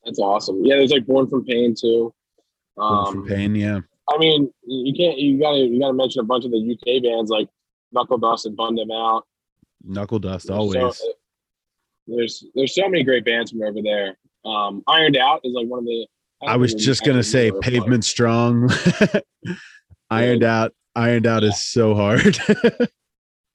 That's 0.06 0.20
awesome. 0.20 0.64
Yeah, 0.66 0.76
there's 0.78 0.92
like 0.92 1.06
Born 1.06 1.28
from 1.28 1.46
Pain 1.46 1.76
too. 1.80 2.14
Born 2.78 3.08
Um, 3.08 3.14
from 3.14 3.28
Pain, 3.28 3.56
yeah. 3.56 3.80
I 4.12 4.18
mean, 4.18 4.52
you 4.64 4.94
can't. 4.96 5.18
You 5.20 5.40
gotta. 5.40 5.60
You 5.60 5.80
gotta 5.80 5.94
mention 5.94 6.22
a 6.22 6.24
bunch 6.24 6.46
of 6.46 6.52
the 6.52 6.58
UK 6.58 7.04
bands 7.04 7.30
like 7.30 7.48
Knuckle 7.92 8.18
Dust 8.18 8.46
and 8.46 8.56
Bun 8.56 8.76
Them 8.76 8.92
Out. 8.92 9.26
Knuckle 9.84 10.20
Dust 10.20 10.48
There's 10.48 10.58
always. 10.58 10.98
So, 10.98 11.14
there's 12.08 12.46
there's 12.56 12.74
so 12.74 12.90
many 12.90 13.04
great 13.04 13.24
bands 13.26 13.52
from 13.52 13.62
over 13.62 13.82
there. 13.84 14.18
Um, 14.46 14.84
Ironed 14.88 15.18
Out 15.18 15.42
is 15.44 15.54
like 15.54 15.68
one 15.68 15.80
of 15.80 15.86
the. 15.86 16.08
I 16.42 16.56
was 16.56 16.74
just 16.74 17.04
gonna 17.04 17.22
say 17.24 17.52
Pavement 17.62 18.04
Strong. 18.06 18.70
Ironed 20.10 20.44
out. 20.44 20.74
Ironed 20.96 21.28
out 21.28 21.44
is 21.44 21.62
so 21.62 21.94
hard. 21.96 22.40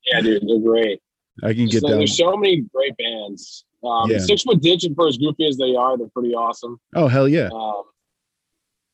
Yeah, 0.06 0.20
dude, 0.20 0.42
they're 0.46 0.58
great. 0.58 1.00
I 1.42 1.52
can 1.54 1.66
get 1.66 1.82
like, 1.82 1.90
down. 1.90 1.98
there's 1.98 2.16
so 2.16 2.36
many 2.36 2.62
great 2.74 2.96
bands. 2.96 3.64
Um, 3.82 4.10
Yeah. 4.10 4.18
Six 4.18 4.42
Foot 4.42 4.62
Ditch 4.62 4.84
and 4.84 4.94
for 4.94 5.08
as 5.08 5.18
goofy 5.18 5.46
as 5.46 5.56
they 5.56 5.74
are, 5.74 5.98
they're 5.98 6.08
pretty 6.08 6.34
awesome. 6.34 6.78
Oh 6.94 7.08
hell 7.08 7.28
yeah. 7.28 7.48
Um, 7.52 7.82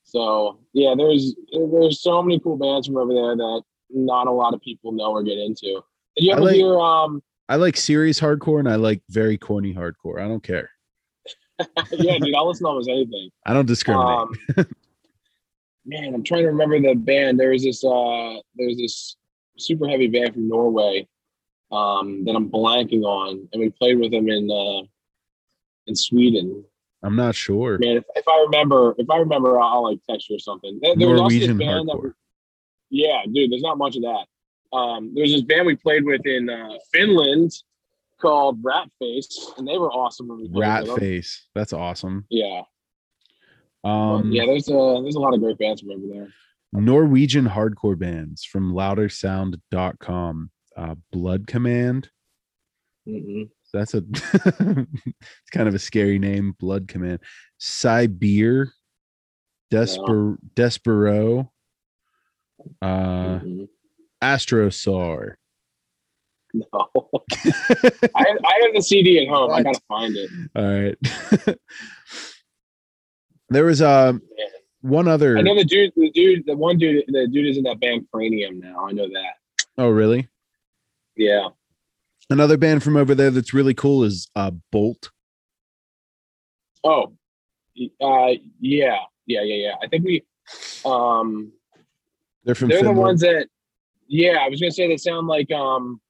so 0.04 0.58
yeah, 0.72 0.94
there's 0.96 1.34
there's 1.52 2.02
so 2.02 2.22
many 2.22 2.40
cool 2.40 2.56
bands 2.56 2.86
from 2.86 2.96
over 2.96 3.12
there 3.12 3.36
that 3.36 3.62
not 3.90 4.26
a 4.26 4.32
lot 4.32 4.54
of 4.54 4.60
people 4.62 4.92
know 4.92 5.10
or 5.12 5.22
get 5.22 5.38
into. 5.38 5.80
Did 6.16 6.24
you 6.24 6.32
I 6.32 6.36
ever 6.36 6.44
like- 6.46 6.54
hear? 6.54 6.78
Um, 6.78 7.22
I 7.48 7.56
like 7.56 7.76
serious 7.76 8.20
hardcore 8.20 8.60
and 8.60 8.68
I 8.68 8.76
like 8.76 9.02
very 9.10 9.36
corny 9.36 9.74
hardcore. 9.74 10.20
I 10.20 10.28
don't 10.28 10.42
care. 10.42 10.70
yeah, 11.90 12.16
dude, 12.18 12.34
I'll 12.34 12.48
listen 12.48 12.64
to 12.64 12.68
almost 12.68 12.88
anything. 12.88 13.28
I 13.44 13.52
don't 13.52 13.66
discriminate. 13.66 14.06
Um, 14.08 14.32
man, 15.84 16.14
I'm 16.14 16.22
trying 16.22 16.42
to 16.42 16.48
remember 16.48 16.80
the 16.80 16.94
band. 16.94 17.38
There 17.38 17.50
was 17.50 17.62
this 17.64 17.84
uh 17.84 18.34
there 18.56 18.66
was 18.68 18.76
this 18.78 19.16
super 19.58 19.88
heavy 19.88 20.06
band 20.06 20.34
from 20.34 20.48
Norway 20.48 21.06
um 21.72 22.24
that 22.24 22.34
I'm 22.34 22.50
blanking 22.50 23.02
on, 23.02 23.48
and 23.52 23.60
we 23.60 23.70
played 23.70 23.98
with 23.98 24.10
them 24.10 24.28
in 24.28 24.50
uh 24.50 24.86
in 25.86 25.96
Sweden. 25.96 26.64
I'm 27.02 27.16
not 27.16 27.34
sure. 27.34 27.78
Man, 27.78 27.96
if, 27.96 28.04
if 28.14 28.28
I 28.28 28.40
remember, 28.42 28.94
if 28.98 29.08
I 29.08 29.16
remember, 29.18 29.58
I'll, 29.58 29.84
like 29.84 30.00
text 30.08 30.28
you 30.28 30.36
or 30.36 30.38
something. 30.38 30.78
There, 30.82 30.94
there 30.96 31.08
was 31.08 31.20
also 31.20 31.38
this 31.38 31.46
band 31.46 31.88
that 31.88 31.96
hardcore. 31.96 32.12
yeah, 32.90 33.22
dude, 33.32 33.50
there's 33.50 33.62
not 33.62 33.78
much 33.78 33.96
of 33.96 34.02
that. 34.02 34.26
Um, 34.76 35.12
there's 35.14 35.32
this 35.32 35.40
band 35.42 35.66
we 35.66 35.76
played 35.76 36.04
with 36.04 36.26
in 36.26 36.50
uh, 36.50 36.76
Finland 36.92 37.52
called 38.20 38.58
Rat 38.62 38.88
Face, 38.98 39.50
and 39.56 39.66
they 39.66 39.78
were 39.78 39.90
awesome 39.90 40.28
when 40.28 40.42
we 40.42 40.60
Rat 40.60 40.86
face. 40.98 41.46
That's 41.54 41.72
awesome. 41.72 42.26
Yeah, 42.28 42.62
Um 43.82 44.30
yeah. 44.30 44.44
There's 44.44 44.68
a 44.68 45.00
there's 45.02 45.16
a 45.16 45.20
lot 45.20 45.34
of 45.34 45.40
great 45.40 45.58
bands 45.58 45.80
from 45.80 45.92
over 45.92 46.06
there. 46.06 46.28
Norwegian 46.72 47.48
hardcore 47.48 47.98
bands 47.98 48.44
from 48.44 48.72
loudersound.com. 48.72 50.50
Uh 50.80 50.94
Blood 51.12 51.46
Command. 51.46 52.08
Mhm. 53.06 53.50
That's 53.72 53.92
a 53.94 54.02
it's 54.12 55.50
kind 55.52 55.68
of 55.68 55.74
a 55.74 55.78
scary 55.78 56.18
name, 56.18 56.54
Blood 56.58 56.88
Command. 56.88 57.20
Sibir, 57.60 58.68
Desper 59.70 60.38
Despero, 60.54 61.50
uh 62.82 63.38
Mhm. 63.40 63.68
Astrosaur. 64.22 65.34
No, 66.52 66.66
I, 66.72 66.84
I 68.16 68.60
have 68.62 68.74
the 68.74 68.82
CD 68.82 69.20
at 69.22 69.28
home. 69.28 69.52
I 69.52 69.62
gotta 69.62 69.80
find 69.86 70.14
it. 70.16 70.30
All 70.56 71.46
right. 71.46 71.56
there 73.50 73.64
was 73.64 73.80
um 73.82 74.20
Yeah. 74.36 74.44
one 74.82 75.08
other 75.08 75.38
I 75.38 75.42
know 75.42 75.54
the 75.54 75.64
dude, 75.64 75.92
the 75.96 76.10
dude, 76.10 76.44
the 76.46 76.56
one 76.56 76.76
dude, 76.78 77.04
the 77.08 77.28
dude 77.28 77.46
is 77.46 77.56
in 77.56 77.64
that 77.64 77.80
band 77.80 78.06
Cranium 78.12 78.58
now. 78.60 78.86
I 78.88 78.92
know 78.92 79.08
that. 79.08 79.34
oh 79.78 79.88
really? 79.90 80.28
Yeah. 81.20 81.48
Another 82.30 82.56
band 82.56 82.82
from 82.82 82.96
over 82.96 83.14
there 83.14 83.30
that's 83.30 83.52
really 83.52 83.74
cool 83.74 84.04
is 84.04 84.28
uh 84.34 84.52
Bolt. 84.72 85.10
Oh, 86.82 87.12
uh, 88.00 88.32
yeah, 88.58 88.96
yeah, 89.26 89.42
yeah, 89.42 89.42
yeah. 89.42 89.74
I 89.82 89.86
think 89.88 90.02
we, 90.06 90.24
um, 90.86 91.52
They're 92.44 92.54
from 92.54 92.70
they're 92.70 92.78
Finland. 92.78 92.96
the 92.96 93.00
ones 93.02 93.20
that, 93.20 93.48
yeah, 94.08 94.38
I 94.40 94.48
was 94.48 94.58
gonna 94.58 94.70
say 94.70 94.88
they 94.88 94.96
sound 94.96 95.26
like, 95.26 95.52
um, 95.52 96.00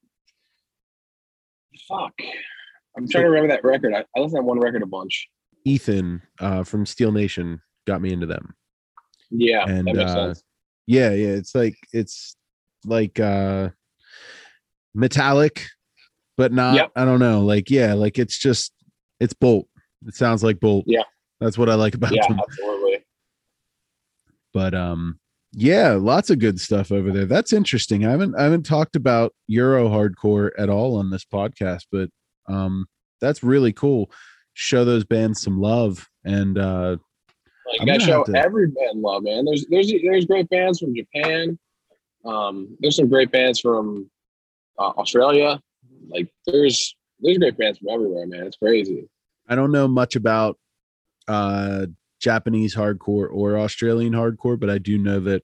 fuck. 1.89 2.13
I'm 2.97 3.09
trying 3.09 3.25
to 3.25 3.31
remember 3.31 3.49
that 3.49 3.65
record. 3.65 3.93
I, 3.93 4.05
I 4.17 4.21
listened 4.21 4.31
to 4.31 4.37
that 4.37 4.45
one 4.45 4.61
record 4.61 4.83
a 4.83 4.87
bunch. 4.87 5.29
Ethan 5.65 6.23
uh 6.39 6.63
from 6.63 6.87
Steel 6.87 7.11
Nation 7.11 7.61
got 7.85 8.01
me 8.01 8.13
into 8.13 8.27
them. 8.27 8.55
Yeah, 9.31 9.65
And, 9.67 9.89
that 9.89 9.97
makes 9.97 10.11
uh, 10.13 10.27
sense. 10.27 10.45
Yeah, 10.87 11.11
yeah. 11.11 11.31
It's 11.31 11.55
like 11.55 11.77
it's 11.93 12.37
like 12.85 13.19
uh 13.19 13.71
metallic, 14.95 15.67
but 16.37 16.53
not 16.53 16.75
Yep. 16.75 16.93
I 16.97 17.05
don't 17.05 17.21
know. 17.21 17.43
Like, 17.43 17.71
yeah, 17.71 17.95
like 17.95 18.19
it's 18.19 18.39
just 18.39 18.73
it's 19.21 19.35
Bolt. 19.35 19.67
It 20.07 20.15
sounds 20.15 20.43
like 20.43 20.61
Bolt. 20.61 20.85
Yeah. 20.87 21.03
That's 21.41 21.57
what 21.59 21.69
I 21.69 21.75
like 21.75 21.95
about 21.95 22.13
Yeah, 22.15 22.27
them. 22.29 22.41
absolutely. 22.41 23.05
But 24.53 24.75
um 24.75 25.19
yeah, 25.53 25.93
lots 25.93 26.31
of 26.31 26.39
good 26.39 26.61
stuff 26.61 26.93
over 26.93 27.11
there. 27.11 27.27
That's 27.27 27.53
interesting. 27.53 28.05
I 28.07 28.11
haven't 28.11 28.35
I 28.37 28.45
haven't 28.45 28.65
talked 28.65 28.97
about 28.97 29.33
Euro 29.49 29.89
hardcore 29.89 30.51
at 30.59 30.69
all 30.69 30.97
on 30.97 31.11
this 31.11 31.25
podcast, 31.25 31.87
but 31.91 32.09
um 32.49 32.87
that's 33.21 33.43
really 33.43 33.73
cool. 33.73 34.11
Show 34.55 34.85
those 34.85 35.05
bands 35.05 35.41
some 35.43 35.61
love 35.61 36.09
and 36.25 36.59
uh 36.59 36.97
Like, 37.79 37.87
gonna 37.87 38.01
show 38.01 38.25
to- 38.25 38.37
every 38.37 38.67
band 38.69 39.01
love, 39.01 39.23
man. 39.25 39.45
There's 39.45 39.67
there's 39.67 39.93
there's 40.03 40.25
great 40.27 40.49
bands 40.49 40.81
from 40.81 40.95
Japan. 40.95 41.59
Um, 42.25 42.77
there's 42.81 42.97
some 42.97 43.09
great 43.09 43.31
bands 43.33 43.61
from 43.61 44.11
uh, 44.81 44.93
Australia. 44.97 45.61
Like 46.09 46.29
there's 46.47 46.97
there's 47.21 47.39
great 47.39 47.57
bands 47.57 47.79
from 47.79 47.91
everywhere, 47.91 48.27
man. 48.27 48.45
It's 48.45 48.57
crazy. 48.57 49.09
I 49.49 49.55
don't 49.55 49.71
know 49.71 49.87
much 49.87 50.17
about 50.17 50.59
uh 51.29 51.87
Japanese 52.21 52.75
hardcore 52.75 53.29
or 53.31 53.59
Australian 53.59 54.13
hardcore, 54.15 54.59
but 54.59 54.71
I 54.71 54.79
do 54.79 54.99
know 54.99 55.21
that 55.21 55.43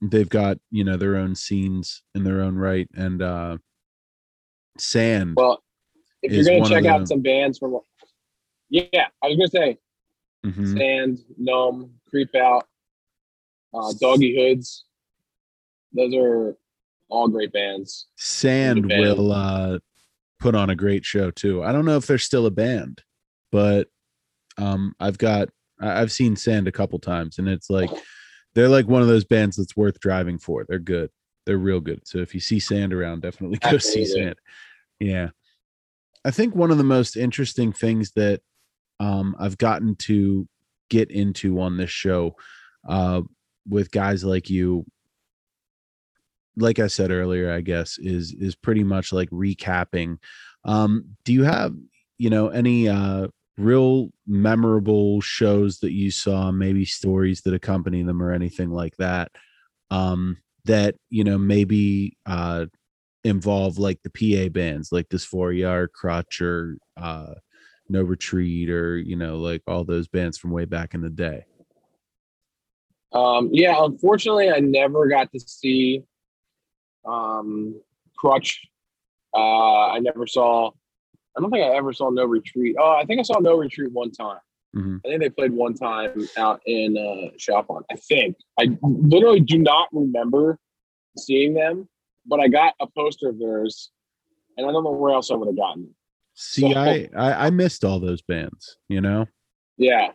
they've 0.00 0.28
got, 0.28 0.58
you 0.70 0.84
know, 0.84 0.96
their 0.96 1.16
own 1.16 1.34
scenes 1.34 2.02
in 2.14 2.24
their 2.24 2.40
own 2.40 2.56
right. 2.56 2.88
And 2.94 3.20
uh 3.20 3.58
Sand. 4.78 5.34
Well, 5.36 5.62
if 6.22 6.32
you're 6.32 6.44
gonna 6.44 6.68
check 6.68 6.86
out 6.86 7.08
some 7.08 7.20
bands 7.20 7.58
from, 7.58 7.78
yeah, 8.70 9.08
I 9.22 9.26
was 9.28 9.36
gonna 9.36 9.48
say 9.48 9.78
Mhm. 10.46 10.78
Sand, 10.78 11.18
Gnome, 11.36 11.92
Creep 12.08 12.34
Out, 12.36 12.68
uh, 13.74 13.92
Doggy 14.00 14.36
Hoods. 14.36 14.84
Those 15.92 16.14
are 16.14 16.56
all 17.08 17.28
great 17.28 17.52
bands. 17.52 18.06
Sand 18.16 18.82
Japan. 18.82 19.00
will 19.00 19.32
uh 19.32 19.78
put 20.40 20.54
on 20.54 20.70
a 20.70 20.76
great 20.76 21.04
show 21.04 21.30
too. 21.30 21.62
I 21.62 21.72
don't 21.72 21.84
know 21.84 21.96
if 21.96 22.06
they're 22.06 22.18
still 22.18 22.46
a 22.46 22.50
band, 22.50 23.02
but 23.50 23.88
um 24.56 24.94
I've 25.00 25.18
got 25.18 25.48
I've 25.80 26.12
seen 26.12 26.36
Sand 26.36 26.68
a 26.68 26.72
couple 26.72 26.98
times 26.98 27.38
and 27.38 27.48
it's 27.48 27.70
like 27.70 27.90
they're 28.54 28.68
like 28.68 28.88
one 28.88 29.02
of 29.02 29.08
those 29.08 29.24
bands 29.24 29.56
that's 29.56 29.76
worth 29.76 30.00
driving 30.00 30.38
for. 30.38 30.64
They're 30.68 30.78
good. 30.78 31.10
They're 31.46 31.58
real 31.58 31.80
good. 31.80 32.06
So 32.06 32.18
if 32.18 32.34
you 32.34 32.40
see 32.40 32.58
Sand 32.58 32.92
around, 32.92 33.22
definitely 33.22 33.58
go 33.70 33.78
see. 33.78 34.04
Sand. 34.04 34.36
Yeah. 35.00 35.28
I 36.24 36.30
think 36.30 36.54
one 36.54 36.70
of 36.70 36.78
the 36.78 36.84
most 36.84 37.16
interesting 37.16 37.72
things 37.72 38.12
that 38.16 38.40
um 39.00 39.36
I've 39.38 39.58
gotten 39.58 39.96
to 39.96 40.48
get 40.90 41.10
into 41.10 41.60
on 41.60 41.76
this 41.76 41.90
show 41.90 42.34
uh 42.88 43.22
with 43.68 43.90
guys 43.90 44.24
like 44.24 44.48
you 44.48 44.86
like 46.58 46.78
I 46.78 46.88
said 46.88 47.10
earlier, 47.10 47.52
I 47.52 47.60
guess 47.60 47.98
is 47.98 48.34
is 48.34 48.54
pretty 48.54 48.84
much 48.84 49.12
like 49.12 49.30
recapping. 49.30 50.18
Um, 50.64 51.16
do 51.24 51.32
you 51.32 51.44
have 51.44 51.74
you 52.18 52.30
know 52.30 52.48
any 52.48 52.88
uh, 52.88 53.28
real 53.56 54.10
memorable 54.26 55.20
shows 55.20 55.80
that 55.80 55.92
you 55.92 56.10
saw, 56.10 56.50
maybe 56.50 56.84
stories 56.84 57.42
that 57.42 57.54
accompany 57.54 58.02
them 58.02 58.22
or 58.22 58.32
anything 58.32 58.70
like 58.70 58.96
that 58.96 59.30
um, 59.90 60.38
that 60.64 60.94
you 61.10 61.24
know 61.24 61.38
maybe 61.38 62.16
uh, 62.26 62.66
involve 63.24 63.78
like 63.78 64.00
the 64.02 64.10
PA 64.10 64.48
bands, 64.50 64.92
like 64.92 65.08
Dysphoria 65.08 65.72
or 65.72 65.88
Crutch 65.88 66.40
or 66.40 66.78
uh, 66.96 67.34
No 67.88 68.02
Retreat, 68.02 68.70
or 68.70 68.98
you 68.98 69.16
know, 69.16 69.38
like 69.38 69.62
all 69.66 69.84
those 69.84 70.08
bands 70.08 70.38
from 70.38 70.50
way 70.50 70.64
back 70.64 70.94
in 70.94 71.00
the 71.00 71.10
day. 71.10 71.44
Um, 73.12 73.48
yeah, 73.52 73.76
unfortunately, 73.82 74.50
I 74.50 74.60
never 74.60 75.08
got 75.08 75.32
to 75.32 75.40
see 75.40 76.04
um, 77.08 77.80
Crutch. 78.18 78.60
Uh, 79.34 79.88
I 79.88 79.98
never 80.00 80.26
saw. 80.26 80.70
I 81.36 81.40
don't 81.40 81.50
think 81.50 81.64
I 81.64 81.76
ever 81.76 81.92
saw 81.92 82.10
No 82.10 82.24
Retreat. 82.24 82.76
Oh, 82.80 82.96
I 83.00 83.04
think 83.04 83.20
I 83.20 83.22
saw 83.22 83.38
No 83.38 83.56
Retreat 83.56 83.92
one 83.92 84.10
time. 84.10 84.40
Mhm. 84.76 85.00
I 85.04 85.08
think 85.08 85.20
they 85.20 85.30
played 85.30 85.52
one 85.52 85.74
time 85.74 86.28
out 86.36 86.60
in 86.66 86.96
uh, 86.96 87.30
Chalfont. 87.38 87.84
I 87.90 87.96
think. 87.96 88.36
I 88.60 88.76
literally 88.82 89.40
do 89.40 89.58
not 89.58 89.88
remember 89.92 90.58
seeing 91.16 91.54
them, 91.54 91.88
but 92.26 92.40
I 92.40 92.48
got 92.48 92.74
a 92.80 92.86
poster 92.86 93.28
of 93.30 93.38
theirs, 93.38 93.90
and 94.56 94.66
I 94.66 94.72
don't 94.72 94.84
know 94.84 94.90
where 94.92 95.12
else 95.14 95.30
I 95.30 95.34
would 95.36 95.48
have 95.48 95.56
gotten. 95.56 95.84
it. 95.84 95.90
See, 96.34 96.72
So- 96.72 96.78
I, 96.78 97.08
I 97.16 97.46
I 97.46 97.50
missed 97.50 97.84
all 97.84 97.98
those 98.00 98.22
bands. 98.22 98.76
You 98.88 99.00
know, 99.00 99.26
Yeah, 99.76 100.12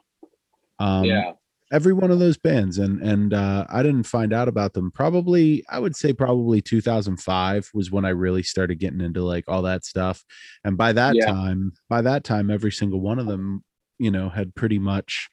um, 0.80 1.04
yeah, 1.06 1.32
every 1.74 1.91
one 1.91 2.11
of 2.11 2.19
those 2.19 2.38
bands, 2.38 2.78
and 2.78 3.01
and 3.01 3.34
uh, 3.34 3.65
I 3.69 3.84
didn't 3.84 4.03
find 4.03 4.32
out 4.32 4.47
about 4.47 4.74
them. 4.74 4.91
Probably, 4.91 5.65
I 5.69 5.80
would 5.80 5.95
say 5.95 6.13
probably 6.13 6.61
2005 6.61 7.71
was 7.74 7.91
when 7.91 8.05
I 8.05 8.09
really 8.09 8.43
started 8.43 8.76
getting 8.80 9.01
into 9.01 9.24
like 9.24 9.43
all 9.49 9.63
that 9.63 9.84
stuff. 9.84 10.24
And 10.63 10.78
by 10.78 10.93
that 10.93 11.15
Yeah. 11.15 11.26
time, 11.26 11.74
by 11.89 12.01
that 12.03 12.24
time, 12.24 12.49
every 12.51 12.71
single 12.71 13.01
one 13.01 13.19
of 13.19 13.26
them, 13.26 13.63
you 13.97 14.11
know, 14.11 14.30
had 14.30 14.55
pretty 14.55 14.80
much, 14.80 15.30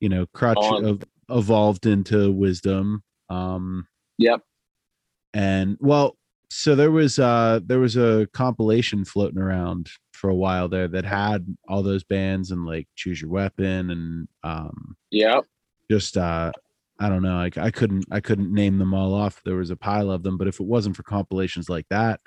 you 0.00 0.08
know, 0.08 0.26
crutch 0.32 0.56
of, 0.84 1.02
evolved 1.28 1.84
into 1.86 2.30
wisdom. 2.32 3.02
Um, 3.28 3.88
yep. 4.18 4.40
and 5.32 5.76
well 5.80 6.16
so 6.50 6.74
there 6.76 6.90
was 6.90 7.18
uh 7.18 7.58
there 7.64 7.80
was 7.80 7.96
a 7.96 8.28
compilation 8.32 9.04
floating 9.04 9.40
around 9.40 9.88
for 10.12 10.28
a 10.30 10.34
while 10.34 10.68
there 10.68 10.86
that 10.86 11.04
had 11.04 11.46
all 11.68 11.82
those 11.82 12.04
bands 12.04 12.50
and 12.50 12.64
like 12.66 12.86
choose 12.94 13.20
your 13.20 13.30
weapon 13.30 13.90
and 13.90 14.28
um 14.44 14.96
Yep. 15.10 15.46
Just 15.90 16.16
uh 16.16 16.50
i 17.00 17.08
don't 17.08 17.22
know 17.22 17.36
I, 17.36 17.50
I 17.56 17.70
couldn't 17.70 18.04
i 18.10 18.20
couldn't 18.20 18.52
name 18.52 18.78
them 18.78 18.94
all 18.94 19.14
off 19.14 19.42
there 19.44 19.56
was 19.56 19.70
a 19.70 19.76
pile 19.76 20.10
of 20.10 20.22
them 20.22 20.36
but 20.38 20.48
if 20.48 20.60
it 20.60 20.66
wasn't 20.66 20.96
for 20.96 21.02
compilations 21.02 21.68
like 21.68 21.86
that 21.90 22.20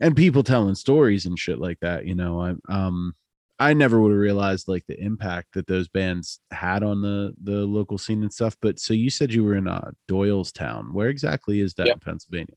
and 0.00 0.16
people 0.16 0.42
telling 0.42 0.74
stories 0.74 1.26
and 1.26 1.38
shit 1.38 1.58
like 1.58 1.78
that 1.80 2.06
you 2.06 2.14
know 2.14 2.40
i 2.40 2.54
um 2.72 3.14
i 3.58 3.74
never 3.74 4.00
would 4.00 4.10
have 4.12 4.18
realized 4.18 4.68
like 4.68 4.84
the 4.88 4.98
impact 4.98 5.48
that 5.54 5.66
those 5.66 5.88
bands 5.88 6.40
had 6.50 6.82
on 6.82 7.02
the 7.02 7.34
the 7.42 7.66
local 7.66 7.98
scene 7.98 8.22
and 8.22 8.32
stuff 8.32 8.56
but 8.62 8.78
so 8.78 8.94
you 8.94 9.10
said 9.10 9.32
you 9.32 9.44
were 9.44 9.54
in 9.54 9.68
uh 9.68 9.90
doylestown 10.10 10.92
where 10.92 11.08
exactly 11.08 11.60
is 11.60 11.74
that 11.74 11.86
Yep. 11.86 11.94
in 11.96 12.00
pennsylvania 12.00 12.56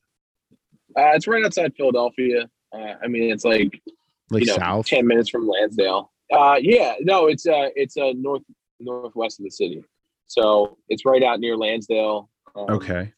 Uh, 0.96 1.10
it's 1.16 1.26
right 1.26 1.44
outside 1.44 1.74
Philadelphia. 1.76 2.48
Uh, 2.72 2.94
I 3.02 3.08
mean, 3.08 3.24
it's 3.32 3.44
like 3.44 3.82
like 4.30 4.42
you 4.42 4.46
know, 4.46 4.56
south 4.56 4.86
ten 4.86 5.06
minutes 5.06 5.28
from 5.28 5.46
Lansdale. 5.48 6.12
Uh, 6.32 6.56
yeah, 6.60 6.94
no, 7.00 7.26
it's 7.26 7.46
uh, 7.46 7.68
it's 7.74 7.96
uh, 7.96 8.12
north 8.16 8.42
northwest 8.80 9.40
of 9.40 9.44
the 9.44 9.50
city, 9.50 9.82
so 10.26 10.78
it's 10.88 11.04
right 11.04 11.22
out 11.22 11.40
near 11.40 11.56
Lansdale. 11.56 12.28
Um, 12.56 12.66
okay 12.70 13.12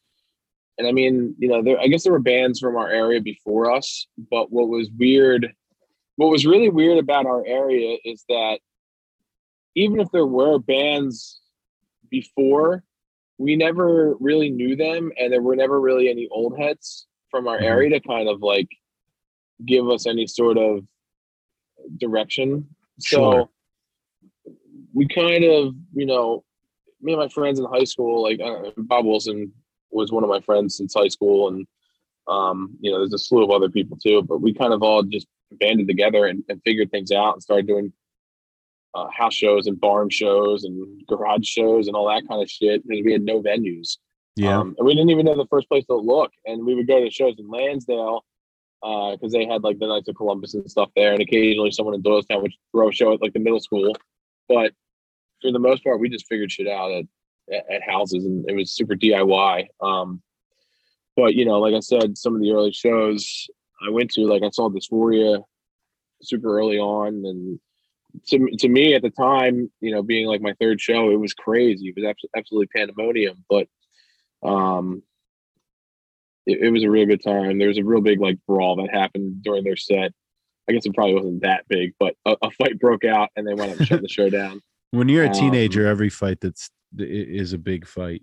and 0.79 0.87
I 0.87 0.93
mean, 0.93 1.35
you 1.39 1.49
know, 1.49 1.63
there 1.63 1.81
I 1.81 1.87
guess 1.87 2.03
there 2.05 2.13
were 2.13 2.19
bands 2.19 2.61
from 2.61 2.77
our 2.77 2.91
area 2.91 3.21
before 3.21 3.71
us, 3.71 4.07
but 4.31 4.53
what 4.53 4.69
was 4.69 4.91
weird, 4.99 5.51
what 6.17 6.31
was 6.31 6.45
really 6.45 6.69
weird 6.69 6.99
about 6.99 7.25
our 7.27 7.47
area 7.47 7.97
is 8.05 8.25
that 8.29 8.59
even 9.75 10.01
if 10.01 10.11
there 10.11 10.27
were 10.27 10.59
bands 10.59 11.41
before, 12.11 12.85
we 13.39 13.57
never 13.57 14.17
really 14.21 14.51
knew 14.51 14.77
them, 14.77 15.13
and 15.19 15.33
there 15.33 15.43
were 15.43 15.57
never 15.57 15.81
really 15.81 16.09
any 16.11 16.29
old 16.31 16.59
heads 16.59 17.07
from 17.31 17.49
our 17.49 17.59
Mhm. 17.59 17.65
area 17.65 17.91
to 17.91 18.01
kind 18.01 18.29
of 18.29 18.43
like 18.43 18.69
give 19.65 19.89
us 19.89 20.07
any 20.07 20.27
sort 20.27 20.59
of 20.59 20.87
direction. 21.99 22.69
Sure. 23.03 23.49
So 24.45 24.53
we 24.93 25.07
kind 25.09 25.45
of, 25.45 25.75
you 25.95 26.05
know, 26.07 26.45
me 27.01 27.13
and 27.13 27.21
my 27.21 27.29
friends 27.29 27.59
in 27.59 27.67
high 27.67 27.85
school, 27.85 28.23
like 28.23 28.41
uh, 28.41 28.71
Bob 28.77 29.05
Wilson 29.05 29.53
was 29.91 30.13
one 30.13 30.25
of 30.25 30.31
my 30.31 30.41
friends 30.41 30.77
since 30.77 30.95
high 30.95 31.09
school, 31.09 31.49
and 31.49 31.67
um, 32.29 32.77
you 32.81 32.91
know, 32.91 32.99
there's 32.99 33.15
a 33.15 33.19
slew 33.19 33.45
of 33.45 33.51
other 33.51 33.69
people 33.69 33.97
too. 33.97 34.23
But 34.23 34.41
we 34.41 34.53
kind 34.53 34.73
of 34.73 34.83
all 34.83 35.03
just 35.03 35.27
banded 35.53 35.87
together 35.87 36.27
and, 36.27 36.43
and 36.49 36.61
figured 36.65 36.91
things 36.91 37.13
out 37.13 37.35
and 37.35 37.43
started 37.43 37.67
doing 37.67 37.93
uh, 38.95 39.07
house 39.11 39.35
shows 39.35 39.67
and 39.67 39.81
barn 39.81 40.09
shows 40.11 40.65
and 40.65 41.07
garage 41.07 41.47
shows 41.47 41.87
and 41.87 41.97
all 41.97 42.09
that 42.09 42.27
kind 42.29 42.43
of 42.43 42.51
shit 42.51 42.87
because 42.87 43.05
we 43.05 43.13
had 43.13 43.23
no 43.23 43.43
venues. 43.43 43.99
yeah 44.37 44.59
Um, 44.59 44.75
and 44.79 44.87
we 44.87 44.95
didn't 44.95 45.11
even 45.11 45.27
know 45.27 45.37
the 45.37 45.47
first 45.47 45.69
place 45.69 45.85
to 45.87 45.97
look. 45.97 46.33
And 46.47 46.65
we 46.65 46.75
would 46.75 46.87
go 46.87 47.01
to 47.01 47.11
shows 47.11 47.35
in 47.39 47.49
Lansdale 47.49 48.25
because 48.83 49.33
they 49.33 49.45
had 49.45 49.63
like 49.63 49.79
the 49.79 49.87
Knights 49.87 50.09
of 50.09 50.17
Columbus 50.17 50.55
and 50.55 50.71
stuff 50.71 50.91
there. 50.97 51.13
And 51.13 51.21
occasionally 51.21 51.71
someone 51.71 51.95
in 51.95 52.03
Doylestown 52.03 52.43
would 52.43 52.53
throw 52.73 52.89
a 52.89 52.93
show 52.93 53.13
at 53.13 53.23
like 53.23 53.35
the 53.35 53.41
middle 53.41 53.61
school. 53.61 53.95
But 54.49 54.73
for 55.47 55.53
the 55.53 55.59
most 55.59 55.85
part, 55.85 56.01
we 56.01 56.09
just 56.09 56.27
figured 56.29 56.51
shit 56.51 56.69
out 56.69 56.91
at, 56.91 57.65
at, 57.71 57.83
houses 57.83 58.25
and 58.25 58.45
it 58.49 58.55
was 58.55 58.73
super 58.75 58.95
DIY. 58.95 59.67
Um, 59.81 60.23
but, 61.17 61.35
you 61.35 61.45
know, 61.45 61.59
like 61.61 61.75
I 61.75 61.81
said, 61.81 62.19
some 62.19 62.35
of 62.35 62.41
the 62.41 62.53
early 62.53 62.73
shows 62.73 63.47
I 63.87 63.91
went 63.91 64.11
to, 64.13 64.23
like 64.23 64.43
I 64.43 64.51
saw 64.51 64.69
Dysphoria 64.69 65.43
super 66.23 66.59
early 66.59 66.79
on. 66.79 67.25
And 67.25 67.61
to, 68.29 68.57
to 68.59 68.69
me 68.69 68.95
at 68.95 69.03
the 69.03 69.11
time, 69.11 69.71
you 69.81 69.93
know, 69.93 70.03
being 70.03 70.27
like 70.27 70.41
my 70.41 70.55
third 70.61 70.81
show, 70.81 71.11
it 71.11 71.21
was 71.21 71.33
crazy. 71.33 71.89
It 71.89 72.01
was 72.01 72.15
absolutely 72.37 72.69
pandemonium. 72.69 73.45
But 73.49 73.69
um 74.43 75.03
it, 76.47 76.59
it 76.63 76.71
was 76.71 76.85
a 76.85 76.91
real 76.91 77.07
good 77.07 77.23
time 77.23 77.59
there 77.59 77.69
was 77.69 77.79
a 77.79 77.85
real 77.85 78.01
big 78.01 78.21
like 78.21 78.39
brawl 78.47 78.77
that 78.77 78.93
happened 78.93 79.43
during 79.43 79.65
their 79.65 79.77
set 79.77 80.13
i 80.69 80.73
guess 80.73 80.87
it 80.87 80.95
probably 80.95 81.15
wasn't 81.15 81.43
that 81.43 81.67
big 81.69 81.93
but 81.99 82.15
a, 82.25 82.37
a 82.43 82.51
fight 82.53 82.79
broke 82.79 83.05
out 83.05 83.31
and 83.37 83.47
they 83.47 83.55
went 83.55 83.73
up 83.73 83.79
and 83.79 83.87
shutting 83.87 84.03
the 84.03 84.09
show 84.09 84.31
down 84.31 84.61
when 84.97 85.09
you're 85.09 85.25
a 85.25 85.29
um, 85.29 85.35
teenager 85.35 85.87
every 85.87 86.09
fight 86.09 86.41
that's 86.41 86.71
is 86.99 87.53
a 87.53 87.59
big 87.59 87.87
fight. 87.87 88.23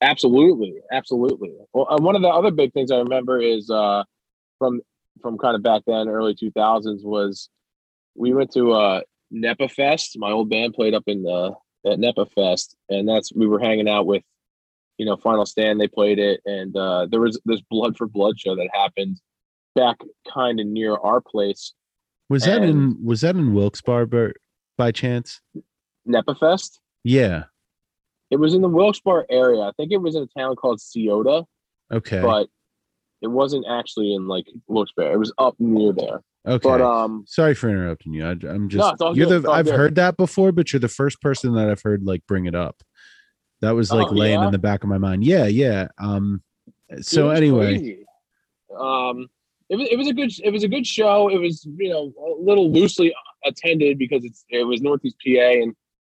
Absolutely 0.00 0.74
absolutely. 0.92 1.54
Well 1.72 1.86
uh, 1.90 1.98
one 1.98 2.14
of 2.14 2.22
the 2.22 2.28
other 2.28 2.50
big 2.50 2.72
things 2.72 2.92
i 2.92 2.98
remember 2.98 3.40
is 3.40 3.68
uh 3.68 4.04
from 4.58 4.80
from 5.20 5.36
kind 5.38 5.56
of 5.56 5.62
back 5.62 5.82
then 5.86 6.08
early 6.08 6.34
2000s 6.34 7.04
was 7.04 7.48
we 8.14 8.32
went 8.32 8.52
to 8.52 8.72
uh 8.72 9.00
nepa 9.30 9.68
fest. 9.68 10.16
My 10.18 10.30
old 10.30 10.48
band 10.48 10.74
played 10.74 10.94
up 10.94 11.04
in 11.06 11.22
the 11.22 11.54
at 11.84 11.98
nepa 11.98 12.26
fest 12.26 12.76
and 12.88 13.08
that's 13.08 13.32
we 13.34 13.46
were 13.46 13.58
hanging 13.58 13.88
out 13.88 14.06
with 14.06 14.22
you 14.98 15.06
know 15.06 15.16
final 15.16 15.46
stand. 15.46 15.80
They 15.80 15.88
played 15.88 16.20
it 16.20 16.40
and 16.44 16.76
uh 16.76 17.06
there 17.10 17.20
was 17.20 17.40
this 17.44 17.60
blood 17.68 17.96
for 17.96 18.06
blood 18.06 18.38
show 18.38 18.54
that 18.54 18.68
happened 18.72 19.20
back 19.74 19.96
kind 20.32 20.60
of 20.60 20.66
near 20.66 20.96
our 20.96 21.20
place 21.20 21.72
was 22.28 22.44
that 22.44 22.62
in 22.62 22.96
was 23.04 23.22
that 23.22 23.36
in 23.36 23.54
wilkes-barre 23.54 24.06
by, 24.06 24.32
by 24.76 24.92
chance? 24.92 25.40
Nepa 26.04 26.34
fest 26.34 26.80
yeah. 27.04 27.44
It 28.30 28.36
was 28.36 28.54
in 28.54 28.60
the 28.60 28.68
wilkes-barre 28.68 29.24
area. 29.30 29.60
I 29.60 29.72
think 29.76 29.92
it 29.92 29.96
was 29.96 30.14
in 30.14 30.22
a 30.22 30.38
town 30.38 30.56
called 30.56 30.78
Ciota, 30.78 31.46
okay. 31.90 32.20
but 32.20 32.48
it 33.22 33.28
wasn't 33.28 33.64
actually 33.68 34.14
in 34.14 34.28
like 34.28 34.46
wilkes-barre 34.66 35.12
it 35.14 35.18
was 35.18 35.32
up 35.38 35.54
near 35.58 35.92
there. 35.92 36.20
Okay. 36.46 36.68
But 36.68 36.80
um 36.82 37.24
sorry 37.26 37.54
for 37.54 37.68
interrupting 37.68 38.12
you. 38.12 38.26
I, 38.26 38.32
i'm 38.48 38.68
just 38.68 39.00
all 39.02 39.16
you're 39.16 39.26
good, 39.26 39.42
the 39.42 39.50
i've 39.50 39.64
good. 39.66 39.74
heard 39.74 39.94
that 39.96 40.16
before 40.16 40.52
but 40.52 40.72
you're 40.72 40.80
the 40.80 40.88
first 40.88 41.20
person 41.20 41.54
that 41.54 41.68
i've 41.68 41.82
heard 41.82 42.04
like 42.04 42.26
bring 42.26 42.46
it 42.46 42.54
up. 42.54 42.76
That 43.60 43.72
was 43.72 43.90
like 43.90 44.08
Oh, 44.08 44.14
laying 44.14 44.38
yeah? 44.38 44.46
in 44.46 44.52
the 44.52 44.58
back 44.58 44.82
of 44.84 44.88
my 44.88 44.98
mind. 44.98 45.24
Yeah 45.24 45.46
yeah 45.46 45.88
um 45.98 46.42
so 47.00 47.30
anyway. 47.30 47.78
crazy. 47.78 48.04
um 48.78 49.28
it 49.68 49.76
was, 49.76 49.88
it 49.90 49.96
was 49.96 50.08
a 50.08 50.12
good 50.14 50.32
it 50.42 50.50
was 50.50 50.64
a 50.64 50.68
good 50.68 50.86
show. 50.86 51.28
It 51.28 51.38
was 51.38 51.66
you 51.76 51.90
know 51.90 52.12
a 52.18 52.42
little 52.42 52.72
loosely 52.72 53.14
attended 53.44 53.98
because 53.98 54.24
it's 54.24 54.44
it 54.48 54.64
was 54.64 54.80
northeast 54.80 55.16
pa 55.24 55.40
and 55.40 55.74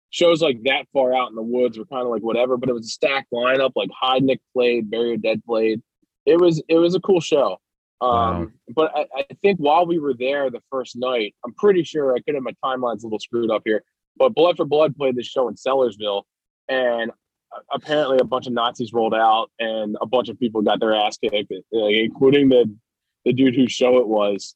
shows 0.10 0.41
like 0.41 0.62
that 0.64 0.86
far 0.93 1.16
out 1.16 1.30
in 1.30 1.36
the 1.36 1.41
woods 1.41 1.78
were 1.78 1.86
kind 1.86 2.04
of 2.04 2.10
like 2.10 2.22
whatever 2.22 2.58
but 2.58 2.70
it 2.70 2.74
was 2.74 2.86
a 2.86 2.89
stacked 2.89 3.32
lineup 3.32 3.72
like 3.76 3.89
Heidnick 3.89 4.39
played 4.54 4.89
Barry 4.91 5.18
Dead 5.18 5.43
played. 5.45 5.82
It 6.26 6.39
was 6.39 6.62
it 6.68 6.78
was 6.78 6.95
a 6.95 6.99
cool 6.99 7.22
show. 7.22 7.60
Um 8.01 8.10
Wow. 8.10 8.47
but 8.76 8.91
I, 8.95 9.06
I 9.16 9.26
think 9.41 9.60
while 9.60 9.86
we 9.86 9.97
were 9.99 10.14
there 10.14 10.49
the 10.49 10.62
first 10.70 10.95
night 10.95 11.34
i'm 11.45 11.54
pretty 11.54 11.84
sure 11.84 12.16
i 12.16 12.20
could 12.20 12.36
have 12.36 12.43
my 12.43 12.56
timeline's 12.64 13.04
a 13.04 13.08
little 13.08 13.20
screwed 13.20 13.49
up 13.49 13.62
here 13.66 13.84
but 14.18 14.34
blood 14.36 14.58
for 14.58 14.66
blood 14.66 14.95
played 14.95 15.16
this 15.16 15.28
show 15.28 15.47
in 15.47 15.56
sellersville 15.56 16.24
and 16.68 17.12
apparently 17.74 18.18
a 18.20 18.24
bunch 18.24 18.47
of 18.47 18.54
Nazis 18.54 18.93
rolled 18.93 19.14
out 19.14 19.51
and 19.60 19.95
a 20.01 20.06
bunch 20.06 20.30
of 20.30 20.39
people 20.39 20.62
got 20.62 20.80
their 20.80 20.93
ass 20.95 21.18
kicked, 21.18 21.51
like, 21.72 21.95
including 21.95 22.49
the 22.49 22.66
the 23.26 23.34
dude 23.34 23.56
whose 23.56 23.72
show 23.72 23.98
it 23.98 24.08
was. 24.08 24.56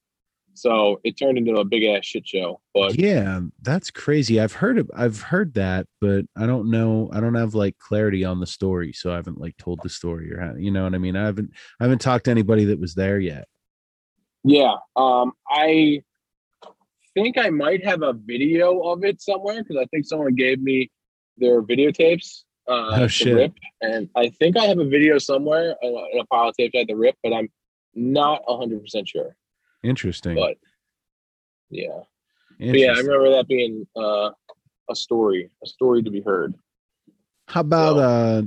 So 0.53 0.99
it 1.03 1.17
turned 1.17 1.37
into 1.37 1.55
a 1.55 1.63
big 1.65 1.83
ass 1.83 2.05
shit 2.05 2.27
show. 2.27 2.59
But 2.73 2.97
yeah 2.97 3.41
that's 3.61 3.91
crazy 3.91 4.39
i've 4.39 4.53
heard 4.53 4.77
of 4.77 4.89
i've 4.95 5.19
heard 5.19 5.53
that 5.55 5.85
but 5.99 6.25
i 6.35 6.45
don't 6.45 6.69
know 6.69 7.09
i 7.11 7.19
don't 7.19 7.35
have 7.35 7.53
like 7.53 7.77
clarity 7.79 8.23
on 8.23 8.39
the 8.39 8.45
story 8.45 8.93
so 8.93 9.11
i 9.11 9.15
haven't 9.15 9.39
like 9.39 9.57
told 9.57 9.79
the 9.83 9.89
story 9.89 10.31
or 10.31 10.39
how 10.39 10.53
you 10.55 10.71
know 10.71 10.83
what 10.83 10.93
i 10.95 10.97
mean 10.97 11.15
i 11.17 11.25
haven't 11.25 11.51
i 11.79 11.83
haven't 11.83 11.99
talked 11.99 12.25
to 12.25 12.31
anybody 12.31 12.65
that 12.65 12.79
was 12.79 12.93
there 12.95 13.19
yet 13.19 13.47
yeah, 14.47 14.75
um, 14.95 15.33
I 15.49 16.03
think 17.13 17.37
I 17.37 17.49
might 17.49 17.83
have 17.85 18.01
a 18.01 18.13
video 18.13 18.79
of 18.79 19.03
it 19.03 19.21
somewhere 19.21 19.61
because 19.61 19.75
I 19.75 19.85
think 19.85 20.05
someone 20.05 20.35
gave 20.35 20.61
me 20.61 20.89
their 21.37 21.61
videotapes. 21.61 22.43
uh, 22.67 22.99
Oh, 23.01 23.07
shit. 23.07 23.35
rip, 23.35 23.53
and 23.81 24.09
I 24.15 24.29
think 24.29 24.55
I 24.57 24.65
have 24.65 24.79
a 24.79 24.85
video 24.85 25.17
somewhere 25.17 25.75
uh, 25.83 25.87
in 26.13 26.19
a 26.21 26.25
pile 26.27 26.49
of 26.49 26.55
tapes 26.55 26.75
I 26.75 26.79
had 26.79 26.87
to 26.87 26.95
rip, 26.95 27.15
but 27.23 27.33
I'm 27.33 27.49
not 27.97 28.41
a 28.47 28.55
hundred 28.57 28.81
percent 28.81 29.07
sure. 29.09 29.35
Interesting. 29.83 30.35
But 30.35 30.57
yeah, 31.69 31.99
but 32.59 32.79
yeah, 32.79 32.93
I 32.93 32.99
remember 32.99 33.31
that 33.31 33.47
being 33.47 33.85
uh, 33.95 34.29
a 34.89 34.95
story, 34.95 35.49
a 35.63 35.67
story 35.67 36.03
to 36.03 36.09
be 36.11 36.21
heard. 36.21 36.53
How 37.47 37.61
about 37.61 37.95
So- 37.95 37.99
uh 37.99 38.41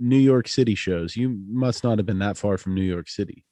New 0.00 0.18
York 0.18 0.48
City 0.48 0.74
shows? 0.74 1.16
You 1.16 1.38
must 1.48 1.82
not 1.84 1.98
have 1.98 2.06
been 2.06 2.20
that 2.20 2.36
far 2.36 2.56
from 2.56 2.74
New 2.74 2.82
York 2.84 3.08
City. 3.08 3.44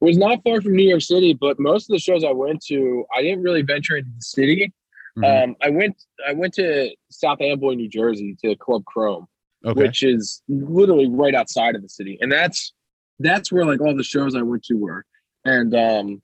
It 0.00 0.04
was 0.06 0.16
not 0.16 0.42
far 0.42 0.62
from 0.62 0.74
New 0.74 0.88
York 0.88 1.02
City, 1.02 1.34
but 1.34 1.60
most 1.60 1.90
of 1.90 1.94
the 1.94 1.98
shows 1.98 2.24
I 2.24 2.32
went 2.32 2.64
to, 2.68 3.04
I 3.14 3.20
didn't 3.20 3.42
really 3.42 3.60
venture 3.60 3.98
into 3.98 4.10
the 4.16 4.22
city. 4.22 4.72
Mhm. 5.18 5.44
Um, 5.44 5.56
I 5.62 5.68
went, 5.68 6.02
I 6.26 6.32
went 6.32 6.54
to 6.54 6.90
South 7.10 7.42
Amboy, 7.42 7.74
New 7.74 7.88
Jersey, 7.88 8.34
to 8.42 8.56
Club 8.56 8.84
Chrome. 8.86 9.26
okay. 9.66 9.78
which 9.82 10.02
is 10.02 10.42
literally 10.48 11.06
right 11.10 11.34
outside 11.34 11.74
of 11.74 11.82
the 11.82 11.88
city, 11.90 12.16
and 12.22 12.32
that's 12.32 12.72
that's 13.20 13.52
where 13.52 13.64
like 13.64 13.80
all 13.80 13.94
the 13.96 14.02
shows 14.02 14.34
I 14.34 14.42
went 14.42 14.64
to 14.64 14.74
were. 14.74 15.04
And 15.44 15.74
um, 15.74 16.22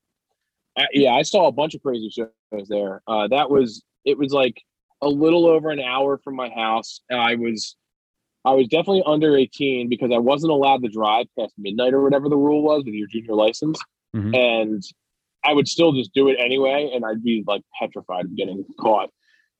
I, 0.76 0.86
yeah, 0.92 1.12
I 1.12 1.22
saw 1.22 1.46
a 1.46 1.52
bunch 1.52 1.74
of 1.74 1.82
crazy 1.82 2.10
shows 2.10 2.68
there. 2.68 3.02
Uh, 3.06 3.28
that 3.28 3.50
was 3.50 3.82
it 4.04 4.18
was 4.18 4.32
like 4.32 4.60
a 5.02 5.08
little 5.08 5.46
over 5.46 5.70
an 5.70 5.80
hour 5.80 6.18
from 6.18 6.34
my 6.36 6.48
house. 6.48 7.00
And 7.08 7.20
I 7.20 7.34
was 7.36 7.76
I 8.44 8.52
was 8.52 8.68
definitely 8.68 9.02
under 9.06 9.36
eighteen 9.36 9.88
because 9.88 10.10
I 10.12 10.18
wasn't 10.18 10.52
allowed 10.52 10.82
to 10.82 10.88
drive 10.88 11.26
past 11.38 11.54
midnight 11.58 11.94
or 11.94 12.02
whatever 12.02 12.28
the 12.28 12.36
rule 12.36 12.62
was 12.62 12.82
with 12.84 12.94
your 12.94 13.08
junior 13.08 13.34
license, 13.34 13.78
Mhm. 14.14 14.36
and 14.36 14.82
I 15.44 15.52
would 15.52 15.68
still 15.68 15.92
just 15.92 16.12
do 16.12 16.28
it 16.28 16.36
anyway, 16.40 16.90
and 16.92 17.04
I'd 17.04 17.22
be 17.22 17.44
like 17.46 17.62
petrified 17.78 18.24
of 18.26 18.36
getting 18.36 18.64
caught. 18.80 19.10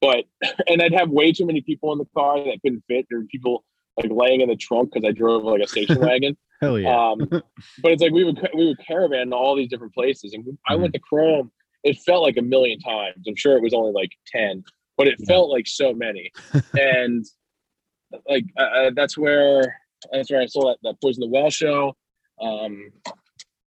But 0.01 0.25
and 0.69 0.83
I'd 0.83 0.93
have 0.95 1.11
way 1.11 1.33
too 1.33 1.47
many 1.47 1.61
people 1.63 1.93
in 1.93 1.99
the 1.99 2.09
car 2.17 2.39
that 2.45 2.59
couldn't 2.63 2.85
fit. 2.89 3.07
There 3.09 3.21
were 3.21 3.27
people 3.27 3.65
like 3.97 4.11
laying 4.11 4.43
in 4.43 4.49
the 4.49 4.57
trunk 4.57 4.93
because 4.93 5.09
I 5.09 5.13
drove 5.13 5.45
like 5.45 5.63
a 5.63 5.67
station 5.67 5.99
wagon. 6.01 6.37
Hell 6.61 6.79
yeah. 6.79 7.11
Um, 7.11 7.19
but 7.31 7.93
it's 7.93 8.03
like 8.03 8.13
we 8.13 8.25
would 8.25 8.49
we 8.55 8.67
would 8.67 8.79
caravan 8.87 9.31
to 9.31 9.37
all 9.37 9.57
these 9.57 9.69
different 9.69 9.95
places, 9.95 10.33
and 10.33 10.45
I 10.69 10.75
went 10.77 10.93
to 10.95 11.01
Chrome. 11.01 11.51
It 11.85 11.99
felt 12.05 12.23
like 12.23 12.37
a 12.37 12.43
million 12.43 12.81
times. 12.81 13.25
I'm 13.29 13.37
sure 13.37 13.57
it 13.57 13.63
was 13.63 13.75
only 13.75 13.93
like 13.93 14.11
ten, 14.27 14.65
but 14.97 15.07
it 15.07 15.17
Yeah. 15.21 15.27
felt 15.35 15.51
like 15.51 15.67
so 15.67 15.93
many. 15.93 16.33
and 16.79 17.25
like 18.29 18.45
uh, 18.59 18.63
uh, 18.63 18.91
that's 18.95 19.17
where 19.19 19.77
that's 20.13 20.31
where 20.31 20.41
I 20.41 20.47
saw 20.47 20.69
that 20.69 20.79
that 20.83 21.01
Poison 21.03 21.21
the 21.21 21.29
Well 21.29 21.51
show. 21.51 21.95
Um, 22.41 22.91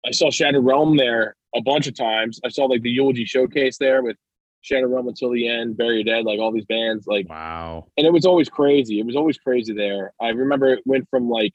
I 0.06 0.10
saw 0.12 0.30
Shattered 0.30 0.64
Realm 0.64 0.96
there 0.96 1.36
a 1.54 1.60
bunch 1.60 1.86
of 1.86 1.96
times. 1.96 2.40
I 2.44 2.48
saw 2.48 2.64
like 2.66 2.82
the 2.82 2.90
Eulogy 2.90 3.24
showcase 3.24 3.78
there 3.78 4.02
with 4.02 4.16
Shattered 4.62 4.90
Realm 4.90 5.08
until 5.08 5.30
the 5.30 5.48
end, 5.48 5.76
Bury 5.76 5.96
Your 5.96 6.04
Dead, 6.04 6.24
like 6.24 6.38
all 6.40 6.52
these 6.52 6.64
bands, 6.66 7.06
like 7.06 7.28
wow. 7.28 7.86
and 7.96 8.06
it 8.06 8.12
was 8.12 8.24
always 8.26 8.48
crazy. 8.48 9.00
It 9.00 9.06
was 9.06 9.16
always 9.16 9.38
crazy 9.38 9.72
there. 9.72 10.12
I 10.20 10.28
remember 10.28 10.68
it 10.68 10.80
went 10.84 11.08
from 11.10 11.28
like, 11.28 11.54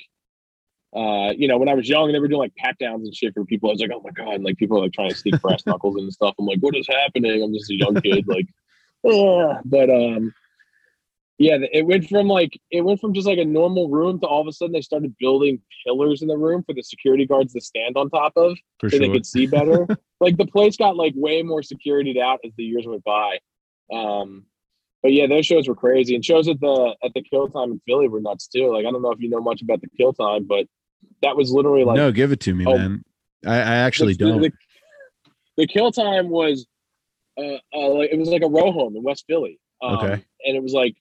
uh, 0.95 1.31
you 1.35 1.47
know, 1.47 1.57
when 1.57 1.69
I 1.69 1.73
was 1.73 1.89
young, 1.89 2.11
they 2.11 2.19
were 2.19 2.27
doing 2.27 2.39
like 2.39 2.55
pat 2.55 2.77
downs 2.77 3.05
and 3.05 3.15
shit 3.15 3.33
for 3.33 3.45
people. 3.45 3.69
I 3.69 3.73
was 3.73 3.81
like, 3.81 3.91
oh 3.93 4.01
my 4.03 4.11
god, 4.11 4.43
like 4.43 4.57
people 4.57 4.77
are 4.77 4.83
like 4.83 4.93
trying 4.93 5.09
to 5.09 5.15
sneak 5.15 5.41
brass 5.41 5.63
knuckles 5.65 5.95
and 5.95 6.11
stuff. 6.13 6.35
I'm 6.37 6.45
like, 6.45 6.59
what 6.59 6.75
is 6.75 6.87
happening? 6.87 7.41
I'm 7.41 7.53
just 7.53 7.71
a 7.71 7.75
young 7.75 7.95
kid, 8.01 8.27
like, 8.27 8.47
"Ugh." 9.11 9.57
but 9.65 9.89
um, 9.89 10.33
yeah, 11.39 11.57
it 11.71 11.85
went 11.85 12.07
from 12.07 12.27
like 12.27 12.59
it 12.69 12.81
went 12.81 12.99
from 12.99 13.13
just 13.13 13.25
like 13.25 13.39
a 13.39 13.45
normal 13.45 13.89
room 13.89 14.19
to 14.19 14.27
all 14.27 14.41
of 14.41 14.47
a 14.47 14.51
sudden 14.51 14.71
they 14.71 14.81
started 14.81 15.15
building 15.19 15.59
pillars 15.85 16.21
in 16.21 16.27
the 16.27 16.37
room 16.37 16.63
for 16.63 16.73
the 16.73 16.83
security 16.83 17.25
guards 17.25 17.53
to 17.53 17.61
stand 17.61 17.97
on 17.97 18.09
top 18.09 18.33
of 18.35 18.55
For 18.79 18.89
so 18.89 18.97
sure. 18.97 19.07
they 19.07 19.11
could 19.11 19.25
see 19.25 19.47
better. 19.47 19.87
like 20.19 20.37
the 20.37 20.45
place 20.45 20.77
got 20.77 20.95
like 20.95 21.13
way 21.15 21.41
more 21.41 21.61
securityed 21.61 22.19
out 22.19 22.39
as 22.45 22.51
the 22.55 22.63
years 22.63 22.85
went 22.85 23.03
by. 23.03 23.39
Um, 23.91 24.45
but 25.01 25.11
yeah, 25.11 25.27
those 25.27 25.45
shows 25.45 25.67
were 25.67 25.75
crazy, 25.75 26.13
and 26.15 26.23
shows 26.23 26.47
at 26.47 26.59
the 26.59 26.95
at 27.03 27.13
the 27.15 27.23
Kill 27.23 27.49
Time 27.49 27.71
in 27.71 27.81
Philly 27.87 28.07
were 28.07 28.21
nuts 28.21 28.47
too. 28.47 28.71
Like 28.71 28.85
I 28.85 28.91
don't 28.91 29.01
know 29.01 29.11
if 29.11 29.19
you 29.19 29.29
know 29.29 29.41
much 29.41 29.63
about 29.63 29.81
the 29.81 29.89
Kill 29.97 30.13
Time, 30.13 30.45
but 30.47 30.67
that 31.21 31.35
was 31.35 31.51
literally 31.51 31.83
like 31.83 31.95
no, 31.97 32.11
give 32.11 32.31
it 32.31 32.39
to 32.41 32.53
me, 32.55 32.65
Oh. 32.67 32.77
man. 32.77 33.03
I, 33.45 33.55
I 33.57 33.75
actually 33.75 34.13
the, 34.13 34.25
don't. 34.25 34.41
The, 34.41 34.51
the 35.57 35.67
Kill 35.67 35.91
Time 35.91 36.29
was 36.29 36.65
uh, 37.37 37.57
uh 37.73 37.89
like 37.89 38.09
it 38.11 38.17
was 38.17 38.29
like 38.29 38.41
a 38.43 38.47
row 38.49 38.71
home 38.71 38.95
in 38.95 39.03
West 39.03 39.25
Philly. 39.27 39.59
Um, 39.81 39.97
Okay. 39.97 40.13
and 40.45 40.55
it 40.57 40.63
was 40.63 40.73
like 40.73 40.95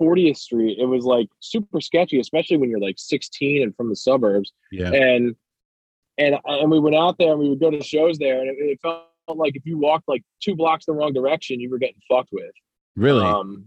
40th 0.00 0.36
Street. 0.38 0.78
It 0.78 0.86
was 0.86 1.04
like 1.04 1.28
super 1.40 1.80
sketchy, 1.80 2.18
especially 2.20 2.56
when 2.56 2.70
you're 2.70 2.80
like 2.80 2.96
16 2.98 3.62
and 3.62 3.76
from 3.76 3.88
the 3.88 3.96
suburbs. 3.96 4.52
yeah. 4.70 4.90
and 4.92 5.34
and 6.18 6.36
and 6.44 6.70
we 6.70 6.78
went 6.78 6.94
out 6.96 7.16
there 7.18 7.30
and 7.32 7.40
we 7.40 7.48
would 7.48 7.60
go 7.60 7.70
to 7.70 7.82
shows 7.82 8.18
there 8.18 8.40
and 8.40 8.50
it, 8.50 8.56
it 8.58 8.78
felt 8.82 9.04
like 9.34 9.56
if 9.56 9.64
you 9.64 9.78
walked 9.78 10.06
like 10.08 10.22
two 10.42 10.54
blocks 10.54 10.84
the 10.84 10.92
wrong 10.92 11.12
direction 11.12 11.58
you 11.58 11.70
were 11.70 11.78
getting 11.78 11.96
fucked 12.10 12.28
with 12.32 12.50
Really? 12.96 13.24
um 13.24 13.64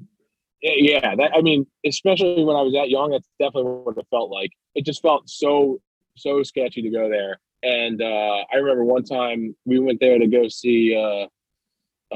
yeah, 0.61 0.99
yeah 1.01 1.15
that 1.15 1.31
i 1.35 1.41
mean 1.41 1.65
especially 1.85 2.43
when 2.43 2.55
i 2.55 2.61
was 2.61 2.73
that 2.73 2.89
young 2.89 3.11
that's 3.11 3.29
definitely 3.39 3.71
what 3.71 3.97
it 3.97 4.07
felt 4.09 4.29
like. 4.31 4.51
It 4.75 4.85
just 4.85 5.01
felt 5.01 5.29
so 5.29 5.79
so 6.17 6.43
sketchy 6.43 6.81
to 6.81 6.89
go 6.89 7.09
there. 7.09 7.39
And 7.63 8.01
uh 8.01 8.43
i 8.51 8.55
remember 8.57 8.83
one 8.85 9.03
time 9.03 9.55
we 9.65 9.79
went 9.79 9.99
there 9.99 10.17
to 10.19 10.27
go 10.27 10.47
see 10.47 10.95
uh 10.95 11.27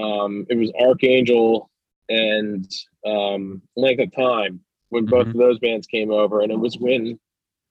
um 0.01 0.45
it 0.49 0.57
was 0.57 0.71
Arkangel 0.79 1.67
and 2.09 2.69
um 3.05 3.61
length 3.75 4.01
of 4.01 4.15
time 4.15 4.61
when 4.89 5.05
both 5.05 5.27
Mhm. 5.27 5.31
of 5.31 5.37
those 5.37 5.59
bands 5.59 5.85
came 5.87 6.11
over. 6.11 6.41
And 6.41 6.51
it 6.51 6.59
was 6.59 6.77
when 6.79 7.19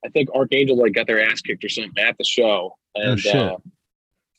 i 0.05 0.09
think 0.09 0.29
Arkangel 0.29 0.77
like 0.77 0.93
got 0.93 1.07
their 1.07 1.21
ass 1.23 1.41
kicked 1.41 1.63
or 1.63 1.69
something 1.69 2.03
at 2.03 2.17
the 2.17 2.23
show. 2.23 2.77
And 2.95 3.19
shit. 3.19 3.35
uh 3.35 3.57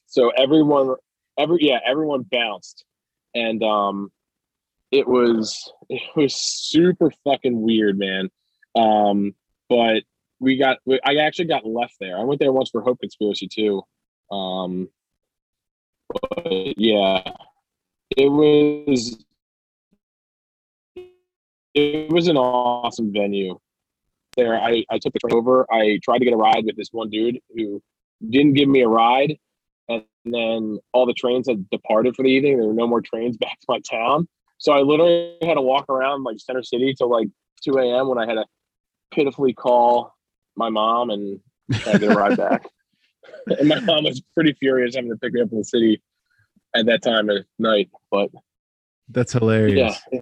so 0.06 0.30
everyone 0.30 0.94
every 1.38 1.58
yeah 1.60 1.78
everyone 1.86 2.22
bounced. 2.22 2.84
And 3.34 3.62
um 3.62 4.10
it 4.90 5.06
was 5.06 5.72
it 5.88 6.02
was 6.16 6.34
super 6.34 7.10
fucking 7.24 7.60
weird 7.60 7.98
man. 7.98 8.30
Um 8.76 9.34
but 9.68 10.02
we 10.40 10.56
got 10.56 10.78
i 11.04 11.16
actually 11.16 11.46
got 11.46 11.66
left 11.66 11.94
there. 12.00 12.18
I 12.18 12.24
went 12.24 12.40
there 12.40 12.52
once 12.52 12.70
for 12.70 12.82
hope 12.82 13.00
conspiracy 13.00 13.48
too. 13.48 13.82
Um 14.30 14.88
but 16.08 16.78
yeah 16.78 17.22
it 18.16 18.28
was 18.28 19.24
it 21.74 22.10
was 22.10 22.28
an 22.28 22.36
awesome 22.36 23.12
venue. 23.12 23.58
There 24.36 24.60
i 24.60 24.84
i 24.90 24.98
took 24.98 25.12
the 25.12 25.20
train 25.20 25.34
over. 25.34 25.66
I 25.72 26.00
tried 26.02 26.18
to 26.18 26.24
get 26.24 26.34
a 26.34 26.38
ride 26.38 26.64
with 26.64 26.76
this 26.76 26.88
one 26.92 27.10
dude 27.10 27.38
who 27.54 27.82
didn't 28.28 28.54
give 28.54 28.68
me 28.68 28.82
a 28.82 28.88
ride. 28.88 29.36
And 29.88 30.04
then 30.24 30.78
all 30.92 31.06
the 31.06 31.14
trains 31.14 31.48
had 31.48 31.68
departed 31.70 32.14
for 32.14 32.22
the 32.22 32.28
evening. 32.28 32.58
There 32.58 32.68
were 32.68 32.74
no 32.74 32.86
more 32.86 33.00
trains 33.00 33.36
back 33.38 33.58
to 33.60 33.66
my 33.68 33.80
town 33.80 34.28
so 34.60 34.72
i 34.72 34.80
literally 34.80 35.36
had 35.42 35.54
to 35.54 35.60
walk 35.60 35.86
around 35.88 36.22
like 36.22 36.38
center 36.38 36.62
city 36.62 36.94
till 36.96 37.10
like 37.10 37.26
2 37.64 37.76
a.m 37.78 38.08
when 38.08 38.18
i 38.18 38.26
had 38.26 38.34
to 38.34 38.44
pitifully 39.12 39.52
call 39.52 40.14
my 40.56 40.68
mom 40.68 41.10
and 41.10 41.40
try 41.82 41.94
to 41.94 41.98
get 41.98 42.08
a 42.12 42.14
ride 42.14 42.36
back. 42.36 42.62
And 43.58 43.68
my 43.68 43.80
mom 43.80 44.04
was 44.04 44.22
pretty 44.34 44.52
furious 44.52 44.94
having 44.94 45.10
to 45.10 45.16
pick 45.16 45.32
me 45.32 45.40
up 45.40 45.50
in 45.50 45.58
the 45.58 45.64
city 45.64 46.00
at 46.76 46.86
that 46.86 47.02
time 47.02 47.28
of 47.28 47.44
night 47.58 47.90
but 48.12 48.30
That's 49.08 49.32
hilarious. 49.32 50.00
yeah 50.12 50.20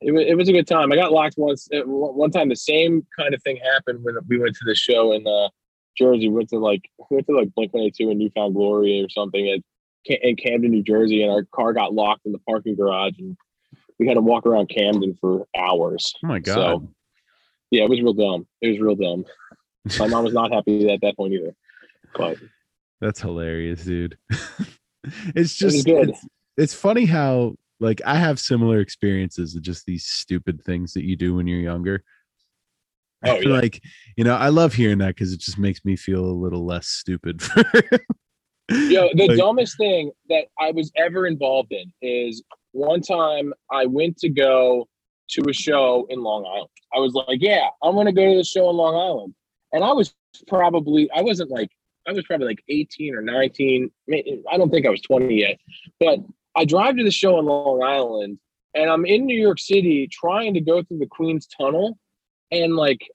it, 0.00 0.12
wa- 0.12 0.20
it 0.20 0.36
was 0.36 0.48
a 0.48 0.52
good 0.52 0.66
time. 0.66 0.92
I 0.92 0.96
got 0.96 1.12
locked 1.12 1.34
once 1.36 1.68
uh, 1.74 1.80
one 1.86 2.14
one 2.14 2.30
time 2.30 2.48
the 2.48 2.56
same 2.56 3.06
kind 3.18 3.34
of 3.34 3.42
thing 3.42 3.58
happened 3.74 4.02
when 4.02 4.16
we 4.28 4.38
went 4.38 4.54
to 4.54 4.64
the 4.64 4.74
show 4.74 5.12
in 5.12 5.26
uh 5.26 5.48
jersey. 5.96 6.28
We 6.28 6.36
went 6.36 6.48
to 6.50 6.58
like 6.58 6.82
we 7.10 7.16
went 7.16 7.26
to 7.26 7.36
like 7.36 7.54
blink 7.54 7.72
182 7.72 8.10
and 8.10 8.18
newfound 8.18 8.54
glory 8.54 9.02
or 9.02 9.08
something 9.10 9.48
at, 9.48 9.60
in 10.22 10.36
camden 10.36 10.70
new 10.70 10.82
jersey 10.82 11.22
and 11.22 11.30
our 11.30 11.44
car 11.54 11.72
got 11.72 11.92
locked 11.92 12.24
in 12.24 12.32
the 12.32 12.38
parking 12.40 12.74
garage 12.74 13.18
and 13.18 13.36
we 14.00 14.08
had 14.08 14.14
to 14.14 14.20
walk 14.20 14.46
around 14.46 14.68
camden 14.68 15.16
for 15.20 15.46
hours 15.56 16.12
Oh 16.24 16.28
my 16.28 16.38
god. 16.40 16.54
So- 16.54 16.88
yeah 17.70 17.84
it 17.84 17.90
was 17.90 18.00
real 18.00 18.14
dumb 18.14 18.46
it 18.60 18.68
was 18.70 18.80
real 18.80 18.96
dumb 18.96 19.24
my 19.98 20.08
mom 20.08 20.24
was 20.24 20.34
not 20.40 20.52
happy 20.52 20.90
at 20.90 21.00
that 21.02 21.16
point 21.16 21.34
either 21.34 21.54
but 22.16 22.36
That's 23.00 23.20
hilarious, 23.20 23.84
dude. 23.84 24.18
it's 25.36 25.54
just 25.54 25.86
good. 25.86 26.10
It's, 26.10 26.26
it's 26.56 26.74
funny 26.74 27.06
how 27.06 27.54
like 27.78 28.02
I 28.04 28.16
have 28.16 28.38
similar 28.40 28.80
experiences 28.80 29.54
of 29.54 29.62
just 29.62 29.86
these 29.86 30.04
stupid 30.04 30.60
things 30.64 30.92
that 30.94 31.04
you 31.04 31.14
do 31.16 31.36
when 31.36 31.46
you're 31.46 31.60
younger. 31.60 32.02
Oh, 33.24 33.30
I 33.36 33.40
feel 33.42 33.52
yeah. 33.52 33.60
like 33.60 33.80
you 34.16 34.24
know 34.24 34.34
I 34.34 34.48
love 34.48 34.74
hearing 34.74 34.98
that 34.98 35.14
because 35.14 35.32
it 35.32 35.40
just 35.40 35.56
makes 35.56 35.84
me 35.84 35.94
feel 35.96 36.24
a 36.24 36.34
little 36.44 36.66
less 36.66 36.88
stupid. 36.88 37.40
Yo, 38.68 39.08
the 39.14 39.26
Like, 39.28 39.38
dumbest 39.38 39.76
thing 39.78 40.10
that 40.28 40.46
I 40.58 40.72
was 40.72 40.90
ever 40.96 41.26
involved 41.26 41.72
in 41.72 41.92
is 42.02 42.42
one 42.72 43.00
time 43.00 43.52
I 43.70 43.86
went 43.86 44.18
to 44.18 44.28
go 44.28 44.88
to 45.30 45.42
a 45.48 45.52
show 45.52 46.06
in 46.10 46.22
Long 46.22 46.44
Island. 46.44 46.68
I 46.94 46.98
was 46.98 47.14
like, 47.14 47.38
yeah, 47.40 47.68
I'm 47.82 47.94
going 47.94 48.06
to 48.06 48.12
go 48.12 48.30
to 48.32 48.38
the 48.38 48.44
show 48.44 48.68
in 48.70 48.76
Long 48.76 48.94
Island. 48.94 49.34
And 49.72 49.84
I 49.84 49.92
was 49.92 50.14
probably, 50.48 51.10
I 51.12 51.22
wasn't 51.22 51.50
like, 51.50 51.70
I 52.08 52.12
was 52.12 52.24
probably 52.24 52.48
like 52.48 52.62
18 52.68 53.14
or 53.14 53.22
19. 53.22 53.90
May- 54.08 54.42
I 54.50 54.56
don't 54.56 54.70
think 54.70 54.86
I 54.86 54.90
was 54.90 55.00
20 55.02 55.34
yet. 55.34 55.58
But 56.00 56.18
I 56.56 56.64
drive 56.64 56.96
to 56.96 57.04
the 57.04 57.10
show 57.10 57.38
in 57.38 57.46
Long 57.46 57.82
Island 57.82 58.38
and 58.74 58.90
I'm 58.90 59.04
in 59.04 59.26
New 59.26 59.38
York 59.38 59.60
City 59.60 60.08
trying 60.10 60.54
to 60.54 60.60
go 60.60 60.82
through 60.82 60.98
the 60.98 61.06
Queens 61.06 61.46
Tunnel. 61.46 61.98
And 62.50 62.76
like, 62.76 63.06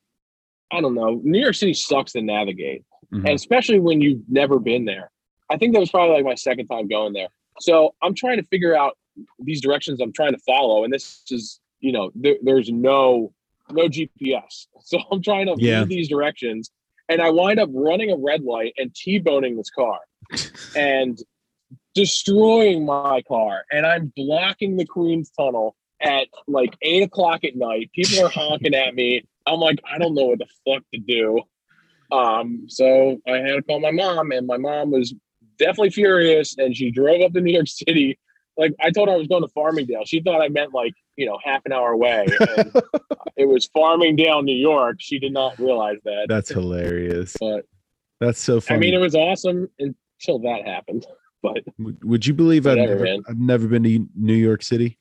I 0.72 0.80
don't 0.80 0.96
know, 0.96 1.20
New 1.24 1.40
York 1.40 1.56
City 1.56 1.74
sucks 1.74 2.14
to 2.14 2.22
navigate 2.22 2.84
mhm. 3.14 3.20
and 3.20 3.36
especially 3.36 3.80
when 3.80 4.02
you've 4.02 4.22
never 4.30 4.60
been 4.60 4.86
there. 4.86 5.12
I 5.50 5.58
think 5.58 5.74
that 5.74 5.80
was 5.80 5.92
probably 5.92 6.16
like 6.16 6.26
my 6.26 6.36
second 6.36 6.68
time 6.68 6.88
going 6.88 7.14
there. 7.14 7.28
So 7.60 7.96
I'm 8.02 8.16
trying 8.16 8.38
to 8.38 8.44
figure 8.48 8.76
out 8.76 8.98
these 9.40 9.62
directions 9.62 10.02
I'm 10.02 10.14
trying 10.14 10.34
to 10.34 10.40
follow, 10.40 10.84
and 10.84 10.94
this 10.94 11.24
is, 11.30 11.60
you 11.80 11.92
know, 11.92 12.12
there, 12.16 12.36
there's 12.44 12.70
no 12.70 13.34
no 13.72 13.88
GPS. 13.88 14.68
So 14.82 15.00
I'm 15.12 15.22
trying 15.24 15.48
to 15.48 15.56
Yeah. 15.58 15.84
these 15.86 16.08
directions, 16.08 16.70
and 17.10 17.22
I 17.22 17.32
wind 17.32 17.60
up 17.60 17.70
running 17.74 18.12
a 18.12 18.18
red 18.18 18.44
light 18.44 18.74
and 18.78 18.94
t-boning 18.94 19.58
this 19.58 19.72
car, 19.72 20.00
and 20.76 21.18
destroying 21.96 22.86
my 22.86 23.24
car. 23.28 23.64
And 23.72 23.86
I'm 23.86 24.14
blocking 24.16 24.78
the 24.78 24.86
Queens 24.86 25.32
Tunnel 25.38 25.76
at 26.02 26.28
like 26.48 26.76
eight 26.84 27.04
o'clock 27.04 27.44
at 27.44 27.56
night. 27.56 27.90
People 27.96 28.24
are 28.24 28.30
honking 28.30 28.76
at 28.76 28.94
me. 28.94 29.24
I'm 29.48 29.60
like, 29.60 29.80
I 29.92 29.98
don't 29.98 30.14
know 30.14 30.26
what 30.26 30.40
the 30.40 30.48
fuck 30.68 30.84
to 30.94 31.00
do. 31.00 31.42
Um, 32.12 32.66
so 32.68 33.20
I 33.28 33.38
had 33.38 33.56
to 33.56 33.62
call 33.64 33.80
my 33.80 33.92
mom, 33.92 34.32
and 34.32 34.46
my 34.46 34.58
mom 34.58 34.92
was 34.92 35.14
definitely 35.58 35.92
furious, 35.92 36.56
and 36.58 36.76
she 36.76 36.92
drove 36.92 37.22
up 37.22 37.34
to 37.34 37.42
New 37.42 37.54
York 37.54 37.68
City. 37.68 38.20
Like 38.58 38.74
I 38.82 38.90
told 38.92 39.10
her 39.10 39.14
I 39.16 39.18
was 39.18 39.28
going 39.28 39.42
to 39.44 39.50
Farmingdale. 39.50 40.06
She 40.06 40.22
thought 40.22 40.42
I 40.42 40.50
meant 40.50 40.74
like 40.74 40.94
you 41.16 41.26
know 41.26 41.38
half 41.44 41.62
an 41.66 41.74
hour 41.74 41.92
away. 41.92 42.26
And 42.58 42.72
it 43.36 43.48
was 43.48 43.68
Farmingdale, 43.76 44.44
New 44.44 44.56
York. 44.56 44.98
She 45.00 45.20
did 45.20 45.34
not 45.34 45.58
realize 45.60 45.98
that. 46.06 46.28
That's 46.30 46.50
hilarious. 46.50 47.36
But 47.40 47.66
That's 48.20 48.40
so 48.42 48.62
funny. 48.62 48.78
I 48.78 48.80
mean, 48.80 48.94
it 48.94 49.00
was 49.00 49.16
awesome 49.16 49.70
until 49.80 50.40
that 50.40 50.66
happened. 50.66 51.06
But 51.44 51.64
would, 51.78 52.26
you 52.26 52.34
believe 52.34 52.66
I've 52.66 52.78
never, 52.78 53.04
man. 53.04 53.22
I've 53.30 53.38
never 53.38 53.68
been 53.68 53.84
to 53.84 54.08
New 54.16 54.34
York 54.34 54.64
City? 54.64 54.98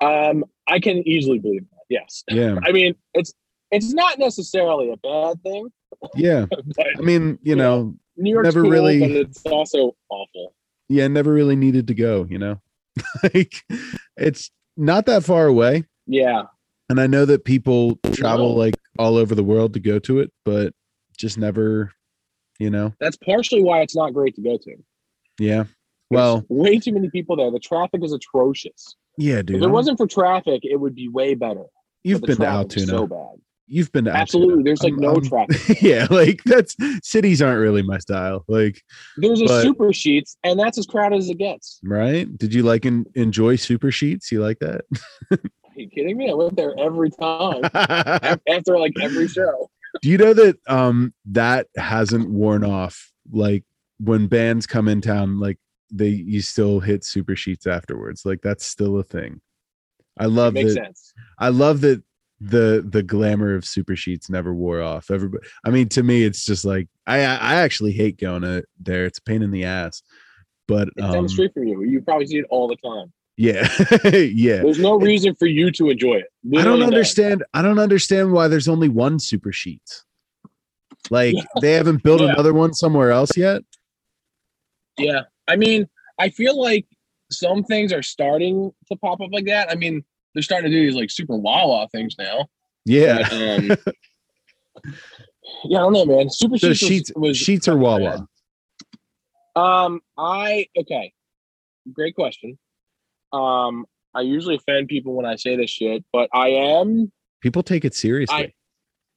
um, 0.00 0.42
I 0.66 0.80
can 0.80 1.06
easily 1.06 1.38
believe 1.38 1.66
that. 1.70 1.84
Yes, 1.90 2.24
Yeah, 2.30 2.56
I 2.62 2.72
mean 2.72 2.94
it's 3.12 3.34
it's 3.70 3.92
not 3.92 4.18
necessarily 4.18 4.90
a 4.90 4.96
bad 4.96 5.42
thing, 5.42 5.68
yeah. 6.14 6.46
but 6.48 6.86
I 6.98 7.02
mean, 7.02 7.38
you 7.42 7.56
know, 7.56 7.94
New 8.16 8.30
York's 8.32 8.46
Never 8.46 8.62
cool, 8.62 8.70
really- 8.70 9.00
but 9.00 9.10
it's 9.10 9.42
also 9.44 9.94
awful. 10.08 10.54
Yeah, 10.92 11.08
never 11.08 11.32
really 11.32 11.56
needed 11.56 11.86
to 11.88 11.94
go. 11.94 12.26
You 12.28 12.38
know, 12.38 12.60
like 13.22 13.62
it's 14.16 14.50
not 14.76 15.06
that 15.06 15.24
far 15.24 15.46
away, 15.46 15.84
Yeah, 16.06 16.42
and 16.88 17.00
I 17.00 17.06
know 17.06 17.24
that 17.24 17.44
people 17.44 17.96
travel 18.12 18.50
No. 18.50 18.54
like 18.58 18.74
all 18.98 19.16
over 19.16 19.34
the 19.34 19.44
world 19.44 19.74
to 19.74 19.80
go 19.80 19.98
to 20.00 20.20
it, 20.20 20.30
but 20.44 20.72
just 21.18 21.38
never, 21.38 21.92
you 22.58 22.70
know. 22.70 22.92
that's 23.00 23.16
partially 23.18 23.62
why 23.62 23.80
it's 23.80 23.96
not 23.96 24.12
great 24.14 24.34
to 24.36 24.42
go 24.42 24.56
to. 24.58 24.76
Yeah. 25.38 25.64
There's 25.64 25.68
Well, 26.10 26.44
way 26.48 26.78
too 26.78 26.92
many 26.92 27.08
people 27.10 27.36
there. 27.36 27.50
The 27.50 27.58
traffic 27.58 28.02
is 28.04 28.12
atrocious. 28.12 28.96
yeah, 29.16 29.40
dude. 29.42 29.56
if 29.56 29.62
it 29.62 29.68
wasn't 29.68 29.96
for 29.98 30.06
traffic, 30.06 30.60
it 30.64 30.76
would 30.76 30.94
be 30.94 31.08
way 31.08 31.34
better. 31.34 31.64
You've 32.04 32.20
been 32.22 32.36
to 32.36 32.46
Altoona. 32.46 32.86
So 32.86 33.06
bad. 33.06 33.40
You've 33.72 33.90
been 33.92 34.04
to 34.04 34.10
Absolutely. 34.14 34.52
Altoona. 34.52 34.64
There's 34.64 34.82
like 34.82 34.92
I'm- 34.92 35.00
no 35.00 35.12
I'm- 35.14 35.22
traffic. 35.22 35.82
yeah, 35.82 36.06
like 36.10 36.42
that's 36.44 36.76
cities 37.02 37.40
aren't 37.40 37.60
really 37.60 37.82
my 37.82 37.96
style. 37.98 38.44
Like, 38.48 38.82
There's 39.16 39.40
a 39.40 39.46
But- 39.46 39.62
super 39.62 39.86
Sheetz, 39.86 40.36
and 40.44 40.60
that's 40.60 40.76
as 40.76 40.86
crowded 40.86 41.16
as 41.18 41.30
it 41.30 41.38
gets. 41.38 41.80
right? 41.82 42.26
Did 42.36 42.52
you 42.52 42.62
like 42.64 42.84
en- 42.84 43.06
enjoy 43.14 43.56
super 43.56 43.88
Sheetz? 43.90 44.30
You 44.30 44.42
like 44.42 44.58
that? 44.58 44.82
Are 45.32 45.38
you 45.74 45.88
kidding 45.88 46.18
me? 46.18 46.30
I 46.30 46.34
went 46.34 46.54
there 46.54 46.74
every 46.78 47.08
time 47.10 47.62
after 47.74 48.78
like 48.78 48.92
every 49.00 49.26
show. 49.28 49.70
Do 50.02 50.10
you 50.10 50.18
know 50.18 50.34
that 50.34 50.56
um 50.68 51.14
that 51.30 51.68
hasn't 51.76 52.28
worn 52.30 52.64
off? 52.64 53.10
Like 53.30 53.64
when 53.98 54.26
bands 54.26 54.66
come 54.66 54.86
in 54.86 55.00
town, 55.00 55.40
like 55.40 55.58
they 55.90 56.08
you 56.08 56.42
still 56.42 56.80
hit 56.80 57.04
super 57.04 57.32
Sheetz 57.32 57.66
afterwards. 57.66 58.26
Like 58.26 58.42
that's 58.42 58.66
still 58.66 58.98
a 58.98 59.02
thing. 59.02 59.40
I 60.18 60.26
love 60.26 60.52
Makes 60.52 60.74
that. 60.74 60.84
sense. 60.84 61.14
I 61.38 61.48
love 61.48 61.80
that 61.82 62.02
the 62.44 62.84
the 62.88 63.02
glamour 63.02 63.54
of 63.54 63.64
super 63.64 63.92
Sheetz 63.94 64.28
never 64.28 64.52
wore 64.54 64.82
off. 64.82 65.10
Everybody, 65.10 65.44
I 65.64 65.70
mean, 65.70 65.88
to 65.90 66.02
me, 66.02 66.24
it's 66.24 66.44
just 66.44 66.64
like 66.64 66.88
I 67.06 67.18
I 67.20 67.54
actually 67.56 67.92
hate 67.92 68.18
going 68.18 68.42
to 68.42 68.64
there. 68.80 69.04
It's 69.04 69.18
a 69.18 69.22
pain 69.22 69.42
in 69.42 69.50
the 69.50 69.64
ass. 69.64 70.02
But 70.68 70.88
It's 70.88 70.96
down 71.06 71.16
um, 71.18 71.22
the 71.24 71.28
street 71.28 71.52
from 71.54 71.66
you. 71.68 71.82
You 71.82 72.00
probably 72.00 72.26
see 72.26 72.38
it 72.38 72.46
all 72.50 72.68
the 72.68 72.76
time. 72.76 73.12
yeah, 73.36 73.68
yeah. 74.32 74.62
There's 74.62 74.78
no 74.78 74.96
reason 74.98 75.34
for 75.34 75.46
you 75.46 75.70
to 75.72 75.90
enjoy 75.90 76.14
it. 76.14 76.26
I 76.58 76.62
don't 76.62 76.82
understand. 76.82 77.44
I 77.54 77.62
don't 77.62 77.78
understand 77.78 78.32
why 78.32 78.48
there's 78.48 78.68
only 78.68 78.88
one 78.88 79.18
super 79.18 79.50
Sheetz. 79.50 80.02
Like 81.10 81.34
they 81.60 81.72
haven't 81.72 82.02
built 82.02 82.20
Yeah. 82.20 82.32
another 82.32 82.54
one 82.54 82.74
somewhere 82.74 83.10
else 83.10 83.36
yet. 83.36 83.62
Yeah. 84.98 85.22
I 85.48 85.56
mean, 85.56 85.86
I 86.18 86.30
feel 86.30 86.60
like 86.60 86.86
some 87.30 87.64
things 87.64 87.92
are 87.92 88.02
starting 88.02 88.72
to 88.90 88.96
pop 88.96 89.20
up 89.20 89.30
like 89.32 89.46
that. 89.46 89.70
I 89.70 89.74
mean, 89.74 90.04
they're 90.34 90.42
starting 90.42 90.70
to 90.70 90.76
do 90.76 90.84
these 90.86 90.94
like 90.96 91.10
super 91.10 91.36
Wawa 91.36 91.88
things 91.92 92.14
now. 92.18 92.46
Yeah. 92.84 93.28
But, 93.28 93.32
um, 93.32 93.94
yeah, 95.64 95.78
I 95.78 95.82
don't 95.82 95.92
know, 95.92 96.04
man. 96.04 96.30
Super 96.30 96.58
So 96.58 96.70
Sheetz, 96.70 96.70
was- 96.70 96.78
Sheetz, 96.90 97.16
was, 97.16 97.38
Sheetz 97.38 97.68
or 97.68 97.76
Wawa? 97.76 98.26
Um, 99.54 100.00
I 100.16 100.66
okay. 100.78 101.12
Great 101.92 102.14
question. 102.14 102.58
Um, 103.32 103.86
I 104.14 104.20
usually 104.22 104.56
offend 104.56 104.88
people 104.88 105.14
when 105.14 105.26
I 105.26 105.36
say 105.36 105.56
this 105.56 105.70
shit, 105.70 106.04
but 106.12 106.28
I 106.32 106.48
am 106.48 107.10
People 107.40 107.62
take 107.62 107.84
it 107.84 107.94
seriously. 107.94 108.54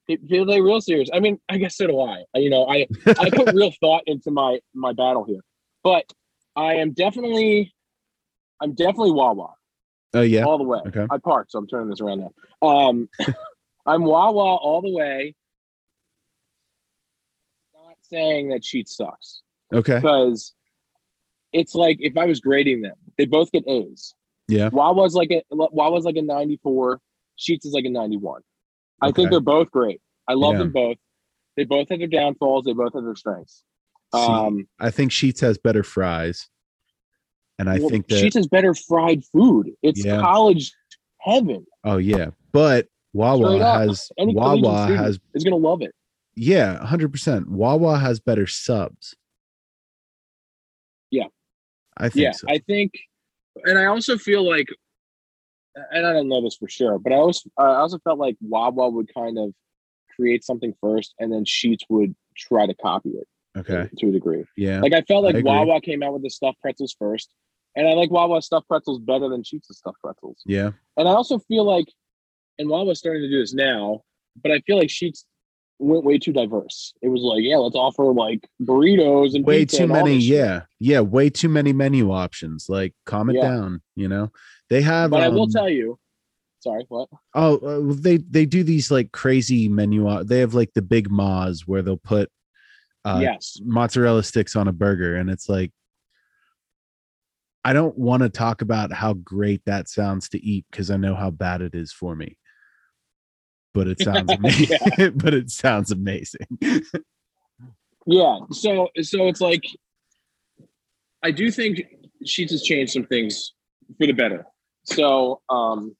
pe- 0.07 0.17
people 0.17 0.47
take 0.47 0.63
real 0.63 0.81
serious. 0.81 1.09
I 1.13 1.19
mean, 1.19 1.39
I 1.49 1.57
guess 1.57 1.77
so 1.77 1.87
do 1.87 1.99
I. 2.01 2.23
I- 2.35 2.39
You 2.39 2.49
know, 2.49 2.65
I 2.67 2.87
I 3.19 3.29
put 3.29 3.53
real 3.53 3.71
thought 3.81 4.03
into 4.07 4.31
my 4.31 4.59
my 4.73 4.93
battle 4.93 5.23
here, 5.25 5.41
but 5.83 6.05
I 6.55 6.75
am 6.75 6.91
definitely, 6.93 7.73
I'm 8.61 8.73
definitely 8.73 9.11
Wawa 9.11 9.49
Oh 10.15 10.21
yeah. 10.21 10.43
all 10.43 10.57
the 10.57 10.63
way. 10.63 10.79
Okay. 10.87 11.05
I 11.09 11.17
parked, 11.17 11.51
so 11.51 11.59
I'm 11.59 11.67
turning 11.67 11.89
this 11.89 12.01
around 12.01 12.19
now. 12.61 12.67
Um, 12.67 13.09
I'm 13.85 14.03
Wawa 14.03 14.55
all 14.55 14.81
the 14.81 14.91
way. 14.91 15.35
Not 17.73 17.95
saying 18.01 18.49
that 18.49 18.63
sheet 18.63 18.87
sucks 18.89 19.41
Okay. 19.73 19.95
because 19.95 20.53
it's 21.53 21.75
like 21.75 21.97
if 21.99 22.17
I 22.17 22.25
was 22.25 22.39
grading 22.39 22.81
them, 22.81 22.95
they 23.17 23.25
both 23.25 23.51
get 23.51 23.67
A's. 23.67 24.13
Yeah. 24.47 24.69
Wawa's 24.71 25.13
like 25.15 25.31
a 25.31 25.41
Wawa's 25.51 26.05
like 26.05 26.15
a 26.17 26.21
94. 26.21 26.99
Sheetz 27.37 27.65
is 27.65 27.73
like 27.73 27.85
a 27.85 27.89
91. 27.89 28.41
I 29.01 29.11
think 29.11 29.29
they're 29.29 29.39
both 29.41 29.69
great. 29.71 30.01
I 30.27 30.33
love 30.33 30.53
Yeah. 30.53 30.59
them 30.59 30.71
both. 30.71 30.97
They 31.57 31.63
both 31.65 31.89
have 31.89 31.99
their 31.99 32.07
downfalls. 32.07 32.65
They 32.65 32.73
both 32.73 32.93
have 32.93 33.03
their 33.03 33.15
strengths. 33.15 33.63
See, 34.13 34.21
Um, 34.21 34.67
I 34.79 34.91
think 34.91 35.11
Sheetz 35.11 35.41
has 35.41 35.57
better 35.57 35.83
fries, 35.83 36.47
and 37.59 37.69
I 37.69 37.79
well, 37.79 37.89
think 37.89 38.07
that 38.07 38.23
Sheetz 38.23 38.33
has 38.35 38.47
better 38.47 38.73
fried 38.73 39.23
food. 39.25 39.71
It's 39.81 40.03
Yeah. 40.03 40.19
college 40.21 40.73
heaven. 41.19 41.65
oh 41.83 41.97
yeah, 41.97 42.31
but 42.51 42.87
Wawa 43.13 43.57
has 43.59 44.11
Any 44.17 44.33
Wawa 44.35 44.87
has 44.87 45.19
is 45.33 45.43
gonna 45.43 45.55
love 45.55 45.81
it. 45.81 45.93
yeah, 46.35 46.83
hundred 46.85 47.11
percent. 47.11 47.49
Wawa 47.49 47.97
has 47.97 48.19
better 48.19 48.45
subs. 48.47 49.15
Yeah. 51.11 51.27
I 51.97 52.09
think 52.09 52.23
yeah, 52.23 52.31
so. 52.31 52.47
I 52.49 52.57
think, 52.59 52.91
and 53.63 53.77
I 53.79 53.85
also 53.85 54.17
feel 54.17 54.47
like, 54.47 54.67
and 55.91 56.05
I 56.05 56.11
don't 56.11 56.27
know 56.27 56.41
this 56.41 56.55
for 56.57 56.67
sure, 56.67 56.99
but 56.99 57.13
I 57.13 57.15
also 57.15 57.49
I 57.57 57.67
also 57.75 57.99
felt 57.99 58.19
like 58.19 58.35
Wawa 58.41 58.89
would 58.89 59.13
kind 59.13 59.37
of 59.37 59.53
create 60.15 60.43
something 60.43 60.73
first, 60.81 61.13
and 61.19 61.31
then 61.31 61.45
Sheetz 61.45 61.79
would 61.89 62.15
try 62.35 62.65
to 62.67 62.73
copy 62.73 63.09
it 63.11 63.27
okay. 63.57 63.89
to 63.97 64.07
a 64.09 64.11
degree. 64.11 64.43
Yeah. 64.57 64.81
Like 64.81 64.93
I 64.93 65.01
felt 65.01 65.23
I 65.25 65.27
like 65.27 65.35
agree. 65.35 65.49
Wawa 65.51 65.81
came 65.81 66.03
out 66.03 66.13
with 66.13 66.23
the 66.23 66.29
stuffed 66.29 66.61
pretzels 66.61 66.95
first, 66.97 67.29
and 67.75 67.87
I 67.87 67.93
like 67.93 68.11
Wawa 68.11 68.41
stuffed 68.41 68.67
pretzels 68.67 68.99
better 68.99 69.29
than 69.29 69.43
Sheetz' 69.43 69.71
stuffed 69.71 70.01
pretzels. 70.03 70.41
yeah. 70.45 70.71
And 70.97 71.07
I 71.07 71.11
also 71.11 71.39
feel 71.39 71.65
like, 71.65 71.87
and 72.57 72.69
Wawa's 72.69 72.99
starting 72.99 73.21
to 73.23 73.29
do 73.29 73.39
this 73.39 73.53
now, 73.53 74.01
but 74.41 74.51
I 74.51 74.59
feel 74.61 74.77
like 74.77 74.89
Sheetz 74.89 75.23
went 75.79 76.05
way 76.05 76.17
too 76.17 76.31
diverse. 76.31 76.93
It 77.01 77.09
was 77.09 77.21
like, 77.21 77.43
yeah, 77.43 77.57
let's 77.57 77.75
offer 77.75 78.05
like 78.05 78.47
burritos 78.61 79.35
and 79.35 79.45
Way 79.45 79.65
too 79.65 79.87
many. 79.87 80.15
Yeah. 80.15 80.61
Yeah. 80.79 81.01
Way 81.01 81.29
too 81.29 81.49
many 81.49 81.73
menu 81.73 82.11
options. 82.11 82.67
Like 82.69 82.93
calm 83.05 83.29
it 83.29 83.35
Yeah. 83.35 83.41
down. 83.41 83.81
You 83.95 84.07
know, 84.07 84.31
they 84.69 84.81
have. 84.81 85.11
But 85.11 85.23
I 85.23 85.29
will 85.29 85.43
um, 85.43 85.49
tell 85.49 85.69
you, 85.69 85.99
sorry, 86.61 86.85
what? 86.87 87.09
Oh, 87.33 87.57
uh, 87.57 87.93
they 87.99 88.17
they 88.17 88.45
do 88.45 88.63
these 88.63 88.89
like 88.89 89.11
crazy 89.11 89.67
menu. 89.67 90.23
They 90.23 90.39
have 90.39 90.53
like 90.53 90.73
the 90.73 90.81
big 90.81 91.09
Moz 91.09 91.61
where 91.65 91.81
they'll 91.81 91.97
put 91.97 92.29
uh, 93.05 93.19
yes, 93.21 93.59
mozzarella 93.63 94.23
sticks 94.23 94.55
on 94.55 94.67
a 94.67 94.73
burger, 94.73 95.15
and 95.15 95.29
it's 95.29 95.47
like 95.47 95.71
I 97.65 97.73
don't 97.73 97.97
want 97.97 98.21
to 98.21 98.29
talk 98.29 98.61
about 98.61 98.93
how 98.93 99.13
great 99.13 99.63
that 99.65 99.89
sounds 99.89 100.29
to 100.29 100.45
eat 100.45 100.67
because 100.69 100.91
I 100.91 100.97
know 100.97 101.15
how 101.15 101.31
bad 101.31 101.63
it 101.63 101.73
is 101.73 101.91
for 101.91 102.15
me. 102.15 102.37
But 103.73 103.87
it 103.87 103.99
sounds 103.99 104.31
amazing. 104.37 104.77
but 105.15 105.33
it 105.33 105.49
sounds 105.49 105.91
amazing. 105.91 106.45
yeah. 108.05 108.37
So 108.51 108.89
so 109.01 109.27
it's 109.27 109.41
like, 109.41 109.63
I 111.23 111.31
do 111.31 111.49
think 111.49 111.81
Sheetz 112.23 112.51
has 112.51 112.61
changed 112.61 112.93
some 112.93 113.07
things 113.07 113.53
for 113.97 114.05
the 114.05 114.13
better. 114.13 114.45
So 114.83 115.41
um, 115.49 115.95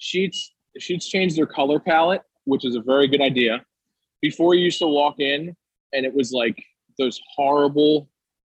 Sheetz 0.00 0.36
Sheetz 0.80 1.08
changed 1.08 1.36
their 1.36 1.46
color 1.46 1.78
palette, 1.78 2.22
which 2.44 2.64
is 2.64 2.74
a 2.74 2.80
very 2.80 3.06
good 3.06 3.22
idea. 3.22 3.64
Before 4.20 4.56
you 4.56 4.64
used 4.64 4.80
to 4.80 4.88
walk 4.88 5.20
in, 5.20 5.54
and 5.96 6.04
it 6.06 6.14
was 6.14 6.32
like 6.32 6.62
those 6.98 7.20
horrible 7.34 8.08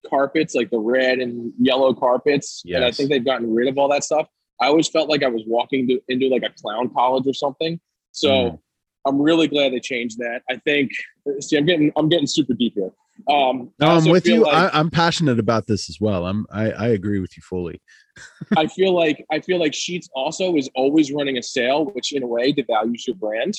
carpets, 0.08 0.54
like 0.54 0.70
the 0.70 0.78
red 0.78 1.18
and 1.18 1.52
yellow 1.58 1.92
carpets. 1.94 2.62
And 2.76 2.84
I 2.84 2.90
think 2.90 3.10
they've 3.10 3.24
gotten 3.24 3.52
rid 3.54 3.68
of 3.68 3.78
all 3.78 3.88
that 3.90 4.04
stuff. 4.04 4.26
I 4.60 4.66
always 4.66 4.88
felt 4.88 5.08
like 5.08 5.22
I 5.22 5.28
was 5.28 5.42
walking 5.46 5.86
to, 5.88 6.00
into 6.08 6.28
like 6.28 6.42
a 6.42 6.50
clown 6.60 6.88
college 6.90 7.26
or 7.26 7.34
something. 7.34 7.80
So 8.12 8.28
Mhm. 8.30 8.58
I'm 9.06 9.20
really 9.20 9.48
glad 9.48 9.72
they 9.72 9.80
changed 9.80 10.18
that. 10.18 10.42
I 10.48 10.56
think 10.58 10.90
see 11.40 11.56
I'm 11.56 11.66
getting 11.66 11.92
I'm 11.96 12.08
getting 12.08 12.26
super 12.26 12.54
deep 12.54 12.74
here. 12.74 12.92
Um, 13.28 13.70
No, 13.78 13.88
I'm 13.88 14.04
with 14.06 14.26
you. 14.26 14.42
like- 14.44 14.74
I, 14.74 14.78
I'm 14.78 14.90
passionate 14.90 15.38
about 15.38 15.66
this 15.66 15.88
as 15.90 15.98
well. 16.00 16.26
I'm 16.26 16.46
I, 16.50 16.70
I 16.72 16.88
agree 16.88 17.18
with 17.20 17.36
you 17.36 17.42
fully. 17.42 17.80
I 18.56 18.66
feel 18.66 18.94
like 18.94 19.24
I 19.30 19.40
feel 19.40 19.58
like 19.58 19.72
Sheetz 19.72 20.08
also 20.14 20.56
is 20.56 20.68
always 20.74 21.12
running 21.12 21.38
a 21.38 21.42
sale, 21.42 21.86
which 21.86 22.12
in 22.12 22.22
a 22.22 22.26
way 22.26 22.52
devalues 22.52 23.06
your 23.06 23.16
brand. 23.16 23.54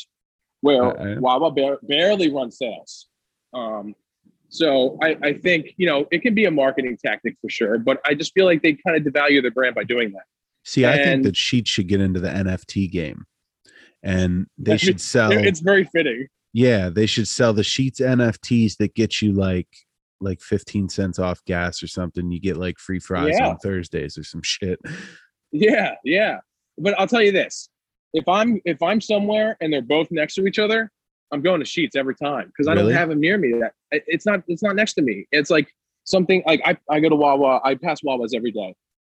Where 0.62 1.20
Wawa 1.20 1.52
bar- 1.52 1.80
barely 1.84 2.32
runs 2.32 2.58
sales. 2.58 3.08
Um, 3.54 3.96
so 4.50 4.98
I, 5.02 5.18
I 5.24 5.34
think 5.34 5.74
you 5.78 5.88
know 5.88 6.06
it 6.12 6.22
can 6.22 6.34
be 6.36 6.46
a 6.46 6.52
marketing 6.52 6.98
tactic 7.04 7.36
for 7.42 7.50
sure, 7.50 7.78
but 7.80 8.00
I 8.06 8.14
just 8.14 8.34
feel 8.34 8.46
like 8.46 8.62
they 8.62 8.74
kind 8.86 8.96
of 8.96 9.04
devalue 9.12 9.42
their 9.42 9.52
brand 9.52 9.76
by 9.76 9.84
doing 9.84 10.12
that. 10.14 10.24
See, 10.64 10.86
I 10.86 10.94
think 10.96 11.08
And- 11.08 11.26
that 11.26 11.36
Sheetz 11.36 11.68
should 11.68 11.88
get 11.88 12.00
into 12.02 12.20
the 12.20 12.30
NFT 12.30 12.90
game, 12.92 13.26
and 14.02 14.48
they 14.58 14.78
should 14.78 15.02
sell. 15.12 15.32
It's 15.32 15.60
very 15.60 15.84
fitting. 15.86 16.28
Yeah, 16.54 16.90
they 16.90 17.08
should 17.08 17.28
sell 17.28 17.52
the 17.54 17.64
Sheetz 17.64 18.00
NFTs 18.00 18.78
that 18.78 18.94
get 18.94 19.22
you 19.22 19.34
like 19.34 19.68
like 20.22 20.40
15 20.40 20.88
cents 20.88 21.20
off 21.20 21.44
gas 21.46 21.84
or 21.84 21.88
something. 21.88 22.32
You 22.32 22.40
get 22.40 22.56
like 22.56 22.78
free 22.78 23.00
fries 23.00 23.36
Yeah. 23.38 23.50
on 23.50 23.58
Thursdays 23.58 24.18
or 24.18 24.24
some 24.24 24.42
shit. 24.44 24.80
Yeah, 25.52 25.96
yeah. 26.06 26.38
But 26.78 26.98
I'll 27.00 27.08
tell 27.08 27.22
you 27.24 27.32
this: 27.32 27.70
if 28.14 28.28
I'm 28.28 28.62
if 28.66 28.82
I'm 28.82 29.02
somewhere 29.02 29.58
and 29.62 29.74
they're 29.74 29.82
both 29.82 30.08
next 30.12 30.36
to 30.36 30.46
each 30.46 30.60
other, 30.60 30.92
I'm 31.34 31.42
going 31.42 31.60
to 31.60 31.66
Sheetz 31.66 31.96
every 31.96 32.16
time 32.16 32.48
because 32.48 32.68
I 32.68 32.74
Really? 32.74 32.90
don't 32.94 32.98
have 33.00 33.10
them 33.10 33.20
near 33.20 33.38
me. 33.38 33.54
That 33.60 33.74
it's 33.92 34.26
not 34.26 34.44
it's 34.48 34.64
not 34.64 34.76
next 34.76 34.94
to 34.94 35.02
me. 35.02 35.26
It's 35.32 35.50
like 35.50 35.68
something 36.06 36.44
like 36.46 36.62
I, 36.64 36.78
I 36.90 37.00
go 37.00 37.10
to 37.10 37.16
Wawa. 37.16 37.60
I 37.64 37.76
pass 37.76 38.02
Wawas 38.02 38.30
every 38.36 38.52
day. 38.52 38.76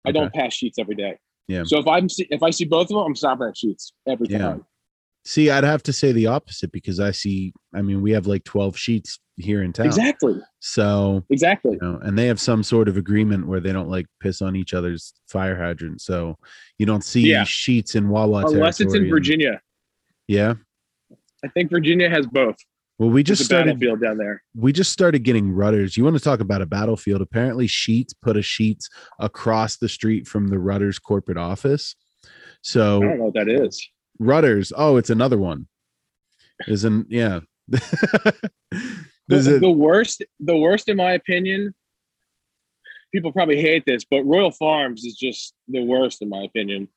I 0.06 0.12
don't 0.12 0.32
pass 0.32 0.54
Sheetz 0.56 0.74
every 0.78 0.94
day. 0.94 1.18
Yeah. 1.48 1.64
So 1.66 1.78
if 1.78 1.86
I'm 1.86 2.08
see, 2.08 2.26
if 2.30 2.42
I 2.42 2.50
see 2.50 2.64
both 2.64 2.84
of 2.84 2.88
them, 2.90 2.98
I'm 2.98 3.14
stopping 3.16 3.48
at 3.48 3.54
Sheetz 3.54 3.92
every 4.08 4.28
Yeah. 4.30 4.38
time. 4.38 4.64
See, 5.26 5.50
I'd 5.50 5.64
have 5.64 5.82
to 5.84 5.92
say 5.92 6.12
the 6.12 6.26
opposite 6.26 6.70
because 6.70 7.00
I 7.00 7.10
see 7.10 7.52
I 7.74 7.82
mean, 7.82 8.00
we 8.02 8.12
have 8.12 8.26
like 8.26 8.44
12 8.44 8.76
Sheetz 8.76 9.18
here 9.36 9.62
in 9.62 9.72
town. 9.72 9.86
Exactly. 9.86 10.40
So, 10.60 11.24
Exactly. 11.30 11.72
you 11.72 11.78
know, 11.82 11.98
and 12.02 12.16
they 12.16 12.26
have 12.26 12.38
some 12.40 12.62
sort 12.62 12.88
of 12.88 12.96
agreement 12.96 13.48
where 13.48 13.58
they 13.60 13.72
don't 13.72 13.88
like 13.88 14.06
piss 14.20 14.40
on 14.42 14.54
each 14.54 14.72
other's 14.74 15.12
fire 15.26 15.56
hydrant. 15.60 16.00
So, 16.02 16.38
you 16.78 16.86
don't 16.86 17.02
see 17.02 17.22
Yeah. 17.30 17.42
Sheetz 17.44 17.96
in 17.96 18.08
Wawa 18.10 18.44
Unless 18.46 18.80
it's 18.80 18.94
in 18.94 19.02
and- 19.02 19.10
Virginia. 19.10 19.60
Yeah. 20.28 20.54
I 21.44 21.48
think 21.48 21.70
Virginia 21.70 22.08
has 22.08 22.26
both. 22.26 22.56
Well, 22.98 23.10
we 23.10 23.22
Just 23.24 23.44
started 23.44 23.80
battlefield 23.80 24.00
down 24.00 24.18
there. 24.18 24.42
we 24.54 24.72
just 24.72 24.92
started 24.92 25.24
getting 25.24 25.50
Rutter's. 25.52 25.96
You 25.96 26.04
want 26.04 26.16
to 26.16 26.22
talk 26.22 26.38
about 26.40 26.62
a 26.62 26.66
battlefield? 26.66 27.20
Apparently, 27.20 27.66
Sheetz 27.66 28.14
put 28.22 28.36
a 28.36 28.40
Sheetz 28.40 28.84
across 29.18 29.76
the 29.76 29.88
street 29.88 30.28
from 30.28 30.46
the 30.48 30.58
Rutter's 30.60 31.00
corporate 31.00 31.36
office. 31.36 31.96
So 32.62 32.98
I 33.02 33.06
don't 33.06 33.18
know 33.18 33.24
what 33.24 33.34
that 33.34 33.48
is. 33.48 33.84
Rutter's, 34.20 34.72
oh, 34.76 34.96
it's 34.96 35.10
another 35.10 35.38
one. 35.38 35.66
Isn't 36.68 37.06
yeah. 37.10 37.40
The, 39.26 39.38
a- 39.38 39.58
the 39.58 39.70
worst, 39.70 40.22
the 40.38 40.56
worst 40.56 40.88
in 40.88 40.98
my 40.98 41.12
opinion. 41.12 41.74
People 43.12 43.32
probably 43.32 43.58
hate 43.60 43.86
this, 43.86 44.04
but 44.04 44.22
Royal 44.24 44.50
Farms 44.50 45.04
is 45.04 45.14
just 45.16 45.54
the 45.68 45.82
worst 45.82 46.20
in 46.20 46.28
my 46.28 46.42
opinion. 46.42 46.88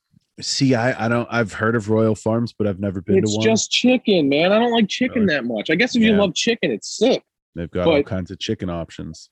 See, 0.41 0.75
I 0.75 1.05
I 1.05 1.07
don't 1.07 1.27
I've 1.31 1.53
heard 1.53 1.75
of 1.75 1.89
Royal 1.89 2.15
Farms, 2.15 2.53
but 2.57 2.67
I've 2.67 2.79
never 2.79 3.01
been 3.01 3.17
It's 3.17 3.31
to 3.31 3.37
one. 3.37 3.49
It's 3.49 3.67
just 3.67 3.71
chicken, 3.71 4.29
man. 4.29 4.51
I 4.51 4.59
don't 4.59 4.71
like 4.71 4.87
chicken 4.87 5.23
Really? 5.23 5.35
that 5.35 5.45
much. 5.45 5.69
I 5.69 5.75
guess 5.75 5.95
if 5.95 6.01
you 6.01 6.13
love 6.13 6.33
chicken, 6.33 6.71
it's 6.71 6.97
sick. 6.97 7.23
They've 7.55 7.71
got 7.71 7.87
all 7.87 8.03
kinds 8.03 8.29
of 8.31 8.39
chicken 8.39 8.69
options. 8.69 9.29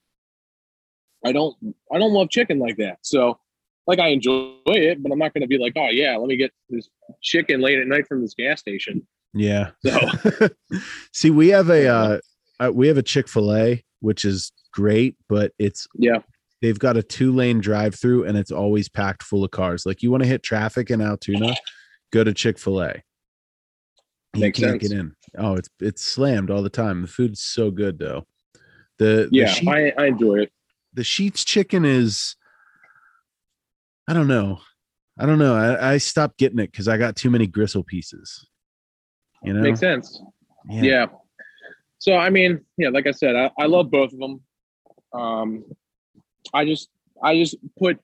I 1.26 1.32
don't, 1.32 1.56
I 1.92 1.98
don't 1.98 2.14
love 2.14 2.30
chicken 2.30 2.60
like 2.60 2.78
that. 2.78 3.00
So, 3.02 3.40
like, 3.88 4.00
I 4.00 4.10
enjoy 4.10 4.54
it, 4.66 5.02
but 5.02 5.12
I'm 5.12 5.18
not 5.18 5.34
going 5.34 5.42
to 5.42 5.48
be 5.48 5.58
like, 5.58 5.74
oh 5.76 5.90
yeah, 5.90 6.16
let 6.18 6.28
me 6.28 6.38
get 6.38 6.52
this 6.70 6.90
chicken 7.22 7.62
late 7.62 7.80
at 7.80 7.88
night 7.88 8.08
from 8.08 8.22
this 8.22 8.34
gas 8.34 8.60
station. 8.60 9.06
Yeah. 9.34 9.72
So, 9.86 10.00
see, 11.14 11.30
we 11.30 11.50
have 11.50 11.70
a 11.70 11.88
uh, 11.88 12.20
uh 12.60 12.72
we 12.74 12.88
have 12.88 12.98
a 12.98 13.04
Chick-fil-A, 13.04 13.84
which 14.00 14.26
is 14.26 14.52
great, 14.72 15.18
but 15.28 15.52
it's 15.60 15.88
yeah, 15.96 16.20
they've 16.66 16.80
got 16.80 16.98
a 16.98 17.04
two 17.04 17.32
lane 17.32 17.60
drive 17.62 17.94
through 17.94 18.26
and 18.26 18.36
it's 18.36 18.52
always 18.52 18.90
packed 18.90 19.22
full 19.22 19.44
of 19.44 19.52
cars. 19.52 19.86
Like 19.86 20.02
you 20.02 20.10
want 20.10 20.24
to 20.24 20.30
hit 20.30 20.42
traffic 20.42 20.90
in 20.90 21.00
Altoona, 21.00 21.56
go 22.12 22.24
to 22.24 22.34
Chick 22.34 22.58
fil 22.58 22.82
A. 22.82 23.04
You 24.34 24.42
Makes 24.42 24.60
can't 24.60 24.82
sense. 24.82 24.90
get 24.90 25.00
in. 25.00 25.16
Oh, 25.38 25.54
it's 25.54 25.70
it's 25.80 26.04
slammed 26.04 26.50
all 26.50 26.64
the 26.64 26.70
time. 26.70 27.04
The 27.04 27.08
food's 27.08 27.44
so 27.44 27.70
good 27.70 28.00
though. 28.00 28.26
The 28.98 29.06
the, 29.06 29.30
yeah, 29.32 29.48
sheet, 29.48 29.70
I, 29.70 29.94
I 29.98 30.06
enjoy 30.08 30.40
it. 30.40 30.52
the 30.94 31.04
Sheetz 31.04 31.46
chicken 31.46 31.86
is 31.86 32.36
I 34.08 34.14
don't 34.14 34.28
know. 34.28 34.60
I 35.20 35.26
don't 35.26 35.40
know. 35.40 35.56
I, 35.56 35.94
I 35.94 35.98
stopped 36.00 36.38
getting 36.40 36.60
it 36.60 36.72
because 36.72 36.88
I 36.88 36.98
got 36.98 37.16
too 37.16 37.30
many 37.30 37.48
gristle 37.48 37.84
pieces. 37.84 38.48
You 39.44 39.54
know? 39.54 39.62
Makes 39.62 39.80
sense. 39.80 40.20
Yeah. 40.68 41.06
So 42.00 42.16
I 42.16 42.32
mean, 42.32 42.62
yeah, 42.78 42.90
like 42.90 43.06
I 43.06 43.12
said, 43.12 43.36
I, 43.36 43.52
I 43.60 43.68
love 43.68 43.92
both 43.92 44.12
of 44.12 44.20
them. 44.20 44.42
Um, 45.14 45.64
I 46.54 46.66
just 46.66 46.90
I 47.24 47.36
just 47.36 47.56
put 47.78 48.00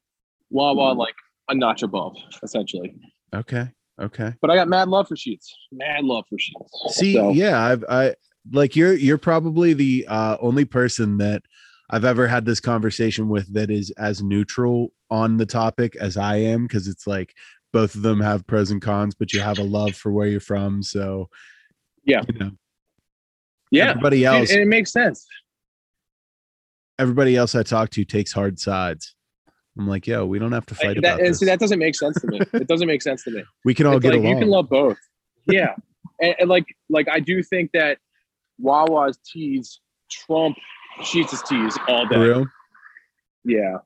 Wawa 0.49 0.93
like 0.93 1.15
a 1.49 1.55
notch 1.55 1.83
above, 1.83 2.15
essentially. 2.43 2.95
Okay. 3.33 3.69
Okay. 3.99 4.33
But 4.41 4.49
I 4.49 4.55
got 4.55 4.67
mad 4.67 4.87
love 4.89 5.07
for 5.07 5.15
Sheetz. 5.15 5.49
Mad 5.71 6.03
love 6.03 6.25
for 6.29 6.37
Sheetz. 6.37 6.91
See, 6.93 7.13
So, 7.13 7.31
yeah, 7.31 7.59
I've 7.59 7.83
I 7.87 8.15
like 8.51 8.75
you're 8.75 8.93
you're 8.93 9.17
probably 9.17 9.73
the 9.73 10.05
uh 10.07 10.37
only 10.41 10.65
person 10.65 11.17
that 11.17 11.43
I've 11.89 12.05
ever 12.05 12.27
had 12.27 12.45
this 12.45 12.59
conversation 12.59 13.29
with 13.29 13.53
that 13.53 13.69
is 13.69 13.91
as 13.91 14.23
neutral 14.23 14.93
on 15.09 15.37
the 15.37 15.45
topic 15.45 15.95
as 15.97 16.17
I 16.17 16.37
am 16.37 16.63
because 16.63 16.87
it's 16.87 17.05
like 17.05 17.35
both 17.73 17.95
of 17.95 18.01
them 18.01 18.19
have 18.21 18.47
pros 18.47 18.71
and 18.71 18.81
cons, 18.81 19.13
but 19.13 19.33
you 19.33 19.39
have 19.41 19.59
a 19.59 19.63
love 19.63 19.95
for 19.95 20.11
where 20.11 20.27
you're 20.27 20.39
from. 20.39 20.81
So 20.83 21.29
Yeah. 22.05 22.21
you 22.27 22.39
know, 22.39 22.51
yeah, 23.71 23.89
everybody 23.89 24.25
and, 24.25 24.37
else, 24.37 24.51
and 24.51 24.61
it 24.61 24.67
makes 24.67 24.91
sense. 24.91 25.25
Everybody 27.01 27.35
else 27.35 27.55
I 27.55 27.63
talk 27.63 27.89
to 27.91 28.05
takes 28.05 28.31
hard 28.31 28.59
sides. 28.59 29.15
I'm 29.77 29.87
like, 29.87 30.05
yo, 30.05 30.25
we 30.25 30.37
don't 30.37 30.51
have 30.51 30.65
to 30.67 30.75
fight 30.75 30.89
That, 30.89 30.97
about 30.99 31.19
and 31.19 31.29
this. 31.29 31.39
see, 31.39 31.45
that 31.47 31.59
doesn't 31.59 31.79
make 31.79 31.95
sense 31.95 32.19
to 32.21 32.27
me. 32.27 32.39
It 32.53 32.67
doesn't 32.67 32.87
make 32.87 33.01
sense 33.01 33.23
to 33.23 33.31
me. 33.31 33.43
we 33.65 33.73
can 33.73 33.87
all 33.87 33.95
It's 33.97 34.03
get 34.03 34.09
like 34.09 34.19
along. 34.19 34.33
you 34.33 34.37
can 34.39 34.49
love 34.49 34.69
both. 34.69 34.97
Yeah, 35.47 35.73
and, 36.21 36.35
and 36.39 36.49
like 36.49 36.65
like 36.89 37.07
I 37.09 37.19
do 37.19 37.41
think 37.41 37.71
that 37.73 37.97
Wawa's 38.59 39.17
teas 39.25 39.79
trump 40.11 40.55
Sheetz' 40.99 41.43
teas 41.47 41.77
all 41.87 42.05
day. 42.07 42.17
real? 42.17 42.45
Yeah, 43.43 43.77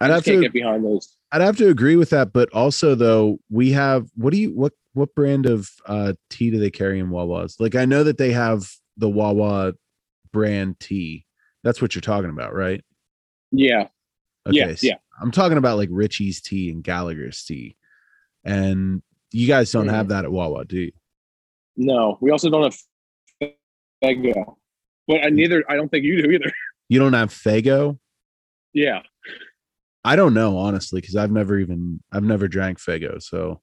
I'd 0.00 0.10
I 0.10 0.14
have 0.14 0.24
can't 0.24 0.38
to 0.38 0.42
get 0.42 0.52
behind 0.52 0.84
those. 0.84 1.14
I'd 1.30 1.42
have 1.42 1.56
to 1.58 1.68
agree 1.68 1.94
with 1.96 2.10
that, 2.10 2.32
but 2.32 2.52
also 2.52 2.94
though 2.96 3.38
we 3.50 3.70
have 3.72 4.08
what 4.16 4.32
do 4.32 4.38
you 4.38 4.50
what 4.56 4.72
what 4.94 5.14
brand 5.14 5.46
of 5.46 5.70
uh 5.86 6.14
tea 6.30 6.50
do 6.50 6.58
they 6.58 6.70
carry 6.70 6.98
in 6.98 7.10
Wawa's? 7.10 7.56
Like 7.60 7.76
I 7.76 7.84
know 7.84 8.02
that 8.02 8.18
they 8.18 8.32
have 8.32 8.68
the 8.96 9.08
Wawa 9.08 9.74
brand 10.32 10.80
tea. 10.80 11.26
That's 11.64 11.82
what 11.82 11.94
you're 11.94 12.02
talking 12.02 12.30
about, 12.30 12.54
right? 12.54 12.82
Yeah, 13.50 13.88
yeah, 14.48 14.74
so 14.74 14.86
yeah. 14.86 14.96
I'm 15.20 15.30
talking 15.30 15.58
about 15.58 15.78
like 15.78 15.88
Richie's 15.90 16.40
tea 16.40 16.70
and 16.70 16.82
Gallagher's 16.82 17.42
tea. 17.44 17.76
And 18.44 19.02
you 19.32 19.46
guys 19.46 19.70
don't 19.72 19.88
have 19.88 20.06
mm-hmm. 20.06 20.14
that 20.14 20.24
at 20.24 20.32
Wawa, 20.32 20.64
do 20.64 20.78
you? 20.78 20.92
No, 21.76 22.18
we 22.20 22.30
also 22.30 22.50
don't 22.50 22.64
have 22.64 23.52
Fego, 24.02 24.56
but 25.06 25.18
I 25.18 25.28
mm. 25.28 25.34
neither. 25.34 25.64
I 25.68 25.76
don't 25.76 25.88
think 25.88 26.04
you 26.04 26.22
do 26.22 26.30
either. 26.30 26.52
You 26.88 26.98
don't 26.98 27.12
have 27.12 27.30
Fago? 27.30 27.98
yeah, 28.72 29.00
I 30.04 30.16
don't 30.16 30.34
know, 30.34 30.56
honestly, 30.56 31.00
because 31.00 31.16
I've 31.16 31.30
never 31.30 31.58
even 31.58 32.00
I've 32.12 32.24
never 32.24 32.48
drank 32.48 32.78
Fago, 32.78 33.22
so 33.22 33.60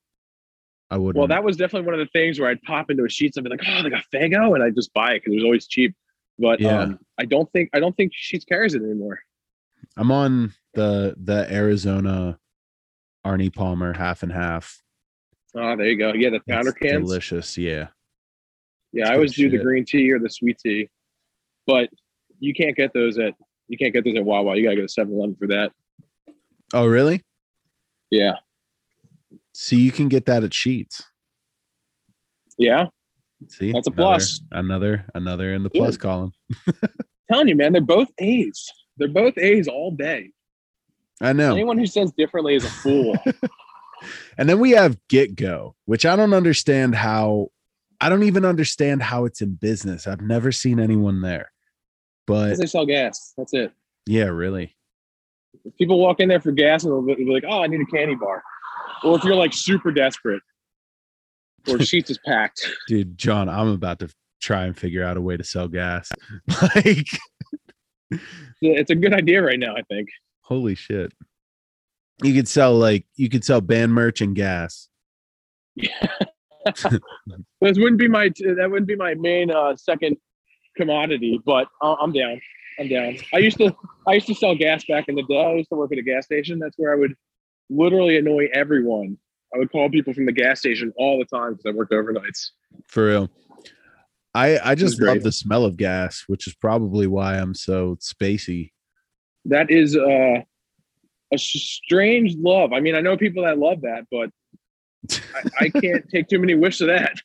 I 0.90 0.98
wouldn't 0.98 1.18
well, 1.18 1.28
that 1.28 1.44
was 1.44 1.58
definitely 1.58 1.88
one 1.88 2.00
of 2.00 2.00
the 2.00 2.12
things 2.12 2.40
where 2.40 2.50
I'd 2.50 2.62
pop 2.62 2.92
into 2.92 3.04
a 3.04 3.08
Sheetz 3.08 3.36
and 3.36 3.44
be 3.44 3.50
like, 3.50 3.62
"Oh, 3.68 3.82
they 3.82 3.90
got 3.90 4.04
Fego," 4.14 4.54
and 4.54 4.62
I 4.62 4.68
would 4.68 4.76
just 4.76 4.94
buy 4.94 5.14
it 5.14 5.20
because 5.20 5.34
it 5.34 5.38
was 5.38 5.44
always 5.44 5.68
cheap. 5.68 5.96
But 6.38 6.60
Yeah. 6.60 6.80
um, 6.82 7.00
I 7.18 7.26
don't 7.26 7.52
think 7.54 7.70
I 7.74 7.80
don't 7.80 7.96
think 7.96 8.12
Sheetz 8.14 8.46
carries 8.48 8.74
it 8.76 8.82
anymore. 8.82 9.20
I'm 9.98 10.12
on 10.12 10.54
the 10.74 11.16
the 11.18 11.52
Arizona 11.52 12.38
Arnie 13.26 13.54
Palmer 13.54 13.94
half 13.94 14.24
and 14.24 14.32
half. 14.32 14.82
Oh, 15.56 15.76
there 15.78 15.88
you 15.88 15.98
go. 15.98 16.14
Yeah, 16.14 16.32
the 16.32 16.42
powder 16.48 16.70
It's 16.70 16.78
cans. 16.80 17.06
delicious. 17.08 17.58
Yeah. 17.58 17.88
Yeah, 18.92 19.04
It's 19.04 19.10
I 19.12 19.14
always 19.16 19.36
do 19.36 19.50
the 19.50 19.58
green 19.58 19.86
tea 19.86 20.12
or 20.12 20.20
the 20.20 20.30
sweet 20.30 20.58
tea, 20.64 20.90
but 21.66 21.90
you 22.40 22.54
can't 22.54 22.76
get 22.76 22.94
those 22.94 23.18
at 23.18 23.34
you 23.68 23.78
can't 23.78 23.94
get 23.94 24.04
those 24.04 24.16
at 24.16 24.26
Wawa. 24.26 24.56
You 24.58 24.64
gotta 24.64 24.76
go 24.76 24.86
to 24.86 24.88
7-Eleven 24.88 25.36
for 25.38 25.48
that. 25.48 25.72
Oh, 26.74 26.86
really? 26.86 27.24
Yeah, 28.12 28.34
See, 29.54 29.78
you 29.82 29.92
can 29.92 30.08
get 30.10 30.26
that 30.26 30.44
at 30.44 30.52
Sheetz. 30.52 31.02
yeah. 32.58 32.86
See, 33.50 33.72
That's 33.72 33.88
a 33.88 33.92
Another- 33.92 33.96
plus. 33.96 34.42
Another, 34.52 35.06
another 35.14 35.54
in 35.54 35.64
the 35.64 35.70
Good. 35.70 35.80
plus 35.80 35.98
column. 35.98 36.32
telling 37.32 37.48
you, 37.48 37.56
man, 37.56 37.72
they're 37.74 37.82
both 37.82 38.10
A's. 38.20 38.68
They're 38.98 39.08
both 39.08 39.38
A's 39.38 39.68
all 39.68 39.92
day. 39.92 40.32
I 41.22 41.34
know. 41.34 41.52
Anyone 41.54 41.78
who 41.78 41.86
says 41.86 42.12
differently 42.18 42.56
is 42.56 42.66
a 42.66 42.70
fool. 42.70 43.16
And 44.38 44.48
then 44.48 44.60
we 44.60 44.72
have 44.72 45.00
Get 45.08 45.36
Go, 45.36 45.76
which 45.86 46.06
I 46.06 46.16
don't 46.16 46.34
understand 46.34 46.94
how. 46.94 47.48
I 48.02 48.10
don't 48.10 48.24
even 48.24 48.44
understand 48.46 49.02
how 49.02 49.24
it's 49.26 49.42
in 49.42 49.56
business. 49.56 50.06
I've 50.06 50.22
never 50.22 50.52
seen 50.52 50.80
anyone 50.80 51.22
there. 51.22 51.52
But 52.28 52.58
they 52.60 52.66
sell 52.68 52.86
gas. 52.86 53.34
That's 53.38 53.54
it. 53.54 53.72
yeah, 54.06 54.26
really. 54.26 54.76
If 55.64 55.76
people 55.78 55.98
walk 56.00 56.20
in 56.20 56.28
there 56.28 56.42
for 56.42 56.52
gas 56.52 56.84
and 56.84 56.92
they'll 56.92 57.16
be 57.16 57.26
like, 57.26 57.46
"Oh, 57.50 57.64
I 57.64 57.68
need 57.68 57.80
a 57.82 57.86
candy 57.86 58.16
bar," 58.16 58.44
or 59.04 59.16
if 59.18 59.24
you're 59.24 59.34
like 59.34 59.54
super 59.54 59.92
desperate, 59.92 60.44
or 61.68 61.78
Sheetz 61.78 62.10
is 62.10 62.20
packed. 62.26 62.68
Dude, 62.88 63.18
John, 63.18 63.50
I'm 63.50 63.70
about 63.70 64.00
to 64.00 64.10
try 64.42 64.66
and 64.66 64.78
figure 64.78 65.04
out 65.04 65.18
a 65.18 65.22
way 65.22 65.38
to 65.38 65.44
sell 65.44 65.68
gas. 65.68 66.12
like 66.62 67.08
yeah, 68.12 68.20
it's 68.62 68.92
a 68.92 68.96
good 68.96 69.14
idea 69.14 69.42
right 69.42 69.60
now. 69.60 69.76
I 69.76 69.82
think. 69.84 70.10
Holy 70.42 70.76
shit. 70.76 71.12
You 72.24 72.34
could 72.34 72.48
sell 72.48 72.76
like 72.76 73.06
you 73.16 73.30
could 73.30 73.44
sell 73.44 73.62
band 73.62 73.94
merch 73.94 74.22
and 74.22 74.36
gas. 74.36 74.90
Yeah. 75.76 76.08
this 77.62 77.78
wouldn't 77.78 77.98
be 77.98 78.08
my 78.08 78.30
that 78.30 78.68
wouldn't 78.70 78.88
be 78.88 78.96
my 78.96 79.14
main 79.16 79.52
uh, 79.52 79.76
second 79.76 80.18
commodity, 80.78 81.40
but 81.46 81.68
I'm 81.82 82.12
down. 82.12 82.40
I'm 82.80 82.88
down. 82.88 83.18
I 83.34 83.38
used 83.38 83.58
to 83.58 83.76
I 84.08 84.14
used 84.14 84.28
to 84.28 84.36
sell 84.36 84.56
gas 84.56 84.86
back 84.86 85.06
in 85.08 85.16
the 85.16 85.24
day. 85.24 85.44
I 85.44 85.54
used 85.56 85.70
to 85.70 85.76
work 85.76 85.92
at 85.92 85.98
a 85.98 86.04
gas 86.04 86.26
station. 86.26 86.60
That's 86.60 86.76
where 86.78 86.94
I 86.94 86.96
would 86.96 87.14
literally 87.70 88.18
annoy 88.18 88.48
everyone. 88.54 89.18
I 89.56 89.58
would 89.58 89.72
call 89.72 89.90
people 89.90 90.14
from 90.14 90.26
the 90.26 90.34
gas 90.34 90.60
station 90.60 90.92
all 90.98 91.18
the 91.18 91.26
time 91.26 91.54
because 91.54 91.66
I 91.66 91.72
worked 91.72 91.94
overnights. 91.94 92.50
For 92.88 93.06
real. 93.06 93.30
I 94.34 94.60
I 94.72 94.76
just 94.76 95.02
love 95.02 95.24
the 95.24 95.32
smell 95.32 95.64
of 95.64 95.78
gas, 95.78 96.26
which 96.28 96.46
is 96.46 96.54
probably 96.54 97.08
why 97.08 97.38
I'm 97.38 97.54
so 97.54 97.98
spacey. 98.02 98.72
That 99.46 99.72
is 99.72 99.96
uh, 99.96 100.42
a 101.34 101.38
strange 101.38 102.36
love. 102.38 102.74
I 102.74 102.82
mean, 102.82 102.96
I 102.96 103.00
know 103.00 103.16
people 103.16 103.44
that 103.44 103.58
love 103.58 103.82
that, 103.82 104.08
but 104.12 104.30
I, 105.34 105.66
I 105.66 105.70
can't 105.70 106.08
take 106.12 106.28
too 106.28 106.40
many 106.40 106.54
whiffs 106.54 106.82
of 106.82 106.88
that. 106.88 107.16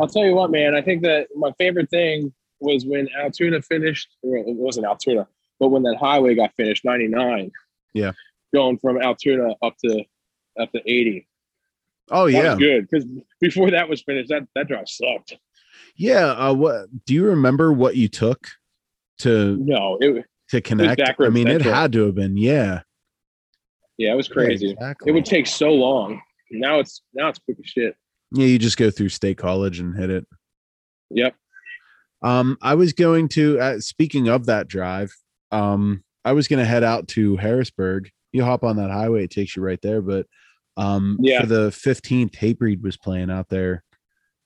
I'll 0.00 0.08
tell 0.08 0.24
you 0.24 0.34
what, 0.34 0.50
man. 0.50 0.74
I 0.74 0.80
think 0.80 1.02
that 1.02 1.28
my 1.36 1.52
favorite 1.58 1.90
thing 1.90 2.32
was 2.60 2.86
when 2.86 3.06
Altoona 3.20 3.60
finished. 3.60 4.08
Well, 4.22 4.42
it 4.46 4.56
wasn't 4.56 4.86
Altoona, 4.86 5.28
but 5.60 5.68
when 5.68 5.82
that 5.82 5.98
highway 6.00 6.34
got 6.34 6.54
finished, 6.56 6.86
ninety 6.86 7.08
nine. 7.08 7.50
Yeah. 7.92 8.12
Going 8.54 8.78
from 8.78 9.02
Altoona 9.02 9.54
up 9.62 9.74
to 9.84 10.04
up 10.60 10.72
to 10.72 10.80
eighty. 10.86 11.26
Oh 12.10 12.30
That 12.30 12.32
yeah. 12.32 12.54
good 12.56 12.88
because 12.88 13.06
before 13.40 13.70
that 13.70 13.88
was 13.88 14.02
finished, 14.02 14.28
that 14.28 14.46
that 14.54 14.68
drive 14.68 14.88
sucked. 14.88 15.36
Yeah. 15.96 16.26
Uh 16.32 16.52
what 16.54 16.86
do 17.06 17.14
you 17.14 17.24
remember 17.24 17.72
what 17.72 17.96
you 17.96 18.08
took 18.08 18.48
to 19.18 19.56
No, 19.56 19.96
it 20.00 20.24
to 20.50 20.60
connect? 20.60 20.98
back 21.00 21.16
I 21.20 21.28
mean, 21.30 21.48
it 21.48 21.62
had 21.62 21.92
to 21.92 22.06
have 22.06 22.14
been, 22.14 22.36
yeah. 22.36 22.82
yeah, 23.96 24.12
it 24.12 24.16
was 24.16 24.28
crazy. 24.28 24.70
exactly. 24.70 25.10
It 25.10 25.14
would 25.14 25.24
take 25.24 25.46
so 25.46 25.70
long. 25.70 26.20
Now 26.50 26.78
it's 26.80 27.02
now 27.14 27.28
it's 27.28 27.38
quick 27.38 27.58
as 27.58 27.66
shit. 27.66 27.96
Yeah, 28.32 28.46
you 28.46 28.58
just 28.58 28.76
go 28.76 28.90
through 28.90 29.08
state 29.10 29.38
college 29.38 29.78
and 29.80 29.96
hit 29.96 30.10
it. 30.10 30.26
Yep. 31.10 31.34
Um, 32.22 32.56
I 32.62 32.74
was 32.74 32.92
going 32.92 33.28
to 33.30 33.58
uh, 33.60 33.80
speaking 33.80 34.28
of 34.28 34.46
that 34.46 34.66
drive, 34.68 35.14
um, 35.52 36.02
I 36.24 36.32
was 36.32 36.48
gonna 36.48 36.64
head 36.64 36.82
out 36.84 37.06
to 37.08 37.36
Harrisburg. 37.36 38.10
You 38.32 38.42
hop 38.44 38.64
on 38.64 38.76
that 38.76 38.90
highway, 38.90 39.24
it 39.24 39.30
takes 39.30 39.54
you 39.56 39.62
right 39.62 39.80
there. 39.82 40.02
But 40.02 40.26
um 40.76 41.18
Yeah. 41.20 41.40
for 41.40 41.46
the 41.46 41.70
15th, 41.70 42.32
Hatebreed 42.36 42.82
was 42.82 42.96
playing 42.96 43.30
out 43.30 43.48
there. 43.48 43.84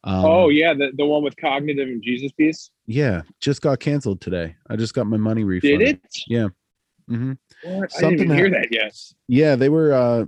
Um, 0.04 0.24
oh 0.24 0.48
yeah, 0.48 0.74
the, 0.74 0.92
the 0.96 1.04
one 1.04 1.22
with 1.22 1.36
cognitive 1.36 1.88
and 1.88 2.02
Jesus 2.02 2.30
piece. 2.32 2.70
yeah, 2.86 3.22
just 3.40 3.60
got 3.62 3.80
canceled 3.80 4.20
today. 4.20 4.54
I 4.70 4.76
just 4.76 4.94
got 4.94 5.06
my 5.06 5.16
money 5.16 5.44
refunded. 5.44 5.78
Did 5.80 5.96
it? 6.04 6.22
Yeah. 6.28 6.48
hmm 7.08 7.32
What? 7.62 7.74
I 7.74 7.78
didn't 7.78 7.90
Something 7.90 8.20
even 8.26 8.36
hear 8.36 8.50
that 8.50 8.68
yes 8.70 9.14
Yeah, 9.26 9.56
they 9.56 9.68
were 9.68 9.92
uh 9.92 10.24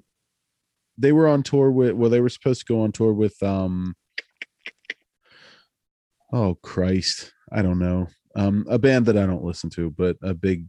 they 0.98 1.12
were 1.12 1.28
on 1.28 1.42
tour 1.42 1.70
with 1.70 1.92
well, 1.92 2.10
they 2.10 2.20
were 2.20 2.28
supposed 2.28 2.66
to 2.66 2.72
go 2.72 2.82
on 2.82 2.92
tour 2.92 3.12
with 3.12 3.40
um 3.42 3.94
oh 6.32 6.56
Christ. 6.62 7.32
I 7.52 7.62
don't 7.62 7.78
know. 7.78 8.08
Um 8.34 8.66
a 8.68 8.78
band 8.78 9.06
that 9.06 9.16
I 9.16 9.26
don't 9.26 9.44
listen 9.44 9.70
to, 9.70 9.90
but 9.90 10.16
a 10.22 10.34
big 10.34 10.66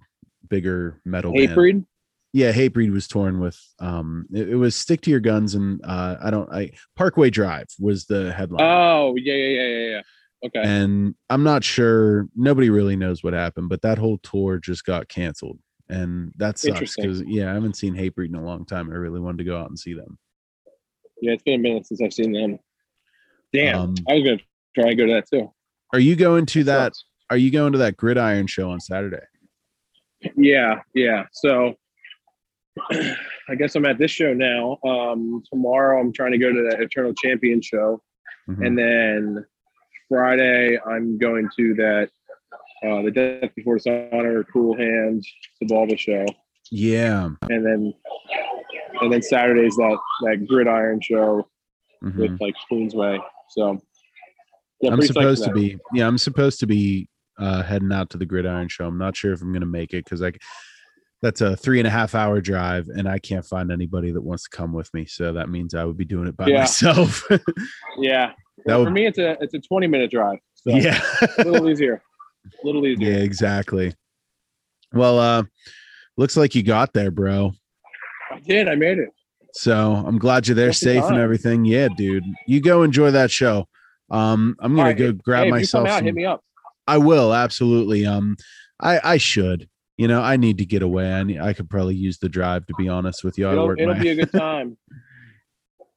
bigger 0.47 1.01
metal 1.05 1.31
band. 1.33 1.85
Yeah, 2.33 2.53
Hatebreed 2.53 2.91
was 2.93 3.07
torn 3.07 3.39
with 3.39 3.59
um 3.79 4.25
it, 4.33 4.49
it 4.49 4.55
was 4.55 4.75
Stick 4.75 5.01
to 5.01 5.09
Your 5.11 5.19
Guns 5.19 5.53
and 5.55 5.81
uh 5.83 6.17
I 6.21 6.31
don't 6.31 6.51
I 6.51 6.71
Parkway 6.95 7.29
Drive 7.29 7.67
was 7.79 8.05
the 8.05 8.31
headline. 8.33 8.61
Oh 8.63 9.15
yeah 9.17 9.33
yeah 9.33 9.47
yeah 9.61 9.67
yeah 9.67 9.89
yeah. 9.89 10.01
Okay. 10.43 10.61
and 10.63 11.13
I'm 11.29 11.43
not 11.43 11.63
sure 11.63 12.27
nobody 12.35 12.69
really 12.71 12.95
knows 12.95 13.23
what 13.23 13.33
happened, 13.33 13.69
but 13.69 13.83
that 13.83 13.97
whole 13.99 14.17
tour 14.23 14.57
just 14.57 14.85
got 14.85 15.07
canceled. 15.07 15.59
And 15.87 16.31
that 16.37 16.57
sucks 16.57 16.95
because 16.95 17.21
yeah, 17.27 17.51
I 17.51 17.53
haven't 17.53 17.75
seen 17.75 17.93
Hatebreed 17.95 18.29
in 18.29 18.35
a 18.35 18.43
long 18.43 18.65
time. 18.65 18.89
I 18.89 18.95
really 18.95 19.19
wanted 19.19 19.39
to 19.39 19.43
go 19.43 19.57
out 19.59 19.69
and 19.69 19.77
see 19.77 19.93
them. 19.93 20.17
yeah, 21.21 21.33
it's 21.33 21.43
been 21.43 21.59
a 21.59 21.63
minute 21.63 21.85
since 21.85 22.01
I've 22.01 22.13
seen 22.13 22.31
them. 22.31 22.57
Damn, 23.53 23.79
Um, 23.79 23.95
I 24.09 24.13
was 24.13 24.23
gonna 24.23 24.39
try 24.73 24.89
and 24.91 24.97
go 24.97 25.05
to 25.05 25.13
that 25.13 25.27
too. 25.29 25.51
Are 25.93 25.99
you 25.99 26.15
going 26.15 26.45
to 26.47 26.63
that? 26.63 26.95
Sucks. 26.95 27.05
Are 27.29 27.37
you 27.37 27.51
going 27.51 27.73
to 27.73 27.77
that 27.79 27.97
Gridiron 27.97 28.47
show 28.47 28.71
on 28.71 28.79
Saturday? 28.79 29.23
Yeah, 30.35 30.81
yeah. 30.95 31.25
So 31.33 31.75
I 33.49 33.55
guess 33.57 33.75
I'm 33.75 33.85
at 33.85 33.97
this 33.97 34.11
show 34.11 34.33
now. 34.33 34.77
Um, 34.87 35.43
tomorrow 35.51 35.99
I'm 35.99 36.13
trying 36.13 36.31
to 36.31 36.37
go 36.37 36.51
to 36.51 36.69
the 36.69 36.81
Eternal 36.81 37.13
Champion 37.13 37.61
show, 37.61 38.01
Mhm. 38.49 38.65
and 38.65 38.77
then 38.77 39.45
Friday 40.09 40.77
I'm 40.85 41.17
going 41.17 41.49
to 41.57 41.73
that 41.75 42.09
uh, 42.83 43.01
the 43.03 43.11
Death 43.11 43.53
Before 43.55 43.77
Dishonor, 43.77 44.43
Cool 44.45 44.75
Hands, 44.75 45.27
Xibalba 45.61 45.97
show, 45.97 46.25
yeah, 46.71 47.29
and 47.49 47.65
then 47.65 47.93
and 49.01 49.13
then 49.13 49.21
Saturday's 49.21 49.75
that 49.75 49.99
that 50.23 50.47
Gridiron 50.47 51.01
show 51.01 51.47
mhm. 52.03 52.15
with 52.15 52.41
like 52.41 52.55
Queensway. 52.71 53.19
So 53.49 53.81
yeah, 54.81 54.91
I'm 54.91 54.97
pretty 54.97 55.13
psyched 55.13 55.15
for 55.15 55.21
supposed 55.21 55.43
to 55.43 55.51
be. 55.51 55.77
Yeah, 55.93 56.07
I'm 56.07 56.17
supposed 56.17 56.59
to 56.61 56.67
be 56.67 57.07
uh, 57.37 57.63
heading 57.63 57.91
out 57.91 58.09
to 58.11 58.17
the 58.17 58.25
Gridiron 58.25 58.67
show. 58.69 58.85
I'm 58.85 58.97
not 58.97 59.15
sure 59.15 59.33
if 59.33 59.41
I'm 59.41 59.51
going 59.51 59.61
to 59.61 59.67
make 59.67 59.93
it 59.93 60.05
because 60.05 60.21
like 60.21 60.41
that's 61.21 61.41
a 61.41 61.55
three 61.55 61.79
and 61.79 61.87
a 61.87 61.91
half 61.91 62.15
hour 62.15 62.41
drive, 62.41 62.87
and 62.87 63.07
I 63.07 63.19
can't 63.19 63.45
find 63.45 63.71
anybody 63.71 64.11
that 64.11 64.21
wants 64.21 64.43
to 64.43 64.49
come 64.55 64.73
with 64.73 64.91
me. 64.93 65.05
So 65.05 65.33
that 65.33 65.49
means 65.49 65.75
I 65.75 65.83
would 65.85 65.97
be 65.97 66.05
doing 66.05 66.27
it 66.27 66.35
by 66.37 66.47
Yeah. 66.47 66.59
myself. 66.59 67.23
Yeah. 67.99 68.31
That 68.65 68.75
for 68.77 68.83
would- 68.85 68.93
me, 68.93 69.05
it's 69.07 69.17
a 69.17 69.37
it's 69.41 69.53
a 69.53 69.59
20 69.59 69.87
minute 69.87 70.11
drive. 70.11 70.37
So 70.55 70.75
yeah. 70.75 71.01
a 71.39 71.43
little 71.43 71.69
easier. 71.69 72.01
A 72.63 72.65
little 72.65 72.85
Yeah, 72.87 72.93
easier. 73.09 73.19
exactly. 73.23 73.93
Well, 74.93 75.19
uh 75.19 75.43
looks 76.17 76.35
like 76.37 76.53
you 76.55 76.63
got 76.63 76.93
there, 76.93 77.11
bro. 77.11 77.51
I 78.31 78.39
did. 78.39 78.67
I 78.67 78.75
made 78.75 78.97
it. 78.99 79.09
So 79.53 79.93
I'm 80.05 80.17
glad 80.17 80.47
you're 80.47 80.55
there 80.55 80.71
safe 80.73 81.03
and 81.03 81.17
everything. 81.17 81.65
Yeah, 81.65 81.87
dude. 81.97 82.23
You 82.47 82.61
go 82.61 82.83
enjoy 82.83 83.11
that 83.11 83.31
show. 83.31 83.67
Um, 84.09 84.55
I'm 84.59 84.75
gonna 84.75 84.89
right, 84.89 84.97
go 84.97 85.11
grab 85.13 85.45
hey, 85.45 85.51
myself. 85.51 85.87
Out, 85.87 85.97
some- 85.97 86.05
hit 86.05 86.15
me 86.15 86.25
up. 86.25 86.41
I 86.87 86.97
will 86.97 87.33
absolutely. 87.33 88.05
Um, 88.05 88.37
I 88.79 88.99
I 89.03 89.17
should. 89.17 89.67
You 90.01 90.07
know, 90.07 90.19
I 90.19 90.35
need 90.35 90.57
to 90.57 90.65
get 90.65 90.81
away. 90.81 91.13
I 91.13 91.21
need, 91.21 91.39
I 91.39 91.53
could 91.53 91.69
probably 91.69 91.93
use 91.93 92.17
the 92.17 92.27
drive 92.27 92.65
to 92.65 92.73
be 92.73 92.89
honest 92.89 93.23
with 93.23 93.37
you. 93.37 93.47
I 93.47 93.51
It'll, 93.51 93.67
work 93.67 93.79
it'll 93.79 93.93
my, 93.93 93.99
be 94.01 94.09
a 94.09 94.15
good 94.15 94.31
time. 94.35 94.75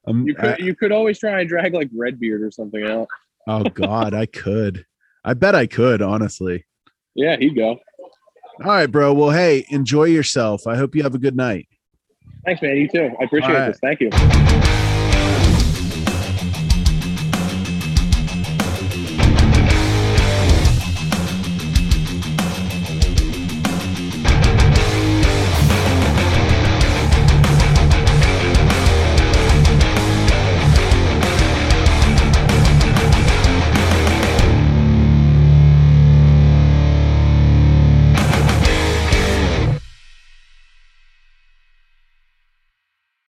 I'm- 0.07 0.27
You 0.27 0.35
could 0.35 0.59
you 0.59 0.75
could 0.75 0.91
always 0.91 1.17
try 1.17 1.39
and 1.39 1.49
drag 1.49 1.73
like 1.73 1.89
Redbeard 1.91 2.43
or 2.43 2.51
something 2.51 2.85
out. 2.85 3.07
Oh 3.47 3.63
God, 3.63 4.13
I 4.13 4.27
could. 4.27 4.85
I 5.23 5.33
bet 5.33 5.55
I 5.55 5.65
could. 5.65 6.03
Honestly. 6.03 6.67
Yeah, 7.15 7.35
he'd 7.39 7.55
go. 7.55 7.79
All 8.63 8.67
right, 8.67 8.91
bro. 8.91 9.11
Well, 9.11 9.31
hey, 9.31 9.65
enjoy 9.69 10.03
yourself. 10.03 10.67
I 10.67 10.75
hope 10.75 10.93
you 10.93 11.01
have 11.01 11.15
a 11.15 11.19
good 11.19 11.35
night. 11.35 11.67
Thanks, 12.45 12.61
man. 12.61 12.77
You 12.77 12.87
too. 12.87 13.09
I 13.19 13.23
appreciate 13.23 13.53
right. 13.55 13.67
this. 13.69 13.79
Thank 13.79 14.01
you. 14.01 14.11